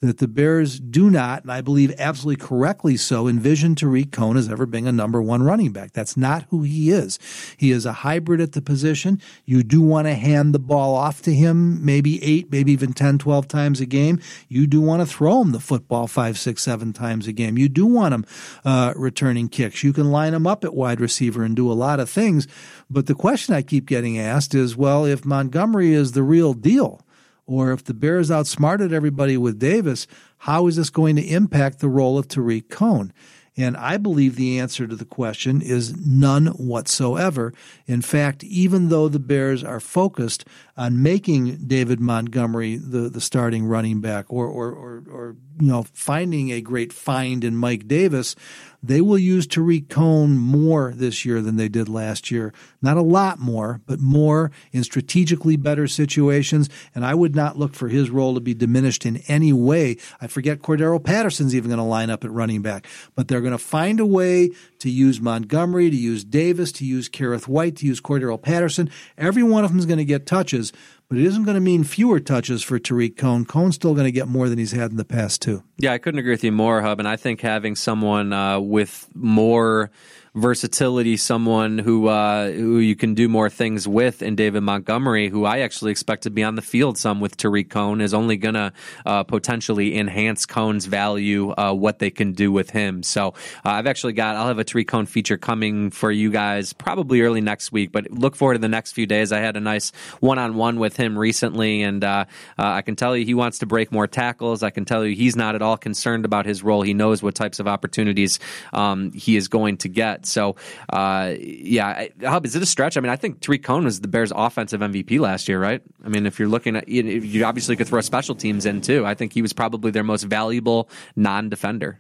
that 0.04 0.18
the 0.18 0.28
Bears 0.28 0.82
do 0.82 1.10
not, 1.10 1.44
and 1.44 1.52
I 1.52 1.62
believe 1.62 1.94
absolutely 1.98 2.46
correctly 2.46 2.98
so, 2.98 3.30
envision 3.30 3.74
Tarik 3.74 4.12
Cohen 4.12 4.36
as 4.36 4.50
ever 4.50 4.66
being 4.66 4.86
a 4.86 4.92
number 4.92 5.22
one 5.22 5.44
running 5.44 5.72
back. 5.72 5.94
That's 5.94 6.18
not 6.18 6.46
who 6.50 6.64
he 6.64 6.92
is. 6.92 7.18
He 7.56 7.72
is 7.72 7.86
a 7.86 7.94
hybrid 7.94 8.42
at 8.42 8.52
the 8.52 8.62
position. 8.62 9.22
You 9.46 9.64
do 9.64 9.82
want 9.82 10.08
to 10.08 10.14
hand 10.14 10.54
the 10.54 10.60
ball 10.60 10.94
off 10.94 11.22
to 11.22 11.34
him 11.34 11.84
maybe 11.86 12.22
eight, 12.22 12.52
maybe 12.52 12.74
even 12.74 12.92
10, 12.92 13.18
12 13.18 13.48
times 13.48 13.80
a 13.80 13.86
game. 13.86 14.20
You 14.50 14.68
do 14.68 14.82
want 14.82 15.02
to 15.02 15.06
throw 15.06 15.42
him 15.42 15.54
the 15.54 15.62
football 15.62 16.08
five, 16.08 16.38
six, 16.38 16.64
seven 16.64 16.92
times 16.92 17.26
a 17.26 17.32
game. 17.32 17.58
You 17.58 17.70
do 17.70 17.86
want 17.86 18.14
him 18.14 18.26
uh, 18.66 18.94
returning 18.98 19.48
kicks. 19.48 19.84
You 19.84 19.94
can 19.94 20.12
line 20.12 20.34
him 20.34 20.46
up 20.46 20.66
at 20.66 20.74
wide 20.74 21.00
receiver 21.00 21.44
and 21.44 21.56
do 21.56 21.72
a 21.72 21.74
lot 21.74 22.02
of 22.02 22.10
things. 22.10 22.46
But 22.90 23.06
the 23.06 23.16
question 23.16 23.56
I 23.56 23.62
keep 23.62 23.86
getting 23.86 24.20
asked 24.20 24.54
is, 24.54 24.76
well, 24.76 25.06
if 25.06 25.24
Montgomery 25.24 25.94
is 25.94 26.12
the 26.12 26.24
real 26.24 26.54
deal, 26.54 27.03
or 27.46 27.72
if 27.72 27.84
the 27.84 27.94
Bears 27.94 28.32
outsmarted 28.32 28.94
everybody 28.94 29.38
with 29.38 29.60
Davis, 29.60 30.08
how 30.40 30.68
is 30.68 30.76
this 30.76 30.90
going 30.90 31.16
to 31.16 31.28
impact 31.28 31.80
the 31.80 31.90
role 31.90 32.18
of 32.18 32.28
Tarik 32.28 32.70
Cohen? 32.70 33.14
And 33.56 33.78
I 33.78 33.98
believe 33.98 34.36
the 34.36 34.60
answer 34.60 34.88
to 34.88 34.96
the 34.96 35.06
question 35.06 35.62
is 35.62 35.96
none 35.96 36.48
whatsoever. 36.48 37.54
In 37.86 38.02
fact, 38.02 38.44
even 38.44 38.90
though 38.90 39.08
the 39.08 39.20
Bears 39.20 39.64
are 39.64 39.80
focused 39.80 40.46
on 40.76 41.04
making 41.04 41.68
David 41.68 42.00
Montgomery 42.00 42.78
the, 42.78 43.10
the 43.10 43.22
starting 43.22 43.66
running 43.66 44.02
back 44.02 44.26
or, 44.30 44.48
or, 44.48 44.72
or, 44.72 45.04
or 45.08 45.36
you 45.60 45.68
know, 45.68 45.84
finding 45.94 46.52
a 46.52 46.62
great 46.62 46.92
find 46.92 47.44
in 47.44 47.56
Mike 47.56 47.88
Davis, 47.88 48.36
they 48.84 49.00
will 49.00 49.18
use 49.18 49.48
Tarik 49.48 49.88
Cohen 49.88 50.38
more 50.38 50.92
this 50.94 51.26
year 51.26 51.42
than 51.42 51.56
they 51.56 51.70
did 51.70 51.88
last 51.88 52.30
year. 52.30 52.54
Not 52.82 52.98
a 52.98 53.02
lot 53.02 53.40
more, 53.40 53.80
but 53.86 54.02
more 54.02 54.52
in 54.74 54.84
strategically 54.84 55.56
better 55.56 55.88
situations. 55.88 56.70
And 56.94 57.06
I 57.06 57.16
would 57.16 57.34
not 57.34 57.58
look 57.58 57.74
for 57.74 57.88
his 57.88 58.10
role 58.10 58.34
to 58.34 58.42
be 58.42 58.54
diminished 58.54 59.06
in 59.06 59.18
any 59.30 59.54
way. 59.54 59.96
I 60.20 60.28
forget 60.28 60.60
Cordarrelle 60.62 61.04
Patterson's 61.04 61.56
even 61.56 61.70
going 61.70 61.78
to 61.78 61.84
line 61.84 62.10
up 62.10 62.26
at 62.26 62.32
running 62.32 62.62
back, 62.62 62.86
but 63.16 63.30
they're 63.30 63.42
going 63.42 63.52
to 63.54 63.58
find 63.58 64.02
a 64.02 64.06
way 64.06 64.50
to 64.80 64.90
use 64.90 65.22
Montgomery, 65.22 65.90
to 65.90 65.96
use 65.96 66.26
Davis, 66.26 66.74
to 66.74 66.86
use 66.86 67.08
Kerrith 67.08 67.48
Whyte, 67.48 67.78
to 67.78 67.86
use 67.86 68.02
Cordarrelle 68.02 68.42
Patterson. 68.42 68.90
Every 69.18 69.44
one 69.44 69.64
of 69.64 69.72
them 69.72 69.80
is 69.80 69.86
going 69.86 69.98
to 69.98 70.06
get 70.06 70.26
touches, 70.26 70.74
but 71.10 71.18
it 71.18 71.26
isn't 71.26 71.44
going 71.44 71.56
to 71.56 71.62
mean 71.62 71.84
fewer 71.84 72.20
touches 72.20 72.64
for 72.64 72.80
Tarik 72.80 73.18
Cohen. 73.18 73.46
Cohen's 73.46 73.76
still 73.76 73.94
going 73.94 74.06
to 74.06 74.12
get 74.12 74.28
more 74.28 74.50
than 74.50 74.58
he's 74.58 74.72
had 74.72 74.92
in 74.92 74.98
the 74.98 75.06
past, 75.06 75.42
too. 75.42 75.64
Yeah, 75.78 75.94
I 75.94 75.98
couldn't 75.98 76.20
agree 76.20 76.32
with 76.34 76.44
you 76.44 76.52
more, 76.52 76.82
Hub. 76.82 77.00
And 77.00 77.08
I 77.08 77.16
think 77.16 77.42
having 77.42 77.76
someone 77.76 78.34
uh, 78.34 78.60
with 78.60 79.08
more 79.14 79.92
versatility, 80.36 81.16
someone 81.16 81.78
who 81.78 82.08
uh, 82.08 82.52
who 82.52 82.80
you 82.80 82.96
can 82.96 83.14
do 83.14 83.30
more 83.30 83.50
things 83.50 83.88
with 83.88 84.24
in 84.24 84.36
David 84.36 84.62
Montgomery, 84.62 85.30
who 85.30 85.46
I 85.46 85.60
actually 85.60 85.92
expect 85.92 86.24
to 86.24 86.32
be 86.32 86.44
on 86.44 86.56
the 86.56 86.62
field 86.62 86.98
some 86.98 87.20
with 87.20 87.38
Tarik 87.38 87.70
Cohen, 87.70 88.02
is 88.02 88.14
only 88.14 88.38
going 88.38 88.56
to 88.56 88.74
uh, 89.06 89.24
potentially 89.24 89.96
enhance 89.96 90.48
Cohen's 90.48 90.86
value, 90.86 91.52
uh, 91.52 91.74
what 91.74 92.00
they 92.00 92.10
can 92.10 92.34
do 92.34 92.52
with 92.52 92.72
him. 92.72 93.04
So 93.04 93.30
uh, 93.64 93.70
I've 93.70 93.86
actually 93.86 94.14
got, 94.14 94.36
I'll 94.36 94.48
have 94.48 94.58
a 94.58 94.64
Tarik 94.64 94.88
Cohen 94.88 95.06
feature 95.06 95.38
coming 95.38 95.92
for 95.92 96.12
you 96.12 96.32
guys 96.32 96.74
probably 96.74 97.22
early 97.22 97.42
next 97.42 97.72
week, 97.72 97.92
but 97.92 98.10
look 98.10 98.36
forward 98.36 98.56
to 98.56 98.60
the 98.60 98.68
next 98.68 98.94
few 98.94 99.06
days. 99.06 99.32
I 99.32 99.40
had 99.40 99.56
a 99.56 99.60
nice 99.60 99.92
one 100.20 100.40
on 100.40 100.56
one 100.56 100.80
with 100.80 100.98
him 100.98 101.18
recently, 101.18 101.84
and 101.84 102.04
uh, 102.04 102.26
uh, 102.58 102.64
I 102.64 102.82
can 102.82 102.96
tell 102.96 103.16
you 103.16 103.24
he 103.24 103.36
wants 103.36 103.60
to 103.60 103.68
break 103.68 103.92
more 103.92 104.08
tackles. 104.08 104.64
I 104.64 104.72
can 104.72 104.86
tell 104.86 105.06
you 105.06 105.16
he's 105.16 105.36
not 105.36 105.54
at 105.54 105.62
all 105.62 105.78
concerned 105.78 106.26
about 106.26 106.48
his 106.48 106.64
role. 106.64 106.82
He 106.82 106.96
knows 106.96 107.22
what 107.22 107.36
types 107.36 107.60
of 107.60 107.68
opportunities 107.68 108.40
um, 108.72 109.12
he 109.12 109.36
is 109.36 109.48
going 109.48 109.78
to 109.78 109.90
get. 109.90 110.23
So, 110.26 110.56
uh, 110.90 111.34
yeah, 111.40 112.08
Hub, 112.24 112.46
is 112.46 112.56
it 112.56 112.62
a 112.62 112.66
stretch? 112.66 112.98
I 112.98 113.02
mean, 113.02 113.10
I 113.12 113.16
think 113.16 113.42
Tarik 113.42 113.64
Cohen 113.64 113.84
was 113.84 114.02
the 114.02 114.08
Bears' 114.08 114.32
offensive 114.36 114.82
MVP 114.82 115.20
last 115.20 115.48
year, 115.48 115.60
right? 115.60 115.82
I 116.04 116.10
mean, 116.10 116.26
if 116.26 116.40
you're 116.40 116.48
looking 116.48 116.76
at, 116.76 116.88
you 116.88 117.44
obviously 117.46 117.76
could 117.76 117.88
throw 117.88 118.02
special 118.02 118.36
teams 118.36 118.66
in 118.66 118.82
too. 118.82 119.06
I 119.06 119.14
think 119.14 119.34
he 119.34 119.42
was 119.42 119.54
probably 119.54 119.92
their 119.92 120.04
most 120.04 120.24
valuable 120.24 120.90
non-defender. 121.16 122.00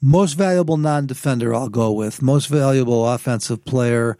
Most 0.00 0.34
valuable 0.34 0.76
non-defender, 0.76 1.54
I'll 1.54 1.68
go 1.68 1.90
with. 1.92 2.20
Most 2.22 2.46
valuable 2.46 3.08
offensive 3.08 3.64
player. 3.64 4.18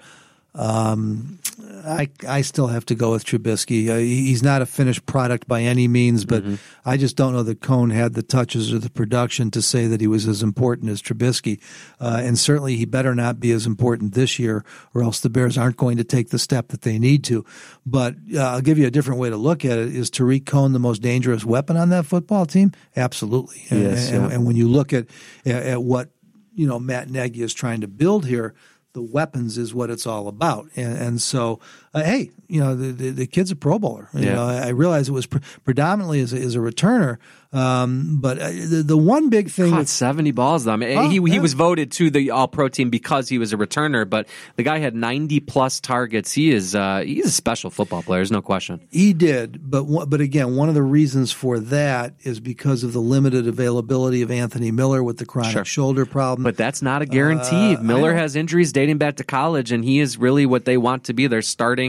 Um, 0.55 1.39
I 1.85 2.09
I 2.27 2.43
still 2.43 2.69
have 2.69 2.87
to 2.87 2.95
go 2.95 3.13
with 3.13 3.25
Trubisky. 3.25 3.89
Uh, 3.89 3.97
he's 3.99 4.43
not 4.43 4.63
a 4.63 4.67
finished 4.67 5.05
product 5.07 5.47
by 5.49 5.63
any 5.63 5.89
means, 5.89 6.25
but 6.25 6.43
Mm-hmm. 6.47 6.55
I 6.85 6.97
just 6.97 7.17
don't 7.17 7.33
know 7.33 7.43
that 7.43 7.61
Cohen 7.61 7.91
had 7.91 8.15
the 8.15 8.23
touches 8.23 8.73
or 8.73 8.79
the 8.79 8.91
production 8.91 9.51
to 9.51 9.61
say 9.63 9.87
that 9.89 10.01
he 10.01 10.07
was 10.07 10.29
as 10.29 10.43
important 10.43 10.91
as 10.91 11.03
Trubisky. 11.03 11.61
Uh, 11.99 12.21
and 12.23 12.39
certainly, 12.39 12.77
he 12.77 12.85
better 12.85 13.15
not 13.15 13.41
be 13.41 13.51
as 13.53 13.67
important 13.67 14.15
this 14.15 14.39
year, 14.39 14.65
or 14.95 15.03
else 15.03 15.21
the 15.21 15.31
Bears 15.31 15.59
aren't 15.59 15.77
going 15.77 15.97
to 15.97 16.05
take 16.05 16.31
the 16.31 16.39
step 16.39 16.69
that 16.69 16.83
they 16.83 16.99
need 16.99 17.25
to. 17.25 17.45
But 17.85 18.15
uh, 18.35 18.41
I'll 18.41 18.61
give 18.61 18.79
you 18.79 18.87
a 18.87 18.91
different 18.91 19.19
way 19.19 19.31
to 19.31 19.37
look 19.37 19.65
at 19.65 19.79
it: 19.79 19.95
is 19.97 20.11
Tarik 20.11 20.47
Cohen 20.47 20.73
the 20.73 20.79
most 20.79 21.03
dangerous 21.03 21.45
weapon 21.45 21.77
on 21.77 21.89
that 21.91 22.07
football 22.07 22.47
team? 22.47 22.73
Absolutely. 22.97 23.65
And, 23.71 23.83
Yes, 23.83 24.11
and, 24.11 24.23
yeah. 24.29 24.35
and 24.35 24.47
when 24.47 24.57
you 24.57 24.69
look 24.69 24.93
at 24.93 25.07
at 25.45 25.83
what 25.83 26.11
you 26.55 26.67
know 26.67 26.79
Matt 26.79 27.11
Nagy 27.11 27.43
is 27.43 27.53
trying 27.55 27.81
to 27.81 27.89
build 27.89 28.27
here, 28.27 28.55
the 28.97 29.03
weapons 29.03 29.59
is 29.59 29.75
what 29.75 29.91
it's 29.91 30.07
all 30.07 30.27
about. 30.27 30.71
And, 30.75 30.97
and 30.97 31.23
so, 31.23 31.61
uh, 31.97 32.03
hey, 32.05 32.31
you 32.49 32.61
know, 32.61 32.77
the, 32.77 32.93
the, 32.93 33.11
the 33.11 33.27
kid's 33.27 33.51
a 33.51 33.57
Pro 33.57 33.79
Bowler. 33.79 34.09
You 34.15 34.27
Yeah. 34.27 34.35
know, 34.35 34.47
I, 34.47 34.67
I 34.67 34.69
realize 34.69 35.09
it 35.09 35.13
was 35.13 35.27
pre- 35.27 35.41
predominantly 35.65 36.21
as 36.21 36.33
a, 36.33 36.37
as 36.39 36.55
a 36.55 36.59
returner, 36.59 37.17
um, 37.53 38.19
but 38.21 38.39
uh, 38.39 38.51
the, 38.51 38.83
the 38.87 38.97
one 38.97 39.31
big 39.31 39.49
thing 39.51 39.71
Caught 39.71 39.79
that's 39.79 39.93
70 39.93 40.31
balls 40.33 40.65
though. 40.65 40.73
I 40.73 40.77
mean, 40.77 40.99
Oh, 40.99 41.09
he, 41.09 41.21
he 41.31 41.39
was 41.39 41.55
voted 41.55 41.91
to 41.93 42.11
the 42.11 42.31
All 42.31 42.49
Pro 42.49 42.69
team 42.69 42.91
because 42.91 43.29
he 43.29 43.39
was 43.39 43.53
a 43.53 43.57
returner, 43.57 44.09
but 44.09 44.29
the 44.57 44.63
guy 44.63 44.79
had 44.79 44.95
90 44.95 45.41
plus 45.41 45.81
targets. 45.81 46.33
He 46.33 46.51
is 46.53 46.75
uh, 46.75 47.03
he's 47.07 47.27
a 47.27 47.31
special 47.31 47.71
football 47.71 48.03
player. 48.03 48.19
There's 48.19 48.33
no 48.33 48.43
question. 48.43 48.81
He 48.91 49.13
did, 49.13 49.71
but 49.71 49.85
but 50.09 50.21
again, 50.21 50.57
one 50.57 50.69
of 50.69 50.75
the 50.75 50.83
reasons 50.83 51.33
for 51.33 51.59
that 51.61 52.15
is 52.25 52.41
because 52.41 52.85
of 52.85 52.93
the 52.93 53.01
limited 53.01 53.47
availability 53.49 54.23
of 54.23 54.31
Anthony 54.31 54.71
Miller 54.71 55.03
with 55.03 55.19
the 55.19 55.27
chronic 55.27 55.53
Sure. 55.53 55.65
shoulder 55.65 56.05
problem. 56.05 56.43
But 56.45 56.57
that's 56.57 56.83
not 56.83 57.01
a 57.03 57.07
guarantee. 57.07 57.77
Uh, 57.77 57.81
Miller 57.81 58.13
has 58.15 58.37
injuries 58.37 58.73
dating 58.73 58.99
back 58.99 59.17
to 59.17 59.25
college, 59.25 59.73
and 59.73 59.85
he 59.85 60.01
is 60.01 60.19
really 60.19 60.47
what 60.47 60.65
they 60.65 60.77
want 60.77 61.05
to 61.05 61.13
be 61.15 61.27
their 61.27 61.43
starting 61.43 61.86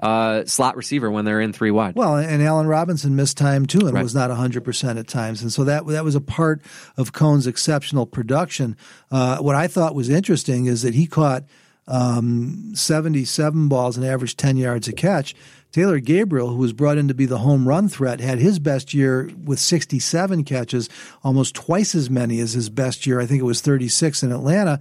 uh, 0.00 0.44
slot 0.44 0.76
receiver 0.76 1.10
when 1.10 1.24
they're 1.24 1.40
in 1.40 1.52
three 1.52 1.70
wide. 1.70 1.94
Well, 1.96 2.16
and 2.16 2.42
Allen 2.42 2.66
Robinson 2.66 3.16
missed 3.16 3.36
time 3.36 3.66
too, 3.66 3.86
and 3.86 3.92
Right. 3.94 4.02
was 4.02 4.14
not 4.14 4.30
hundred 4.30 4.64
percent 4.64 4.98
at 4.98 5.08
times, 5.08 5.42
and 5.42 5.52
so 5.52 5.64
that 5.64 5.86
that 5.86 6.04
was 6.04 6.14
a 6.14 6.20
part 6.20 6.60
of 6.96 7.12
Cohen's 7.12 7.46
exceptional 7.46 8.06
production. 8.06 8.76
Uh, 9.10 9.38
what 9.38 9.54
I 9.54 9.66
thought 9.68 9.94
was 9.94 10.08
interesting 10.08 10.66
is 10.66 10.82
that 10.82 10.94
he 10.94 11.06
caught 11.06 11.44
um, 11.88 12.72
seventy-seven 12.74 13.68
balls 13.68 13.96
and 13.96 14.04
averaged 14.04 14.38
ten 14.38 14.56
yards 14.56 14.88
a 14.88 14.92
catch. 14.92 15.34
Taylor 15.72 16.00
Gabriel, 16.00 16.48
who 16.48 16.56
was 16.56 16.72
brought 16.72 16.96
in 16.96 17.06
to 17.08 17.12
be 17.14 17.26
the 17.26 17.38
home 17.38 17.68
run 17.68 17.88
threat, 17.88 18.18
had 18.20 18.38
his 18.38 18.58
best 18.58 18.94
year 18.94 19.28
with 19.44 19.58
67 19.58 20.42
catches, 20.44 20.88
almost 21.22 21.54
twice 21.54 21.94
as 21.94 22.08
many 22.08 22.40
as 22.40 22.54
his 22.54 22.70
best 22.70 23.06
year. 23.06 23.20
I 23.20 23.26
think 23.26 23.40
it 23.40 23.44
was 23.44 23.60
36 23.60 24.22
in 24.22 24.32
Atlanta 24.32 24.80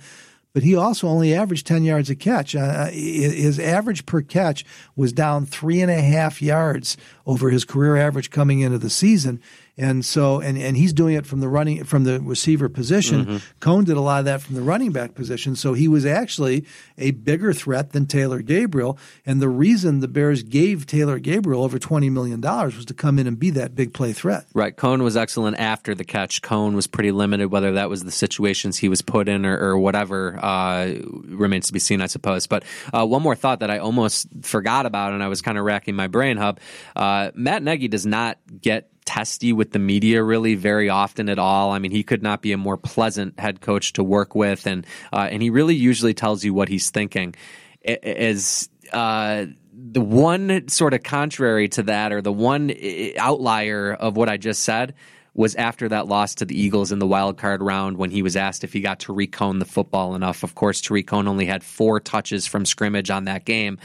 but 0.55 0.63
he 0.63 0.73
also 0.73 1.09
only 1.09 1.35
averaged 1.35 1.67
10 1.67 1.83
yards 1.83 2.09
a 2.09 2.15
catch. 2.15 2.55
Uh, 2.55 2.85
his 2.85 3.59
average 3.59 4.05
per 4.05 4.21
catch 4.21 4.63
was 4.95 5.11
down 5.11 5.45
three 5.45 5.81
and 5.81 5.91
a 5.91 6.01
half 6.01 6.41
yards 6.41 6.95
over 7.25 7.49
his 7.49 7.65
career 7.65 7.97
average 7.97 8.31
coming 8.31 8.61
into 8.61 8.77
the 8.77 8.89
season. 8.89 9.41
And 9.77 10.05
so, 10.05 10.39
and, 10.39 10.57
and 10.57 10.77
he's 10.77 10.93
doing 10.93 11.15
it 11.15 11.25
from 11.25 11.41
the 11.41 11.49
running, 11.49 11.83
from 11.83 12.05
the 12.05 12.21
receiver 12.21 12.69
position. 12.69 13.41
Cohen 13.59 13.83
did 13.83 13.97
a 13.97 14.01
lot 14.01 14.19
of 14.19 14.25
that 14.25 14.41
from 14.41 14.55
the 14.55 14.61
running 14.61 14.91
back 14.91 15.15
position. 15.15 15.55
So 15.55 15.73
he 15.73 15.87
was 15.87 16.05
actually 16.05 16.65
a 16.97 17.11
bigger 17.11 17.51
threat 17.51 17.91
than 17.91 18.05
Taylor 18.05 18.41
Gabriel. 18.41 18.97
And 19.25 19.41
the 19.41 19.49
reason 19.49 19.99
the 19.99 20.07
Bears 20.07 20.43
gave 20.43 20.85
Taylor 20.85 21.19
Gabriel 21.19 21.63
over 21.63 21.77
$20 21.77 22.09
million 22.09 22.39
was 22.39 22.85
to 22.85 22.93
come 22.93 23.19
in 23.19 23.27
and 23.27 23.37
be 23.37 23.49
that 23.51 23.75
big 23.75 23.93
play 23.93 24.13
threat. 24.13 24.45
Right. 24.53 24.75
Cohen 24.75 25.03
was 25.03 25.17
excellent 25.17 25.59
after 25.59 25.93
the 25.93 26.05
catch. 26.05 26.41
Cohen 26.41 26.75
was 26.75 26.87
pretty 26.87 27.11
limited, 27.11 27.51
whether 27.51 27.73
that 27.73 27.89
was 27.89 28.05
the 28.05 28.11
situations 28.11 28.77
he 28.77 28.87
was 28.87 29.01
put 29.01 29.27
in 29.27 29.45
or, 29.45 29.57
or 29.57 29.77
whatever 29.77 30.39
uh, 30.41 30.93
remains 31.25 31.67
to 31.67 31.73
be 31.73 31.79
seen, 31.79 32.01
I 32.01 32.07
suppose. 32.07 32.47
But 32.47 32.63
uh, 32.93 33.05
one 33.05 33.21
more 33.21 33.35
thought 33.35 33.59
that 33.59 33.69
I 33.69 33.79
almost 33.79 34.27
forgot 34.41 34.85
about, 34.85 35.11
and 35.11 35.21
I 35.21 35.27
was 35.27 35.41
kind 35.41 35.57
of 35.57 35.65
racking 35.65 35.95
my 35.95 36.07
brain 36.07 36.37
hub. 36.37 36.59
Uh, 36.95 37.31
Matt 37.35 37.61
Nagy 37.61 37.89
does 37.89 38.05
not 38.05 38.37
get 38.61 38.89
testy 39.05 39.53
with 39.53 39.71
the 39.71 39.79
media 39.79 40.23
really 40.23 40.55
very 40.55 40.89
often 40.89 41.29
at 41.29 41.39
all. 41.39 41.71
I 41.71 41.79
mean, 41.79 41.91
he 41.91 42.03
could 42.03 42.23
not 42.23 42.41
be 42.41 42.51
a 42.51 42.57
more 42.57 42.77
pleasant 42.77 43.39
head 43.39 43.61
coach 43.61 43.93
to 43.93 44.03
work 44.03 44.35
with, 44.35 44.65
and 44.67 44.85
uh, 45.13 45.27
and 45.31 45.41
he 45.41 45.49
really 45.49 45.75
usually 45.75 46.13
tells 46.13 46.43
you 46.43 46.53
what 46.53 46.69
he's 46.69 46.89
thinking. 46.89 47.35
Is 47.83 48.69
uh, 48.91 49.45
the 49.73 50.01
one 50.01 50.67
sort 50.67 50.93
of 50.93 51.03
contrary 51.03 51.69
to 51.69 51.83
that, 51.83 52.11
or 52.11 52.21
the 52.21 52.33
one 52.33 52.71
uh, 52.71 53.09
outlier 53.17 53.93
of 53.93 54.17
what 54.17 54.29
I 54.29 54.37
just 54.37 54.63
said, 54.63 54.95
was 55.35 55.53
after 55.55 55.89
that 55.89 56.07
loss 56.07 56.33
to 56.35 56.45
the 56.45 56.59
Eagles 56.59 56.93
in 56.93 56.99
the 56.99 57.05
wild 57.05 57.37
card 57.37 57.61
round 57.61 57.97
when 57.97 58.09
he 58.09 58.23
was 58.23 58.37
asked 58.37 58.63
if 58.63 58.71
he 58.71 58.79
got 58.79 58.99
Tarik 58.99 59.33
Cohen 59.33 59.59
the 59.59 59.65
football 59.65 60.15
enough. 60.15 60.43
Of 60.43 60.55
course, 60.55 60.79
Tarik 60.79 61.07
Cohen 61.07 61.27
only 61.27 61.45
had 61.45 61.61
four 61.61 61.99
touches 61.99 62.47
from 62.47 62.65
scrimmage 62.65 63.09
on 63.09 63.25
that 63.25 63.43
game, 63.43 63.77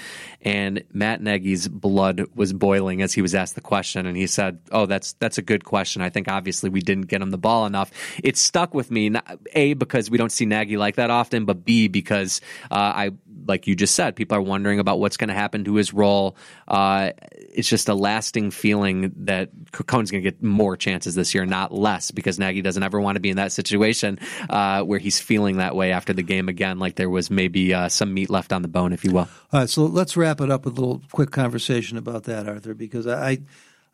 and 0.43 0.85
Matt 0.93 1.21
Nagy's 1.21 1.67
blood 1.67 2.23
was 2.37 2.53
boiling 2.53 3.03
as 3.03 3.13
he 3.13 3.21
was 3.21 3.35
asked 3.35 3.57
the 3.57 3.61
question, 3.61 4.07
and 4.07 4.17
he 4.17 4.29
said, 4.29 4.61
"Oh, 4.71 4.87
that's 4.87 5.15
that's 5.15 5.39
a 5.39 5.43
good 5.43 5.65
question. 5.65 6.03
I 6.03 6.09
think 6.09 6.29
obviously 6.29 6.71
we 6.71 6.81
didn't 6.81 7.09
get 7.09 7.21
him 7.21 7.31
the 7.31 7.39
ball 7.39 7.67
enough." 7.67 7.91
It 8.23 8.37
stuck 8.37 8.73
with 8.73 8.93
me, 8.93 9.13
a 9.53 9.75
because 9.75 10.09
we 10.09 10.19
don't 10.19 10.33
see 10.33 10.47
Nagy 10.47 10.77
like 10.77 10.95
that 10.97 11.11
often, 11.11 11.45
but 11.45 11.65
b 11.65 11.89
because 11.89 12.41
uh, 12.71 12.75
I 12.75 13.11
like 13.51 13.67
you 13.67 13.77
just 13.77 13.95
said, 13.95 14.17
people 14.17 14.39
are 14.39 14.41
wondering 14.41 14.79
about 14.79 14.99
what's 15.01 15.19
going 15.19 15.29
to 15.29 15.35
happen 15.35 15.65
to 15.65 15.75
his 15.75 15.93
role. 15.93 16.37
Uh, 16.67 17.11
it's 17.33 17.69
just 17.69 17.91
a 17.91 17.95
lasting 17.95 18.51
feeling 18.51 19.13
that 19.25 19.51
Cohen's 19.73 20.11
going 20.11 20.23
to 20.25 20.31
get 20.31 20.43
more 20.43 20.77
chances 20.77 21.15
this 21.15 21.35
year, 21.35 21.45
not 21.45 21.75
less, 21.75 22.13
because 22.13 22.39
Nagy 22.39 22.63
doesn't 22.63 22.83
ever 22.83 22.99
want 22.99 23.17
to 23.17 23.21
be 23.21 23.29
in 23.29 23.37
that 23.37 23.53
situation 23.53 24.19
uh, 24.49 24.83
where 24.83 24.99
he's 24.99 25.21
feeling 25.21 25.59
that 25.59 25.77
way 25.77 25.93
after 25.93 26.15
the 26.15 26.23
game 26.23 26.49
again, 26.49 26.79
like 26.79 26.95
there 26.95 27.11
was 27.11 27.31
maybe 27.31 27.75
uh, 27.75 27.89
some 27.91 28.15
meat 28.15 28.31
left 28.31 28.53
on 28.53 28.63
the 28.63 28.69
bone, 28.69 28.93
if 28.93 29.05
you 29.05 29.11
will. 29.11 29.29
All 29.53 29.61
right, 29.61 29.69
so 29.69 29.85
let's 29.85 30.17
wrap 30.17 30.41
it 30.41 30.51
up 30.51 30.65
with 30.65 30.79
a 30.79 30.81
little 30.81 31.03
quick 31.13 31.33
conversation 31.33 31.99
about 31.99 32.25
that, 32.25 32.49
Arthur, 32.49 32.73
because 32.73 33.07
I, 33.07 33.41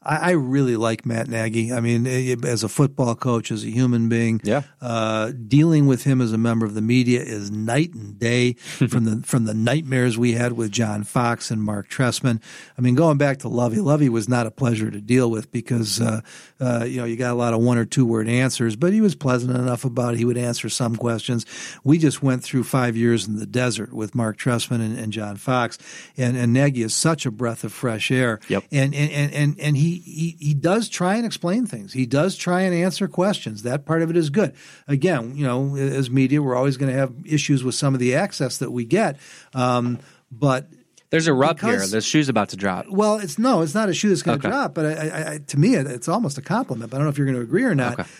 I, 0.02 0.16
I 0.16 0.30
really 0.32 0.76
like 0.76 1.04
Matt 1.04 1.26
Nagy. 1.28 1.72
I 1.72 1.80
mean, 1.80 2.06
eh, 2.06 2.36
as 2.44 2.62
a 2.62 2.68
football 2.68 3.14
coach, 3.14 3.50
as 3.50 3.64
a 3.64 3.70
human 3.70 4.08
being, 4.08 4.40
Yeah. 4.44 4.62
uh, 4.80 5.32
dealing 5.48 5.86
with 5.86 6.04
him 6.04 6.20
as 6.20 6.32
a 6.32 6.38
member 6.38 6.64
of 6.64 6.74
the 6.74 6.82
media 6.82 7.20
is 7.22 7.50
night 7.50 7.92
and 7.94 8.18
day 8.18 8.52
from 8.88 9.04
the 9.04 9.22
from 9.26 9.44
the 9.46 9.54
nightmares 9.54 10.16
we 10.16 10.32
had 10.32 10.52
with 10.52 10.70
John 10.70 11.02
Fox 11.02 11.50
and 11.50 11.62
Marc 11.62 11.88
Trestman. 11.88 12.40
I 12.78 12.82
mean, 12.82 12.94
going 12.94 13.18
back 13.18 13.38
to 13.38 13.48
Lovie, 13.48 13.80
Lovie 13.80 14.08
was 14.08 14.28
not 14.28 14.46
a 14.46 14.50
pleasure 14.50 14.90
to 14.90 15.00
deal 15.00 15.30
with 15.30 15.50
because 15.50 16.00
uh, 16.00 16.20
uh, 16.60 16.84
you 16.86 16.98
know 16.98 17.04
you 17.06 17.16
got 17.16 17.32
a 17.32 17.34
lot 17.34 17.54
of 17.54 17.60
one 17.60 17.78
or 17.78 17.84
two 17.84 18.04
word 18.06 18.28
answers, 18.28 18.76
but 18.76 18.92
he 18.92 19.00
was 19.00 19.14
pleasant 19.16 19.56
enough 19.56 19.84
about 19.84 20.14
it. 20.14 20.18
He 20.18 20.24
would 20.24 20.38
answer 20.38 20.68
some 20.68 20.94
questions. 20.96 21.46
We 21.84 21.98
just 21.98 22.22
went 22.22 22.44
through 22.44 22.64
five 22.64 22.96
years 22.96 23.26
in 23.26 23.36
the 23.38 23.46
desert 23.46 23.92
with 23.92 24.14
Marc 24.14 24.36
Trestman 24.38 24.76
and, 24.84 24.96
and 24.98 25.12
John 25.12 25.36
Fox, 25.36 25.78
and, 26.16 26.36
and 26.36 26.52
Nagy 26.52 26.82
is 26.82 26.94
such 26.94 27.26
a 27.26 27.30
breath 27.30 27.64
of 27.64 27.72
fresh 27.72 28.10
air. 28.10 28.38
Yep. 28.48 28.64
And 28.70 28.94
and 28.94 29.10
and 29.10 29.32
and, 29.32 29.60
and 29.60 29.76
he, 29.76 29.85
he 29.94 30.36
he 30.38 30.54
does 30.54 30.88
try 30.88 31.14
and 31.16 31.24
explain 31.24 31.66
things. 31.66 31.92
He 31.92 32.06
does 32.06 32.36
try 32.36 32.62
and 32.62 32.74
answer 32.74 33.08
questions. 33.08 33.62
That 33.62 33.86
part 33.86 34.02
of 34.02 34.10
it 34.10 34.16
is 34.16 34.30
good. 34.30 34.54
Again, 34.88 35.36
you 35.36 35.46
know, 35.46 35.76
as 35.76 36.10
media, 36.10 36.42
we're 36.42 36.56
always 36.56 36.76
going 36.76 36.92
to 36.92 36.98
have 36.98 37.12
issues 37.24 37.62
with 37.64 37.74
some 37.74 37.94
of 37.94 38.00
the 38.00 38.14
access 38.14 38.58
that 38.58 38.70
we 38.70 38.84
get, 38.84 39.18
um, 39.54 39.98
but. 40.30 40.68
There's 41.10 41.28
a 41.28 41.32
rub 41.32 41.56
Because- 41.56 41.82
here. 41.82 42.00
The 42.00 42.00
shoe's 42.00 42.28
about 42.28 42.48
to 42.48 42.56
drop. 42.56 42.86
Well, 42.88 43.18
it's 43.18 43.38
no, 43.38 43.60
it's 43.62 43.74
not 43.76 43.88
a 43.88 43.94
shoe 43.94 44.08
that's 44.08 44.22
going 44.22 44.40
to 44.40 44.46
Okay. 44.48 44.52
drop, 44.52 44.74
but 44.74 44.86
I, 44.86 44.90
I, 45.08 45.32
I, 45.34 45.38
to 45.38 45.56
me, 45.58 45.76
it, 45.76 45.86
it's 45.86 46.08
almost 46.08 46.36
a 46.36 46.42
compliment. 46.42 46.90
But 46.90 46.96
I 46.96 46.98
don't 46.98 47.06
know 47.06 47.10
if 47.10 47.16
you're 47.16 47.28
going 47.28 47.36
to 47.38 47.42
agree 47.44 47.62
or 47.62 47.76
not. 47.76 48.00
Okay. 48.00 48.10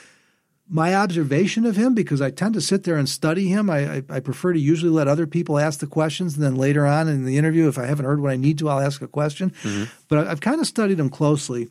My 0.68 0.94
observation 0.94 1.64
of 1.64 1.76
him, 1.76 1.94
because 1.94 2.20
I 2.20 2.30
tend 2.30 2.54
to 2.54 2.60
sit 2.60 2.82
there 2.82 2.96
and 2.96 3.08
study 3.08 3.48
him, 3.48 3.70
I, 3.70 3.98
I, 3.98 4.02
I 4.10 4.20
prefer 4.20 4.52
to 4.52 4.58
usually 4.58 4.90
let 4.90 5.06
other 5.06 5.26
people 5.26 5.58
ask 5.58 5.78
the 5.78 5.86
questions, 5.86 6.34
and 6.34 6.42
then 6.42 6.56
later 6.56 6.84
on 6.84 7.06
in 7.08 7.24
the 7.24 7.38
interview, 7.38 7.68
if 7.68 7.78
I 7.78 7.86
haven't 7.86 8.04
heard 8.04 8.20
what 8.20 8.32
I 8.32 8.36
need 8.36 8.58
to, 8.58 8.68
I'll 8.68 8.80
ask 8.80 9.00
a 9.00 9.06
question. 9.06 9.54
But 10.08 10.26
I, 10.26 10.30
I've 10.32 10.40
kind 10.40 10.60
of 10.60 10.66
studied 10.66 10.98
him 10.98 11.08
closely, 11.08 11.68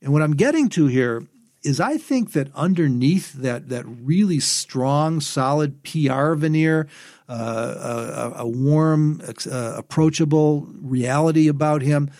and 0.00 0.12
what 0.12 0.22
I'm 0.22 0.34
getting 0.34 0.70
to 0.70 0.86
here 0.86 1.26
is 1.62 1.80
I 1.80 1.98
think 1.98 2.32
that 2.32 2.48
underneath 2.54 3.32
that 3.34 3.68
that 3.68 3.84
really 3.86 4.40
strong, 4.40 5.20
solid 5.20 5.82
PR 5.82 6.34
veneer, 6.34 6.88
uh, 7.28 8.32
a, 8.36 8.42
a 8.42 8.48
warm, 8.48 9.20
uh, 9.20 9.74
approachable 9.76 10.68
reality 10.80 11.48
about 11.48 11.82
him. 11.82 12.10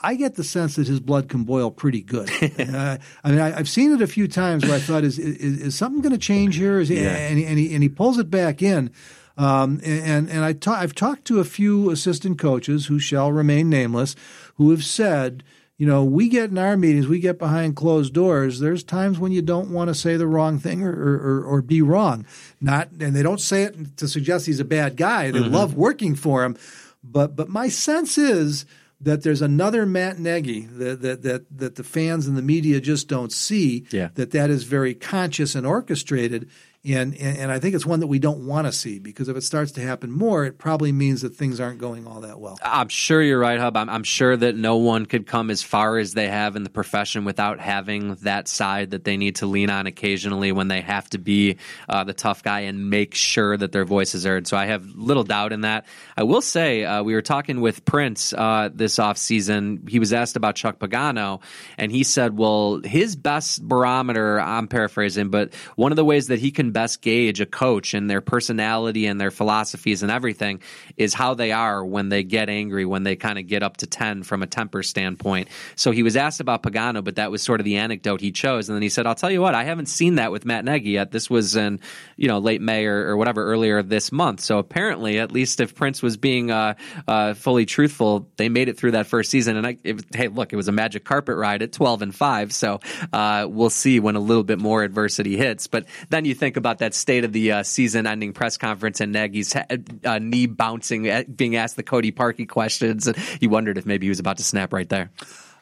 I 0.00 0.14
get 0.14 0.36
the 0.36 0.44
sense 0.44 0.76
that 0.76 0.86
his 0.86 1.00
blood 1.00 1.28
can 1.28 1.44
boil 1.44 1.70
pretty 1.70 2.02
good. 2.02 2.30
uh, 2.58 2.98
I 3.24 3.30
mean, 3.30 3.40
I, 3.40 3.56
I've 3.58 3.68
seen 3.68 3.92
it 3.92 4.02
a 4.02 4.06
few 4.06 4.28
times 4.28 4.64
where 4.64 4.74
I 4.74 4.78
thought, 4.78 5.04
is 5.04 5.18
is, 5.18 5.60
is 5.60 5.74
something 5.74 6.00
going 6.02 6.12
to 6.12 6.18
change 6.18 6.56
here? 6.56 6.78
Is 6.78 6.88
he, 6.88 7.00
Yeah. 7.02 7.10
and, 7.16 7.38
he, 7.38 7.44
and 7.46 7.58
he 7.58 7.74
and 7.74 7.82
he 7.82 7.88
pulls 7.88 8.18
it 8.18 8.30
back 8.30 8.62
in. 8.62 8.90
Um, 9.36 9.80
and 9.84 10.28
and 10.28 10.44
I 10.44 10.52
ta- 10.52 10.80
I've 10.80 10.94
talked 10.94 11.24
to 11.26 11.38
a 11.40 11.44
few 11.44 11.90
assistant 11.90 12.38
coaches 12.38 12.86
who 12.86 12.98
shall 12.98 13.30
remain 13.32 13.68
nameless, 13.70 14.16
who 14.56 14.70
have 14.70 14.82
said, 14.84 15.44
you 15.76 15.86
know, 15.86 16.02
we 16.02 16.28
get 16.28 16.50
in 16.50 16.58
our 16.58 16.76
meetings, 16.76 17.06
we 17.06 17.20
get 17.20 17.38
behind 17.38 17.76
closed 17.76 18.12
doors. 18.12 18.58
There's 18.58 18.82
times 18.82 19.20
when 19.20 19.30
you 19.30 19.40
don't 19.42 19.70
want 19.70 19.88
to 19.88 19.94
say 19.94 20.16
the 20.16 20.26
wrong 20.26 20.58
thing 20.58 20.82
or, 20.82 20.90
or, 20.90 21.14
or, 21.14 21.44
or 21.44 21.62
be 21.62 21.82
wrong. 21.82 22.26
Not, 22.60 22.88
and 22.98 23.14
they 23.14 23.22
don't 23.22 23.40
say 23.40 23.62
it 23.62 23.96
to 23.98 24.08
suggest 24.08 24.46
he's 24.46 24.58
a 24.58 24.64
bad 24.64 24.96
guy. 24.96 25.30
They 25.30 25.38
love 25.38 25.74
working 25.74 26.16
for 26.16 26.42
him, 26.44 26.56
but 27.04 27.36
but 27.36 27.48
my 27.48 27.68
sense 27.68 28.18
is 28.18 28.66
that 29.00 29.22
there's 29.22 29.42
another 29.42 29.86
Matt 29.86 30.18
Nagy 30.18 30.62
that 30.66 31.02
that 31.02 31.22
that, 31.22 31.58
that 31.58 31.74
the 31.76 31.84
fans 31.84 32.26
and 32.26 32.36
the 32.36 32.42
media 32.42 32.80
just 32.80 33.08
don't 33.08 33.32
see. 33.32 33.86
Yeah. 33.90 34.08
That 34.14 34.32
that 34.32 34.50
is 34.50 34.64
very 34.64 34.94
conscious 34.94 35.54
and 35.54 35.66
orchestrated. 35.66 36.48
And, 36.88 37.14
and, 37.14 37.52
I 37.52 37.58
think 37.58 37.74
it's 37.74 37.84
one 37.84 38.00
that 38.00 38.06
we 38.06 38.18
don't 38.18 38.46
want 38.46 38.66
to 38.66 38.72
see 38.72 38.98
because 38.98 39.28
if 39.28 39.36
it 39.36 39.42
starts 39.42 39.72
to 39.72 39.80
happen 39.80 40.10
more, 40.10 40.44
it 40.44 40.58
probably 40.58 40.92
means 40.92 41.22
that 41.22 41.34
things 41.34 41.60
aren't 41.60 41.78
going 41.78 42.06
all 42.06 42.20
that 42.22 42.40
well. 42.40 42.58
I'm 42.62 42.88
sure 42.88 43.20
you're 43.20 43.38
right, 43.38 43.58
Hub. 43.58 43.76
I'm, 43.76 43.90
I'm 43.90 44.04
sure 44.04 44.36
that 44.36 44.56
no 44.56 44.76
one 44.76 45.04
could 45.04 45.26
come 45.26 45.50
as 45.50 45.62
far 45.62 45.98
as 45.98 46.14
they 46.14 46.28
have 46.28 46.56
in 46.56 46.62
the 46.62 46.70
profession 46.70 47.24
without 47.24 47.60
having 47.60 48.14
that 48.16 48.48
side 48.48 48.92
that 48.92 49.04
they 49.04 49.16
need 49.16 49.36
to 49.36 49.46
lean 49.46 49.70
on 49.70 49.86
occasionally 49.86 50.52
when 50.52 50.68
they 50.68 50.80
have 50.80 51.10
to 51.10 51.18
be 51.18 51.56
uh, 51.88 52.04
the 52.04 52.14
tough 52.14 52.42
guy 52.42 52.60
and 52.60 52.88
make 52.88 53.14
sure 53.14 53.56
that 53.56 53.72
their 53.72 53.84
voice 53.84 54.14
is 54.14 54.24
heard. 54.24 54.46
So 54.46 54.56
I 54.56 54.66
have 54.66 54.84
little 54.94 55.24
doubt 55.24 55.52
in 55.52 55.62
that. 55.62 55.84
I 56.16 56.22
will 56.22 56.42
say 56.42 56.84
uh, 56.84 57.02
we 57.02 57.14
were 57.14 57.22
talking 57.22 57.60
with 57.60 57.84
Prince 57.84 58.32
uh, 58.32 58.70
this 58.72 58.96
offseason. 58.96 59.88
He 59.88 59.98
was 59.98 60.12
asked 60.12 60.36
about 60.36 60.54
Chuck 60.54 60.78
Pagano, 60.78 61.42
and 61.76 61.92
he 61.92 62.04
said, 62.04 62.36
well, 62.36 62.80
his 62.82 63.16
best 63.16 63.62
barometer, 63.62 64.40
I'm 64.40 64.68
paraphrasing, 64.68 65.30
but 65.30 65.52
one 65.76 65.92
of 65.92 65.96
the 65.96 66.04
ways 66.04 66.28
that 66.28 66.38
he 66.38 66.50
can 66.50 66.70
best 66.78 67.02
gauge 67.02 67.40
a 67.40 67.46
coach 67.46 67.92
and 67.92 68.08
their 68.08 68.20
personality 68.20 69.06
and 69.06 69.20
their 69.20 69.32
philosophies 69.32 70.04
and 70.04 70.12
everything 70.12 70.62
is 70.96 71.12
how 71.12 71.34
they 71.34 71.50
are 71.50 71.84
when 71.84 72.08
they 72.08 72.22
get 72.22 72.48
angry, 72.48 72.84
when 72.84 73.02
they 73.02 73.16
kind 73.16 73.36
of 73.36 73.48
get 73.48 73.64
up 73.64 73.78
to 73.78 73.86
10 73.88 74.22
from 74.22 74.44
a 74.44 74.46
temper 74.46 74.84
standpoint. 74.84 75.48
So 75.74 75.90
he 75.90 76.04
was 76.04 76.14
asked 76.14 76.38
about 76.38 76.62
Pagano, 76.62 77.02
but 77.02 77.16
that 77.16 77.32
was 77.32 77.42
sort 77.42 77.60
of 77.60 77.64
the 77.64 77.78
anecdote 77.78 78.20
he 78.20 78.30
chose. 78.30 78.68
And 78.68 78.76
then 78.76 78.82
he 78.82 78.90
said, 78.90 79.08
I'll 79.08 79.16
tell 79.16 79.32
you 79.32 79.40
what, 79.40 79.56
I 79.56 79.64
haven't 79.64 79.86
seen 79.86 80.14
that 80.16 80.30
with 80.30 80.44
Matt 80.44 80.64
Nagy 80.64 80.90
yet. 80.90 81.10
This 81.10 81.28
was 81.28 81.56
in, 81.56 81.80
you 82.16 82.28
know, 82.28 82.38
late 82.38 82.60
May 82.60 82.86
or, 82.86 83.08
or 83.08 83.16
whatever, 83.16 83.44
earlier 83.44 83.82
this 83.82 84.12
month. 84.12 84.38
So 84.38 84.58
apparently, 84.58 85.18
at 85.18 85.32
least 85.32 85.58
if 85.58 85.74
Prince 85.74 86.00
was 86.00 86.16
being 86.16 86.52
uh, 86.52 86.74
uh, 87.08 87.34
fully 87.34 87.66
truthful, 87.66 88.28
they 88.36 88.48
made 88.48 88.68
it 88.68 88.78
through 88.78 88.92
that 88.92 89.08
first 89.08 89.32
season. 89.32 89.56
And 89.56 89.66
I, 89.66 89.78
it, 89.82 90.04
hey, 90.14 90.28
look, 90.28 90.52
it 90.52 90.56
was 90.56 90.68
a 90.68 90.72
magic 90.72 91.04
carpet 91.04 91.34
ride 91.36 91.62
at 91.62 91.72
12 91.72 92.02
and 92.02 92.14
5. 92.14 92.52
So 92.54 92.78
uh, 93.12 93.48
we'll 93.50 93.68
see 93.68 93.98
when 93.98 94.14
a 94.14 94.20
little 94.20 94.44
bit 94.44 94.60
more 94.60 94.84
adversity 94.84 95.36
hits. 95.36 95.66
But 95.66 95.86
then 96.10 96.24
you 96.24 96.34
think 96.36 96.56
about 96.58 96.78
that 96.78 96.92
state 96.92 97.24
of 97.24 97.32
the 97.32 97.52
uh, 97.52 97.62
season-ending 97.62 98.34
press 98.34 98.58
conference 98.58 99.00
and 99.00 99.12
Nagy's 99.12 99.56
uh, 99.56 100.18
knee 100.18 100.46
bouncing, 100.46 101.08
at, 101.08 101.34
being 101.34 101.56
asked 101.56 101.76
the 101.76 101.82
Cody 101.82 102.12
Parkey 102.12 102.46
questions, 102.46 103.06
and 103.06 103.16
he 103.16 103.46
wondered 103.46 103.78
if 103.78 103.86
maybe 103.86 104.04
he 104.04 104.10
was 104.10 104.20
about 104.20 104.36
to 104.36 104.44
snap 104.44 104.72
right 104.72 104.88
there. 104.88 105.10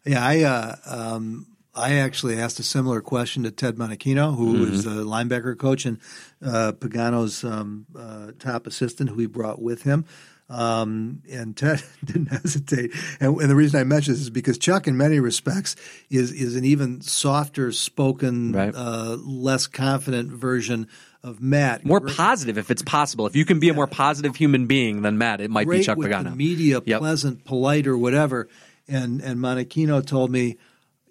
Yeah, 0.04 0.24
I 0.24 0.42
uh, 0.42 0.76
um, 0.86 1.46
I 1.74 1.96
actually 1.96 2.40
asked 2.40 2.58
a 2.58 2.62
similar 2.62 3.00
question 3.00 3.42
to 3.42 3.50
Ted 3.50 3.76
Monachino, 3.76 4.34
who 4.34 4.54
mm-hmm. 4.54 4.70
was 4.70 4.84
the 4.84 5.04
linebacker 5.04 5.58
coach 5.58 5.84
and 5.84 5.98
uh, 6.44 6.72
Pagano's 6.72 7.44
um, 7.44 7.86
uh, 7.96 8.32
top 8.38 8.66
assistant, 8.66 9.10
who 9.10 9.18
he 9.18 9.26
brought 9.26 9.60
with 9.60 9.82
him. 9.82 10.06
Um, 10.48 11.22
and 11.30 11.56
Ted 11.56 11.82
didn't 12.04 12.26
hesitate. 12.26 12.92
And, 13.18 13.36
and, 13.40 13.50
the 13.50 13.56
reason 13.56 13.80
I 13.80 13.84
mention 13.84 14.14
this 14.14 14.20
is 14.20 14.30
because 14.30 14.58
Chuck, 14.58 14.86
in 14.86 14.96
many 14.96 15.18
respects, 15.18 15.74
is 16.08 16.30
is 16.30 16.54
an 16.54 16.64
even 16.64 17.00
softer 17.00 17.72
spoken, 17.72 18.52
right. 18.52 18.72
uh, 18.74 19.16
less 19.20 19.66
confident 19.66 20.30
version 20.30 20.86
of 21.24 21.40
Matt. 21.40 21.84
More 21.84 21.98
Great. 21.98 22.16
positive, 22.16 22.58
if 22.58 22.70
it's 22.70 22.82
possible. 22.82 23.26
If 23.26 23.34
you 23.34 23.44
can 23.44 23.58
be 23.58 23.66
yeah. 23.66 23.72
a 23.72 23.76
more 23.76 23.88
positive 23.88 24.36
human 24.36 24.66
being 24.66 25.02
than 25.02 25.18
Matt, 25.18 25.40
it 25.40 25.50
might 25.50 25.66
Great 25.66 25.78
be 25.78 25.84
Chuck 25.84 25.98
with 25.98 26.08
Pagano. 26.08 26.30
The 26.30 26.36
media, 26.36 26.80
yep. 26.84 27.00
pleasant, 27.00 27.44
polite, 27.44 27.88
or 27.88 27.98
whatever. 27.98 28.48
And 28.86 29.20
and 29.20 29.40
Monachino 29.40 30.06
told 30.06 30.30
me, 30.30 30.58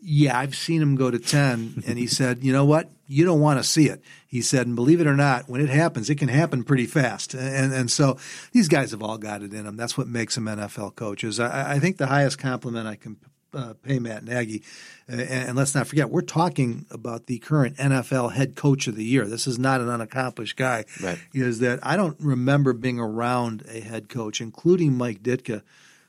yeah, 0.01 0.39
I've 0.39 0.55
seen 0.55 0.81
him 0.81 0.95
go 0.95 1.11
to 1.11 1.19
ten, 1.19 1.83
and 1.85 1.99
he 1.99 2.07
said, 2.07 2.41
you 2.41 2.53
know 2.53 2.63
what? 2.63 2.89
You 3.07 3.25
don't 3.25 3.39
want 3.39 3.59
to 3.59 3.63
see 3.63 3.87
it. 3.87 4.01
He 4.27 4.41
said, 4.41 4.67
and 4.67 4.75
believe 4.75 4.99
it 4.99 5.07
or 5.07 5.15
not, 5.15 5.47
when 5.47 5.61
it 5.61 5.69
happens, 5.69 6.09
it 6.09 6.15
can 6.15 6.29
happen 6.29 6.63
pretty 6.63 6.85
fast. 6.85 7.33
And 7.33 7.73
and 7.73 7.89
so 7.91 8.17
these 8.51 8.67
guys 8.67 8.91
have 8.91 9.03
all 9.03 9.17
got 9.17 9.41
it 9.41 9.53
in 9.53 9.65
them. 9.65 9.77
That's 9.77 9.97
what 9.97 10.07
makes 10.07 10.35
them 10.35 10.45
NFL 10.45 10.95
coaches. 10.95 11.39
I, 11.39 11.73
I 11.73 11.79
think 11.79 11.97
the 11.97 12.07
highest 12.07 12.39
compliment 12.39 12.87
I 12.87 12.95
can 12.95 13.17
uh, 13.55 13.73
pay 13.81 13.99
Matt 13.99 14.23
Nagy. 14.23 14.63
Uh, 15.11 15.21
and, 15.21 15.57
let's 15.57 15.73
not 15.73 15.87
forget, 15.87 16.09
we're 16.09 16.21
talking 16.21 16.85
about 16.91 17.27
the 17.27 17.39
current 17.39 17.77
NFL 17.77 18.33
head 18.33 18.55
coach 18.55 18.87
of 18.87 18.95
the 18.95 19.05
year. 19.05 19.25
This 19.25 19.47
is 19.47 19.57
not 19.57 19.81
an 19.81 19.89
unaccomplished 19.89 20.57
guy. 20.57 20.85
Right. 21.01 21.17
Is 21.33 21.59
that 21.59 21.79
I 21.81 21.95
don't 21.95 22.17
remember 22.19 22.73
being 22.73 22.99
around 22.99 23.63
a 23.69 23.79
head 23.79 24.09
coach, 24.09 24.41
including 24.41 24.97
Mike 24.97 25.23
Ditka, 25.23 25.61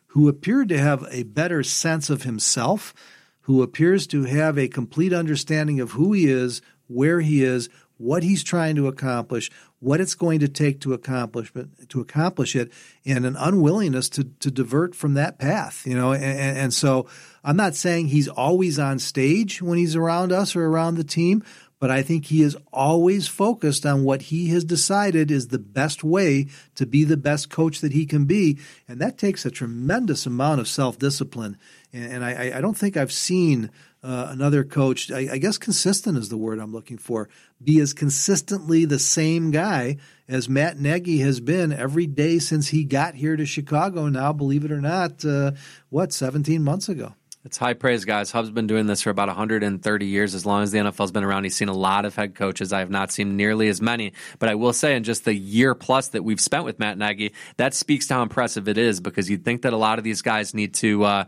who 0.09 0.28
appeared 0.28 0.68
to 0.70 0.78
have 0.78 1.07
a 1.11 1.22
better 1.24 1.62
sense 1.62 2.11
of 2.11 2.22
himself, 2.22 2.94
who 3.42 3.62
appears 3.62 4.07
to 4.09 4.24
have 4.24 4.59
a 4.59 4.66
complete 4.66 5.12
understanding 5.12 5.78
of 5.78 5.92
who 5.92 6.12
he 6.12 6.26
is, 6.26 6.62
where 6.89 7.20
he 7.20 7.43
is, 7.43 7.68
what 7.99 8.22
he's 8.22 8.43
trying 8.43 8.76
to 8.76 8.89
accomplish, 8.89 9.51
what 9.78 10.01
it's 10.01 10.14
going 10.14 10.41
to 10.41 10.49
take 10.49 10.80
to 10.80 10.93
accomplish 10.93 11.53
to 11.89 12.01
accomplish 12.01 12.57
it, 12.57 12.72
and 13.05 13.24
an 13.24 13.37
unwillingness 13.39 14.09
to 14.11 14.24
to 14.24 14.51
divert 14.51 14.95
from 14.95 15.14
that 15.14 15.39
path. 15.39 15.87
You 15.87 15.95
know, 15.95 16.12
and, 16.12 16.59
and 16.59 16.74
so 16.74 17.09
I'm 17.45 17.57
not 17.57 17.74
saying 17.74 18.09
he's 18.09 18.28
always 18.28 18.78
on 18.78 18.99
stage 18.99 19.62
when 19.62 19.78
he's 19.78 19.97
around 19.97 20.32
us 20.32 20.57
or 20.57 20.66
around 20.66 20.97
the 20.97 21.05
team, 21.05 21.43
but 21.78 21.91
I 21.91 22.03
think 22.03 22.26
he 22.26 22.43
is 22.43 22.57
always 22.72 23.28
focused 23.28 23.84
on 23.84 24.03
what 24.03 24.22
he 24.22 24.49
has 24.49 24.64
decided 24.64 25.30
is 25.30 25.49
the 25.49 25.59
best 25.59 26.03
way 26.03 26.49
to 26.74 26.87
be 26.87 27.05
the 27.05 27.18
best 27.18 27.51
coach 27.51 27.80
that 27.80 27.93
he 27.93 28.07
can 28.07 28.24
be. 28.24 28.59
And 28.89 28.99
that 29.01 29.18
takes 29.18 29.45
a 29.45 29.51
tremendous 29.51 30.24
amount 30.24 30.61
of 30.61 30.68
self 30.68 30.99
discipline. 30.99 31.59
And, 31.93 32.24
I, 32.24 32.57
I, 32.57 32.61
don't 32.61 32.76
think 32.76 32.97
I've 32.97 33.12
seen 33.12 33.70
uh, 34.07 34.28
another 34.30 34.62
coach, 34.62 35.11
I, 35.11 35.28
I, 35.32 35.38
guess 35.38 35.59
consistent 35.59 36.16
is 36.16 36.28
the 36.28 36.36
word 36.36 36.61
I'm 36.61 36.72
looking 36.72 36.96
for, 36.96 37.28
be 37.62 37.80
as 37.80 37.92
consistently 37.92 38.84
the 38.84 39.00
same 39.00 39.50
guy 39.50 39.96
as 40.28 40.48
Matt 40.48 40.78
Nagy 40.78 41.18
has 41.18 41.40
been 41.40 41.72
every 41.72 42.07
day 42.07 42.38
since 42.38 42.68
he 42.68 42.84
got 42.84 43.16
here 43.16 43.34
to 43.34 43.44
Chicago 43.44 44.09
now, 44.09 44.32
believe 44.32 44.64
it 44.64 44.70
or 44.70 44.80
not, 44.80 45.24
uh, 45.24 45.52
what, 45.90 46.12
17 46.12 46.62
months 46.62 46.88
ago. 46.88 47.14
It's 47.44 47.59
high 47.59 47.74
praise, 47.74 48.04
guys. 48.04 48.32
Hub's 48.32 48.50
been 48.50 48.66
doing 48.66 48.86
this 48.86 49.02
for 49.02 49.11
about 49.11 49.28
130 49.28 50.07
years. 50.07 50.34
As 50.34 50.44
long 50.44 50.64
as 50.64 50.72
the 50.72 50.78
NFL's 50.78 51.12
been 51.12 51.22
around, 51.22 51.44
he's 51.44 51.54
seen 51.54 51.68
a 51.68 51.74
lot 51.74 52.04
of 52.04 52.14
head 52.16 52.34
coaches. 52.34 52.72
I 52.72 52.80
have 52.80 52.90
not 52.90 53.12
seen 53.12 53.36
nearly 53.36 53.68
as 53.68 53.80
many. 53.80 54.14
But 54.40 54.48
I 54.48 54.57
will 54.57 54.72
say, 54.72 54.96
in 54.96 55.04
just 55.04 55.24
the 55.24 55.32
year 55.32 55.76
plus 55.76 56.09
that 56.09 56.24
we've 56.24 56.40
spent 56.40 56.64
with 56.64 56.80
Matt 56.80 56.98
Nagy, 56.98 57.34
that 57.57 57.72
speaks 57.72 58.09
to 58.09 58.14
how 58.14 58.22
impressive 58.22 58.66
it 58.66 58.78
is 58.78 59.00
because 59.00 59.30
you'd 59.30 59.44
think 59.44 59.62
that 59.62 59.72
a 59.72 59.76
lot 59.76 59.98
of 59.98 60.04
these 60.04 60.22
guys 60.22 60.54
need 60.54 60.74
to. 60.74 61.04
Uh, 61.04 61.24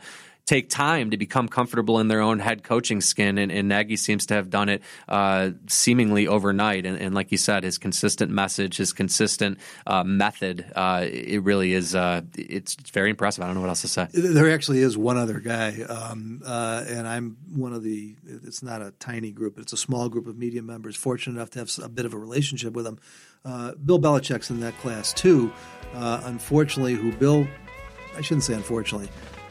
take 0.49 0.71
time 0.71 1.11
to 1.11 1.19
become 1.19 1.47
comfortable 1.47 2.01
in 2.01 2.09
their 2.09 2.23
own 2.23 2.39
head 2.39 2.65
coaching 2.65 3.03
skin. 3.03 3.37
And, 3.37 3.53
and 3.53 3.69
Nagy 3.69 3.97
seems 3.97 4.25
to 4.27 4.35
have 4.35 4.49
done 4.49 4.71
it 4.71 4.83
uh, 5.07 5.51
seemingly 5.67 6.27
overnight. 6.27 6.87
And, 6.87 6.99
and, 6.99 7.15
like 7.15 7.31
you 7.31 7.37
said, 7.37 7.65
his 7.65 7.77
consistent 7.77 8.33
message, 8.33 8.79
his 8.79 8.95
consistent 8.95 9.59
uh, 9.87 10.05
method, 10.05 10.65
uh, 10.75 11.05
it 11.07 11.43
really 11.43 11.75
is. 11.75 11.95
Uh, 11.95 12.23
it's, 12.37 12.77
very 12.89 13.11
impressive. 13.11 13.45
I 13.45 13.47
don't 13.47 13.55
know 13.55 13.61
what 13.61 13.69
else 13.69 13.83
to 13.83 13.89
say. 13.89 14.09
There 14.13 14.51
actually 14.51 14.79
is 14.79 14.97
one 14.97 15.19
other 15.19 15.41
guy, 15.41 15.83
um, 15.83 16.41
uh, 16.45 16.85
and 16.89 17.07
I'm 17.07 17.37
one 17.55 17.75
of 17.75 17.83
the. 17.83 18.17
It's 18.25 18.63
not 18.63 18.81
a 18.81 18.93
tiny 18.93 19.31
group, 19.31 19.59
it's 19.59 19.75
a 19.75 19.77
small 19.77 20.09
group 20.09 20.27
of 20.27 20.39
media 20.39 20.63
members. 20.63 20.97
Fortunate 20.97 21.37
enough 21.37 21.51
to 21.51 21.59
have 21.59 21.71
a 21.83 21.89
bit 21.89 22.07
of 22.07 22.15
a 22.15 22.19
relationship 22.19 22.73
with 22.73 22.87
him. 22.87 22.99
Uh, 23.45 23.73
Bill 23.75 23.99
Belichick's 23.99 24.49
in 24.49 24.61
that 24.61 24.77
class 24.79 25.13
too. 25.13 25.53
unfortunately, 25.93 26.95
who 26.95 27.13
Bill 27.13 27.47
I 28.17 28.23
shouldn't 28.23 28.45
say 28.45 28.55
unfortunately 28.55 29.11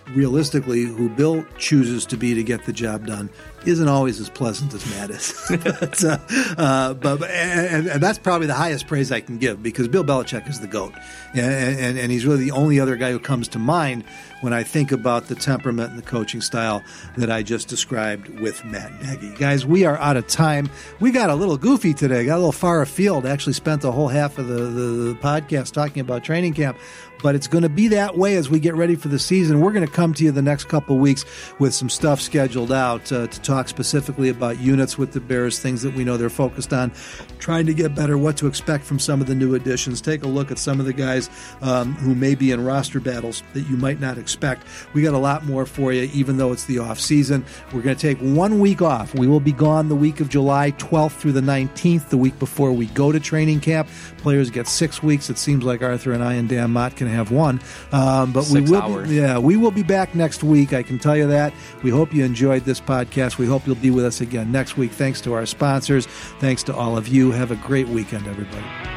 realistically, 0.09 0.83
who 0.83 1.09
Bill 1.09 1.45
chooses 1.57 2.05
to 2.07 2.17
be 2.17 2.33
to 2.33 2.43
get 2.43 2.65
the 2.65 2.73
job 2.73 3.07
done 3.07 3.29
isn't 3.65 3.87
always 3.87 4.19
as 4.19 4.29
pleasant 4.29 4.73
as 4.73 4.85
Matt 4.91 5.09
is. 5.09 5.33
but, 5.49 6.03
uh, 6.03 6.17
uh, 6.57 6.93
but 6.93 7.23
and, 7.23 7.87
and, 7.87 8.01
that's 8.01 8.17
probably 8.17 8.47
the 8.47 8.53
highest 8.53 8.87
praise 8.87 9.11
I 9.11 9.19
can 9.19 9.37
give 9.37 9.61
because 9.61 9.87
Bill 9.87 10.03
Belichick 10.03 10.47
is 10.47 10.61
the 10.61 10.67
goat, 10.67 10.93
and, 11.33 11.79
and, 11.79 11.97
and 11.97 12.11
he's 12.11 12.25
really 12.25 12.45
the 12.45 12.51
only 12.51 12.79
other 12.79 12.95
guy 12.95 13.11
who 13.11 13.19
comes 13.19 13.47
to 13.49 13.59
mind 13.59 14.05
when 14.41 14.53
I 14.53 14.63
think 14.63 14.91
about 14.91 15.27
the 15.27 15.35
temperament 15.35 15.89
and 15.89 15.97
the 15.97 16.05
coaching 16.05 16.41
style 16.41 16.83
that 17.17 17.31
I 17.31 17.43
just 17.43 17.67
described 17.67 18.39
with 18.39 18.63
Matt 18.65 18.91
Nagy. 19.01 19.33
Guys, 19.35 19.65
we 19.65 19.83
are 19.85 19.97
out 19.97 20.15
of 20.15 20.27
time. 20.27 20.69
We 20.99 21.11
got 21.11 21.29
a 21.29 21.35
little 21.35 21.57
goofy 21.57 21.93
today. 21.93 22.25
Got 22.25 22.35
a 22.35 22.37
little 22.37 22.51
far 22.51 22.81
afield. 22.81 23.25
Actually, 23.25 23.53
spent 23.53 23.81
the 23.81 23.91
whole 23.91 24.07
half 24.07 24.37
of 24.37 24.47
the, 24.47 24.53
the, 24.53 24.81
the 25.03 25.15
podcast 25.15 25.73
talking 25.73 26.01
about 26.01 26.23
training 26.23 26.53
camp 26.53 26.77
but 27.21 27.35
it's 27.35 27.47
going 27.47 27.63
to 27.63 27.69
be 27.69 27.87
that 27.89 28.17
way 28.17 28.35
as 28.35 28.49
we 28.49 28.59
get 28.59 28.75
ready 28.75 28.95
for 28.95 29.07
the 29.07 29.19
season. 29.19 29.59
We're 29.59 29.71
going 29.71 29.85
to 29.85 29.91
come 29.91 30.13
to 30.15 30.23
you 30.23 30.31
the 30.31 30.41
next 30.41 30.65
couple 30.65 30.97
weeks 30.97 31.25
with 31.59 31.73
some 31.73 31.89
stuff 31.89 32.21
scheduled 32.21 32.71
out 32.71 33.11
uh, 33.11 33.27
to 33.27 33.41
talk 33.41 33.67
specifically 33.67 34.29
about 34.29 34.59
units 34.59 34.97
with 34.97 35.11
the 35.11 35.19
Bears, 35.19 35.59
things 35.59 35.81
that 35.81 35.93
we 35.93 36.03
know 36.03 36.17
they're 36.17 36.29
focused 36.29 36.73
on, 36.73 36.91
trying 37.39 37.65
to 37.65 37.73
get 37.73 37.95
better, 37.95 38.17
what 38.17 38.37
to 38.37 38.47
expect 38.47 38.83
from 38.83 38.99
some 38.99 39.21
of 39.21 39.27
the 39.27 39.35
new 39.35 39.55
additions. 39.55 40.01
Take 40.01 40.23
a 40.23 40.27
look 40.27 40.51
at 40.51 40.59
some 40.59 40.79
of 40.79 40.85
the 40.85 40.93
guys 40.93 41.29
um, 41.61 41.93
who 41.95 42.15
may 42.15 42.35
be 42.35 42.51
in 42.51 42.63
roster 42.63 42.99
battles 42.99 43.43
that 43.53 43.61
you 43.61 43.77
might 43.77 43.99
not 43.99 44.17
expect. 44.17 44.63
We 44.93 45.01
got 45.01 45.13
a 45.13 45.19
lot 45.19 45.45
more 45.45 45.65
for 45.65 45.93
you, 45.93 46.09
even 46.13 46.37
though 46.37 46.51
it's 46.51 46.65
the 46.65 46.79
off 46.79 46.99
season. 46.99 47.45
We're 47.73 47.81
going 47.81 47.95
to 47.95 48.01
take 48.01 48.19
one 48.19 48.59
week 48.59 48.81
off. 48.81 49.13
We 49.15 49.27
will 49.27 49.39
be 49.39 49.51
gone 49.51 49.89
the 49.89 49.95
week 49.95 50.19
of 50.19 50.29
July 50.29 50.71
12th 50.71 51.13
through 51.13 51.33
the 51.33 51.41
19th, 51.41 52.09
the 52.09 52.17
week 52.17 52.37
before 52.39 52.71
we 52.71 52.87
go 52.87 53.11
to 53.11 53.19
training 53.19 53.59
camp. 53.61 53.87
Players 54.17 54.49
get 54.49 54.67
six 54.67 55.01
weeks. 55.01 55.29
It 55.29 55.37
seems 55.37 55.63
like 55.63 55.81
Arthur 55.81 56.11
and 56.11 56.23
I 56.23 56.33
and 56.33 56.49
Dan 56.49 56.71
Mott 56.71 56.95
can 57.07 57.15
have 57.15 57.31
one, 57.31 57.61
um, 57.91 58.31
but 58.31 58.43
six 58.43 58.69
we 58.69 58.75
will. 58.75 58.81
Hours. 58.81 59.11
Yeah, 59.11 59.37
we 59.37 59.57
will 59.57 59.71
be 59.71 59.83
back 59.83 60.15
next 60.15 60.43
week. 60.43 60.73
I 60.73 60.83
can 60.83 60.99
tell 60.99 61.15
you 61.15 61.27
that. 61.27 61.53
We 61.83 61.89
hope 61.89 62.13
you 62.13 62.23
enjoyed 62.23 62.65
this 62.65 62.79
podcast. 62.79 63.37
We 63.37 63.45
hope 63.45 63.65
you'll 63.65 63.75
be 63.75 63.91
with 63.91 64.05
us 64.05 64.21
again 64.21 64.51
next 64.51 64.77
week. 64.77 64.91
Thanks 64.91 65.21
to 65.21 65.33
our 65.33 65.45
sponsors. 65.45 66.05
Thanks 66.39 66.63
to 66.63 66.75
all 66.75 66.97
of 66.97 67.07
you. 67.07 67.31
Have 67.31 67.51
a 67.51 67.55
great 67.55 67.87
weekend, 67.87 68.27
everybody. 68.27 68.96